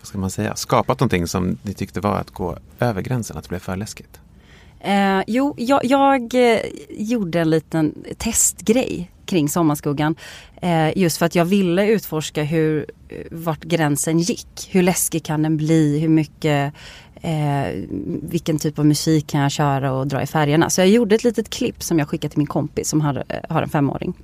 vad 0.00 0.06
ska 0.08 0.18
man 0.18 0.30
säga, 0.30 0.56
skapat 0.56 1.00
någonting 1.00 1.26
som 1.26 1.58
ni 1.62 1.74
tyckte 1.74 2.00
var 2.00 2.16
att 2.16 2.30
gå 2.30 2.58
över 2.78 3.02
gränsen, 3.02 3.36
att 3.36 3.44
det 3.44 3.48
blev 3.48 3.58
för 3.58 3.76
läskigt? 3.76 4.20
Eh, 4.80 5.22
jo, 5.26 5.54
jag, 5.58 5.84
jag 5.84 6.34
eh, 6.34 6.60
gjorde 6.90 7.40
en 7.40 7.50
liten 7.50 7.94
testgrej 8.18 9.10
kring 9.26 9.48
Sommarskuggan. 9.48 10.16
Eh, 10.62 10.98
just 10.98 11.18
för 11.18 11.26
att 11.26 11.34
jag 11.34 11.44
ville 11.44 11.86
utforska 11.88 12.42
hur, 12.42 12.86
eh, 13.08 13.16
vart 13.30 13.64
gränsen 13.64 14.18
gick. 14.18 14.68
Hur 14.70 14.82
läskig 14.82 15.24
kan 15.24 15.42
den 15.42 15.56
bli? 15.56 15.98
Hur 15.98 16.08
mycket 16.08 16.74
eh, 17.26 17.84
vilken 18.22 18.58
typ 18.58 18.78
av 18.78 18.86
musik 18.86 19.26
kan 19.26 19.40
jag 19.40 19.50
köra 19.50 19.92
och 19.92 20.06
dra 20.06 20.22
i 20.22 20.26
färgerna. 20.26 20.70
Så 20.70 20.80
jag 20.80 20.88
gjorde 20.88 21.14
ett 21.14 21.24
litet 21.24 21.50
klipp 21.50 21.82
som 21.82 21.98
jag 21.98 22.08
skickade 22.08 22.30
till 22.30 22.38
min 22.38 22.46
kompis 22.46 22.88
som 22.88 23.00
har, 23.00 23.24
eh, 23.28 23.40
har 23.48 23.62
en 23.62 23.68
femåring. 23.68 24.14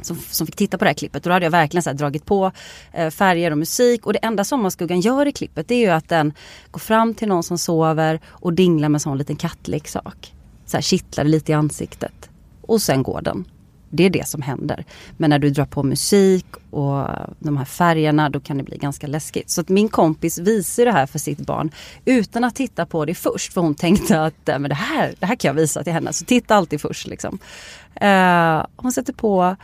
Som, 0.00 0.16
som 0.16 0.46
fick 0.46 0.56
titta 0.56 0.78
på 0.78 0.84
det 0.84 0.88
här 0.88 0.94
klippet. 0.94 1.26
Och 1.26 1.30
då 1.30 1.32
hade 1.32 1.46
jag 1.46 1.50
verkligen 1.50 1.82
så 1.82 1.90
här 1.90 1.96
dragit 1.96 2.24
på 2.24 2.52
eh, 2.92 3.10
färger 3.10 3.50
och 3.50 3.58
musik. 3.58 4.06
Och 4.06 4.12
det 4.12 4.18
enda 4.18 4.44
Sommarskuggan 4.44 5.00
gör 5.00 5.26
i 5.26 5.32
klippet 5.32 5.68
det 5.68 5.74
är 5.74 5.78
ju 5.78 5.88
att 5.88 6.08
den 6.08 6.32
går 6.70 6.80
fram 6.80 7.14
till 7.14 7.28
någon 7.28 7.42
som 7.42 7.58
sover 7.58 8.20
och 8.26 8.52
dinglar 8.52 8.88
med 8.88 8.96
en 8.96 9.00
sån 9.00 9.18
liten 9.18 9.36
kattleksak. 9.36 10.34
så 10.66 10.76
här 10.76 10.82
kittlar 10.82 11.24
det 11.24 11.30
lite 11.30 11.52
i 11.52 11.54
ansiktet. 11.54 12.30
Och 12.60 12.82
sen 12.82 13.02
går 13.02 13.20
den. 13.22 13.44
Det 13.90 14.04
är 14.04 14.10
det 14.10 14.28
som 14.28 14.42
händer. 14.42 14.84
Men 15.16 15.30
när 15.30 15.38
du 15.38 15.50
drar 15.50 15.64
på 15.64 15.82
musik 15.82 16.46
och 16.70 17.08
de 17.38 17.56
här 17.56 17.64
färgerna 17.64 18.30
då 18.30 18.40
kan 18.40 18.58
det 18.58 18.62
bli 18.62 18.76
ganska 18.76 19.06
läskigt. 19.06 19.50
Så 19.50 19.60
att 19.60 19.68
min 19.68 19.88
kompis 19.88 20.38
visar 20.38 20.84
det 20.84 20.92
här 20.92 21.06
för 21.06 21.18
sitt 21.18 21.38
barn 21.38 21.70
utan 22.04 22.44
att 22.44 22.54
titta 22.54 22.86
på 22.86 23.04
det 23.04 23.14
först. 23.14 23.52
För 23.52 23.60
hon 23.60 23.74
tänkte 23.74 24.22
att 24.22 24.46
men 24.46 24.62
det, 24.62 24.74
här, 24.74 25.14
det 25.18 25.26
här 25.26 25.36
kan 25.36 25.48
jag 25.48 25.54
visa 25.54 25.84
till 25.84 25.92
henne. 25.92 26.12
Så 26.12 26.24
titta 26.24 26.54
alltid 26.54 26.80
först. 26.80 27.06
Liksom. 27.06 27.38
Uh, 28.02 28.66
hon 28.76 28.92
sätter 28.92 29.12
på 29.12 29.56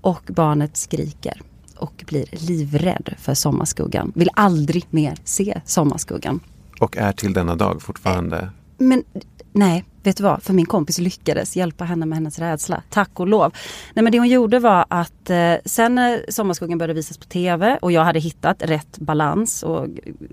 och 0.00 0.22
barnet 0.28 0.76
skriker 0.76 1.40
och 1.76 2.04
blir 2.06 2.26
livrädd 2.30 3.14
för 3.18 3.34
sommarskuggan. 3.34 4.12
Vill 4.14 4.30
aldrig 4.34 4.86
mer 4.90 5.16
se 5.24 5.60
sommarskuggan. 5.64 6.40
Och 6.80 6.96
är 6.96 7.12
till 7.12 7.32
denna 7.32 7.54
dag 7.54 7.82
fortfarande? 7.82 8.50
Men 8.78 9.04
nej, 9.52 9.84
vet 10.04 10.16
du 10.16 10.22
vad? 10.22 10.42
För 10.42 10.52
min 10.52 10.66
kompis 10.66 10.98
lyckades 10.98 11.56
hjälpa 11.56 11.84
henne 11.84 12.06
med 12.06 12.16
hennes 12.16 12.38
rädsla. 12.38 12.82
Tack 12.90 13.20
och 13.20 13.26
lov. 13.26 13.52
Nej 13.94 14.02
men 14.02 14.12
det 14.12 14.18
hon 14.18 14.28
gjorde 14.28 14.58
var 14.58 14.84
att 14.88 15.30
eh, 15.30 15.54
sen 15.64 15.94
när 15.94 16.24
Sommarskuggan 16.28 16.78
började 16.78 16.94
visas 16.94 17.18
på 17.18 17.24
TV 17.24 17.78
och 17.82 17.92
jag 17.92 18.04
hade 18.04 18.18
hittat 18.18 18.62
rätt 18.62 18.98
balans 18.98 19.62
och 19.62 19.86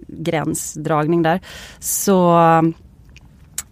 gränsdragning 0.07 1.23
där. 1.23 1.41
Så, 1.79 2.39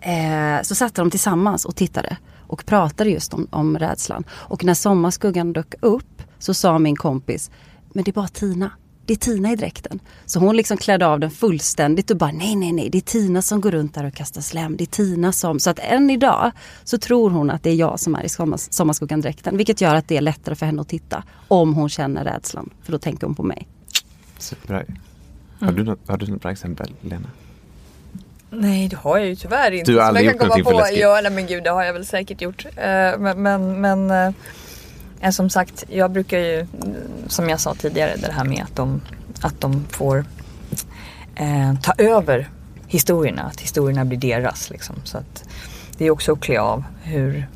eh, 0.01 0.61
så 0.61 0.75
satte 0.75 1.01
de 1.01 1.11
tillsammans 1.11 1.65
och 1.65 1.75
tittade 1.75 2.17
och 2.47 2.65
pratade 2.65 3.09
just 3.09 3.33
om, 3.33 3.47
om 3.51 3.79
rädslan. 3.79 4.23
Och 4.31 4.63
när 4.63 4.73
Sommarskuggan 4.73 5.53
dök 5.53 5.75
upp 5.79 6.21
så 6.39 6.53
sa 6.53 6.79
min 6.79 6.95
kompis, 6.95 7.51
men 7.93 8.03
det 8.03 8.11
är 8.11 8.13
bara 8.13 8.27
Tina. 8.27 8.71
Det 9.09 9.13
är 9.13 9.17
Tina 9.17 9.51
i 9.51 9.55
dräkten. 9.55 9.99
Så 10.25 10.39
hon 10.39 10.55
liksom 10.55 10.77
klädde 10.77 11.07
av 11.07 11.19
den 11.19 11.31
fullständigt 11.31 12.11
och 12.11 12.17
bara 12.17 12.31
nej, 12.31 12.55
nej, 12.55 12.71
nej, 12.71 12.89
det 12.89 12.97
är 12.97 13.01
Tina 13.01 13.41
som 13.41 13.61
går 13.61 13.71
runt 13.71 13.95
där 13.95 14.03
och 14.03 14.13
kastar 14.13 14.41
slem. 14.41 14.77
Det 14.77 14.83
är 14.83 14.85
Tina 14.85 15.31
som... 15.31 15.59
Så 15.59 15.69
att 15.69 15.79
än 15.79 16.09
idag 16.09 16.51
så 16.83 16.97
tror 16.97 17.29
hon 17.29 17.49
att 17.49 17.63
det 17.63 17.69
är 17.69 17.75
jag 17.75 17.99
som 17.99 18.15
är 18.15 18.23
i 18.23 18.29
Sommarskuggan-dräkten. 18.69 19.57
Vilket 19.57 19.81
gör 19.81 19.95
att 19.95 20.07
det 20.07 20.17
är 20.17 20.21
lättare 20.21 20.55
för 20.55 20.65
henne 20.65 20.81
att 20.81 20.89
titta. 20.89 21.23
Om 21.47 21.73
hon 21.73 21.89
känner 21.89 22.23
rädslan. 22.23 22.69
För 22.83 22.91
då 22.91 22.99
tänker 22.99 23.27
hon 23.27 23.35
på 23.35 23.43
mig. 23.43 23.67
Superbra. 24.37 24.83
Har, 25.59 25.71
du 25.71 25.83
något, 25.83 25.99
har 26.07 26.17
du 26.17 26.27
något 26.27 26.41
bra 26.41 26.51
exempel, 26.51 26.93
Lena? 27.01 27.29
Nej 28.49 28.87
det 28.87 28.95
har 28.95 29.17
jag 29.17 29.27
ju 29.27 29.35
tyvärr 29.35 29.71
inte. 29.71 29.91
Du 29.91 29.97
har 29.97 30.05
aldrig 30.05 30.25
gjort 30.25 30.41
någonting 30.41 30.63
för 30.63 30.73
läskigt? 30.73 30.99
Ja, 30.99 31.19
nej 31.23 31.31
men 31.31 31.47
gud 31.47 31.63
det 31.63 31.69
har 31.69 31.83
jag 31.83 31.93
väl 31.93 32.05
säkert 32.05 32.41
gjort. 32.41 32.65
Uh, 32.65 33.35
men, 33.35 33.81
men, 33.81 34.33
men 35.21 35.33
som 35.33 35.49
sagt, 35.49 35.83
jag 35.89 36.11
brukar 36.11 36.37
ju, 36.37 36.67
som 37.27 37.49
jag 37.49 37.59
sa 37.59 37.75
tidigare, 37.75 38.15
det 38.15 38.31
här 38.31 38.45
med 38.45 38.63
att 38.63 38.75
de, 38.75 39.01
att 39.41 39.61
de 39.61 39.85
får 39.89 40.25
eh, 41.35 41.73
ta 41.81 41.93
över 41.97 42.49
historierna. 42.87 43.41
Att 43.43 43.61
historierna 43.61 44.05
blir 44.05 44.17
deras. 44.17 44.69
Liksom. 44.69 44.95
Så 45.03 45.17
att 45.17 45.43
det 45.97 46.05
är 46.05 46.11
också 46.11 46.33
att 46.33 46.39
klä 46.39 46.59
av 46.59 46.83
hur, 47.03 47.47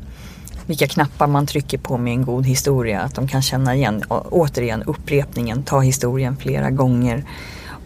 vilka 0.66 0.88
knappar 0.88 1.28
man 1.28 1.48
trycker 1.48 1.78
på 1.78 1.98
med 1.98 2.14
en 2.14 2.26
god 2.26 2.46
historia. 2.46 3.02
Att 3.02 3.16
de 3.16 3.28
kan 3.28 3.42
känna 3.42 3.76
igen, 3.76 4.04
återigen 4.10 4.84
upprepningen, 4.84 5.64
ta 5.64 5.80
historien 5.80 6.38
flera 6.38 6.70
gånger 6.70 7.26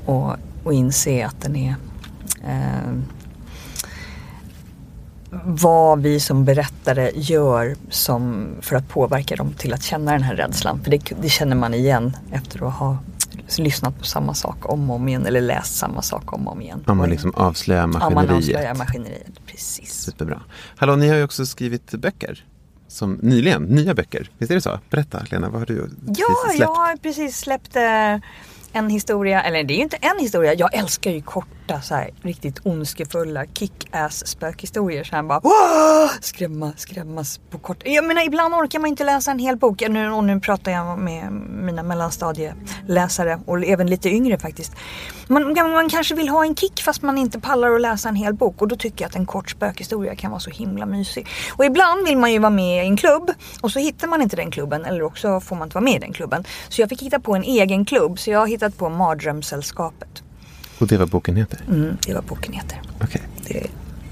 och, 0.06 0.36
och 0.64 0.74
inse 0.74 1.26
att 1.26 1.42
den 1.42 1.56
är 1.56 1.76
eh, 2.48 2.94
vad 5.30 6.02
vi 6.02 6.20
som 6.20 6.46
berättare 6.46 7.12
gör 7.16 7.76
som, 7.90 8.48
för 8.62 8.76
att 8.76 8.90
påverka 8.90 9.36
dem 9.36 9.54
till 9.54 9.74
att 9.74 9.84
känna 9.84 10.12
den 10.12 10.24
här 10.24 10.36
rädslan. 10.36 10.80
För 10.84 10.92
det, 10.92 11.14
det, 11.22 11.30
känner 11.30 11.56
man 11.56 11.74
igen 11.74 12.18
efter 12.32 12.68
att 12.68 12.74
ha 12.74 12.98
lyssnat 13.58 14.00
på 14.00 14.06
samma 14.06 14.34
sak 14.34 14.58
om 14.74 14.90
och 14.90 14.96
om 14.96 15.08
igen 15.08 15.26
eller 15.26 15.42
läst 15.42 15.76
samma 15.76 16.02
sak 16.02 16.34
om 16.34 16.48
och 16.48 16.54
om 16.54 16.62
igen. 16.62 16.84
Om 16.88 16.98
man 16.98 17.10
liksom 17.10 17.34
avslöjar 17.36 17.88
maskineriet. 17.88 18.18
Ja, 18.18 18.28
man 18.28 18.38
avslöjar 18.38 18.76
maskineriet. 18.76 19.46
Precis. 19.46 19.94
Superbra. 19.94 20.42
Hallå, 20.76 20.96
ni 20.96 21.08
har 21.10 21.16
ju 21.16 21.24
också 21.24 21.46
skrivit 21.46 21.92
böcker. 21.92 22.46
Som 22.88 23.14
nyligen, 23.14 23.64
nya 23.64 23.94
böcker. 23.94 24.30
Visst 24.38 24.52
är 24.52 24.56
det 24.56 24.62
så? 24.62 24.80
Berätta 24.90 25.26
Lena, 25.32 25.50
vad 25.50 25.62
har 25.62 25.66
du 25.66 25.90
Ja, 26.08 26.26
släppt? 26.46 26.60
jag 26.60 26.68
har 26.68 26.98
precis 26.98 27.38
släppt 27.38 27.76
eh, 27.76 27.82
en 28.74 28.90
historia, 28.90 29.44
eller 29.44 29.64
det 29.64 29.74
är 29.74 29.76
ju 29.76 29.84
inte 29.84 29.98
en 30.02 30.20
historia. 30.20 30.54
Jag 30.54 30.74
älskar 30.74 31.12
ju 31.12 31.22
korta 31.22 31.82
så 31.82 31.96
här, 31.96 32.10
riktigt 32.22 32.60
ondskefulla 32.64 33.46
kick-ass 33.46 34.28
spökhistorier. 34.28 35.04
Så 35.04 35.16
här 35.16 35.24
bara 35.24 35.40
Wah! 35.40 36.12
skrämma, 36.22 36.74
skrämmas 36.78 37.40
på 37.50 37.58
kort. 37.58 37.84
Jag 37.86 38.06
menar 38.06 38.26
ibland 38.26 38.54
orkar 38.54 38.80
man 38.80 38.90
inte 38.90 39.04
läsa 39.04 39.32
en 39.32 39.40
hel 39.40 39.58
bok. 39.58 39.84
Nu, 39.90 40.12
och 40.12 40.24
nu 40.24 40.40
pratar 40.40 40.72
jag 40.72 41.00
med 41.00 41.32
mina 41.32 41.84
mellanstadieläsare 41.84 43.40
och 43.46 43.64
även 43.64 43.88
lite 43.88 44.10
yngre 44.10 44.40
faktiskt. 44.40 44.76
Man, 45.28 45.54
man 45.54 45.90
kanske 45.90 46.16
vill 46.16 46.30
ha 46.30 46.46
en 46.46 46.56
kick 46.56 46.82
fast 46.82 47.02
man 47.02 47.18
inte 47.18 47.40
pallar 47.40 47.72
att 47.72 47.82
läsa 47.82 48.10
en 48.10 48.16
hel 48.16 48.34
bok 48.34 48.62
och 48.62 48.68
då 48.68 48.76
tycker 48.76 49.04
jag 49.04 49.10
att 49.10 49.16
en 49.16 49.26
kort 49.26 49.50
spökhistoria 49.50 50.16
kan 50.16 50.32
vara 50.32 50.40
så 50.40 50.50
himla 50.50 50.86
mysig. 50.86 51.28
Och 51.58 51.66
ibland 51.66 52.06
vill 52.06 52.18
man 52.18 52.32
ju 52.32 52.40
vara 52.40 52.50
med 52.50 52.84
i 52.84 52.88
en 52.88 52.98
klubb 52.98 53.32
och 53.62 53.72
så 53.72 53.80
hittar 53.80 54.08
man 54.08 54.22
inte 54.22 54.36
den 54.36 54.52
klubben 54.52 54.86
eller 54.86 55.02
också 55.02 55.40
får 55.40 55.56
man 55.56 55.66
inte 55.66 55.76
vara 55.76 55.84
med 55.84 55.96
i 55.96 56.00
den 56.00 56.14
klubben. 56.14 56.44
Så 56.70 56.82
jag 56.82 56.90
fick 56.90 57.02
hitta 57.02 57.20
på 57.20 57.36
en 57.36 57.44
egen 57.44 57.86
klubb 57.86 58.20
så 58.20 58.32
jag 58.32 58.48
hittat 58.58 58.78
på 58.78 58.90
Mardrömssällskapet. 58.90 60.24
Och 60.80 60.88
det 60.88 60.98
vad 60.98 61.10
boken 61.10 61.36
heter? 61.36 61.62
Mm, 61.68 61.98
det 62.06 62.12
är 62.12 62.16
vad 62.16 62.24
boken 62.24 62.54
heter. 62.54 62.82
Okay. 63.04 63.22
Det 63.48 63.58
är 63.58 63.68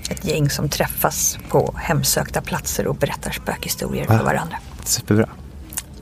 ett 0.10 0.26
gäng 0.26 0.50
som 0.50 0.70
träffas 0.70 1.38
på 1.50 1.76
hemsökta 1.78 2.42
platser 2.42 2.88
och 2.88 2.96
berättar 2.96 3.32
spökhistorier 3.32 4.06
ah, 4.10 4.18
för 4.18 4.26
varandra. 4.26 4.58
Superbra. 4.84 5.30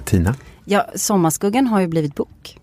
Tina? 0.05 0.35
Ja, 0.65 0.85
Sommarskuggan 0.95 1.67
har 1.67 1.79
ju 1.79 1.87
blivit 1.87 2.15
bok. 2.15 2.59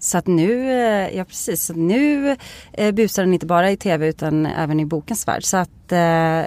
Så 0.00 0.18
att 0.18 0.26
nu, 0.26 0.70
eh, 0.70 1.16
ja 1.16 1.24
precis, 1.24 1.64
så 1.64 1.72
nu 1.72 2.36
eh, 2.72 2.94
busar 2.94 3.22
den 3.22 3.34
inte 3.34 3.46
bara 3.46 3.70
i 3.70 3.76
tv 3.76 4.08
utan 4.08 4.46
även 4.46 4.80
i 4.80 4.86
bokens 4.86 5.28
värld. 5.28 5.44
Så 5.44 5.56
att, 5.56 5.92
eh, 5.92 6.42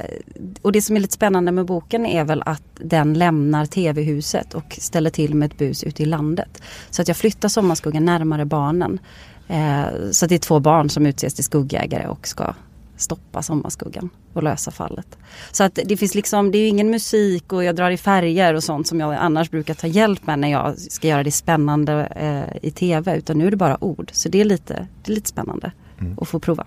och 0.61 0.71
det 0.71 0.81
som 0.81 0.95
är 0.95 0.99
lite 0.99 1.13
spännande 1.13 1.51
med 1.51 1.65
boken 1.65 2.05
är 2.05 2.23
väl 2.23 2.43
att 2.45 2.63
den 2.73 3.13
lämnar 3.13 3.65
tv-huset 3.65 4.53
och 4.53 4.77
ställer 4.79 5.09
till 5.09 5.35
med 5.35 5.51
ett 5.51 5.57
bus 5.57 5.83
ute 5.83 6.03
i 6.03 6.05
landet. 6.05 6.61
Så 6.89 7.01
att 7.01 7.07
jag 7.07 7.17
flyttar 7.17 7.49
Sommarskuggan 7.49 8.05
närmare 8.05 8.45
barnen. 8.45 8.99
Så 10.11 10.25
att 10.25 10.29
det 10.29 10.35
är 10.35 10.39
två 10.39 10.59
barn 10.59 10.89
som 10.89 11.05
utses 11.05 11.33
till 11.33 11.43
skuggägare 11.43 12.07
och 12.07 12.27
ska 12.27 12.53
stoppa 12.97 13.41
sommarskuggan 13.41 14.09
och 14.33 14.43
lösa 14.43 14.71
fallet. 14.71 15.17
Så 15.51 15.63
att 15.63 15.79
det 15.85 15.97
finns 15.97 16.15
liksom, 16.15 16.51
det 16.51 16.57
är 16.57 16.69
ingen 16.69 16.89
musik 16.89 17.53
och 17.53 17.63
jag 17.63 17.75
drar 17.75 17.91
i 17.91 17.97
färger 17.97 18.53
och 18.53 18.63
sånt 18.63 18.87
som 18.87 18.99
jag 18.99 19.13
annars 19.13 19.51
brukar 19.51 19.73
ta 19.73 19.87
hjälp 19.87 20.27
med 20.27 20.39
när 20.39 20.51
jag 20.51 20.79
ska 20.79 21.07
göra 21.07 21.23
det 21.23 21.31
spännande 21.31 21.93
eh, 22.15 22.67
i 22.67 22.71
tv. 22.71 23.17
Utan 23.17 23.37
nu 23.37 23.47
är 23.47 23.51
det 23.51 23.57
bara 23.57 23.83
ord. 23.83 24.09
Så 24.13 24.29
det 24.29 24.41
är 24.41 24.45
lite, 24.45 24.87
det 25.03 25.11
är 25.11 25.15
lite 25.15 25.29
spännande 25.29 25.71
mm. 25.99 26.17
att 26.21 26.27
få 26.27 26.39
prova. 26.39 26.65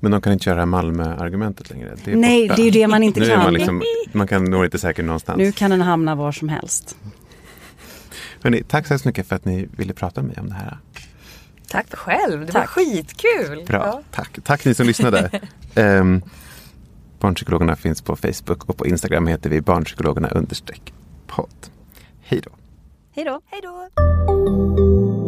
Men 0.00 0.12
de 0.12 0.20
kan 0.20 0.32
inte 0.32 0.44
köra 0.44 0.66
Malmö-argumentet 0.66 1.70
längre? 1.70 1.94
Det 2.04 2.16
Nej, 2.16 2.42
borta. 2.42 2.56
det 2.56 2.62
är 2.62 2.64
ju 2.64 2.70
det 2.70 2.86
man 2.86 3.02
inte 3.02 3.20
kan. 3.20 3.38
Man, 3.42 3.54
liksom, 3.54 3.82
man 4.12 4.26
kan 4.26 4.44
nå 4.44 4.64
inte 4.64 4.78
säkert 4.78 5.04
någonstans. 5.04 5.38
Nu 5.38 5.52
kan 5.52 5.70
den 5.70 5.80
hamna 5.80 6.14
var 6.14 6.32
som 6.32 6.48
helst. 6.48 6.96
Hörrni, 8.42 8.62
tack 8.68 8.86
så 8.86 8.92
hemskt 8.92 9.04
mycket 9.04 9.26
för 9.26 9.36
att 9.36 9.44
ni 9.44 9.68
ville 9.76 9.92
prata 9.92 10.22
med 10.22 10.28
mig 10.30 10.40
om 10.40 10.48
det 10.48 10.54
här. 10.54 10.78
Tack 11.68 11.94
själv, 11.94 12.40
det 12.46 12.52
Tack. 12.52 12.76
var 12.76 12.84
skitkul. 12.84 13.64
Bra, 13.66 13.86
ja. 13.86 14.02
tack. 14.10 14.38
Tack 14.44 14.64
ni 14.64 14.74
som 14.74 14.86
lyssnade. 14.86 15.30
um, 15.76 16.22
barnpsykologerna 17.20 17.76
finns 17.76 18.02
på 18.02 18.16
Facebook 18.16 18.64
och 18.64 18.76
på 18.76 18.86
Instagram 18.86 19.26
heter 19.26 19.50
vi 19.50 19.60
barnpsykologerna 19.60 20.28
understreck 20.28 20.92
podd. 21.26 21.66
Hej 22.20 22.40
då. 22.44 22.50
Hej 23.12 23.24
då. 23.24 23.40
Hej 23.50 23.60
då. 23.62 25.27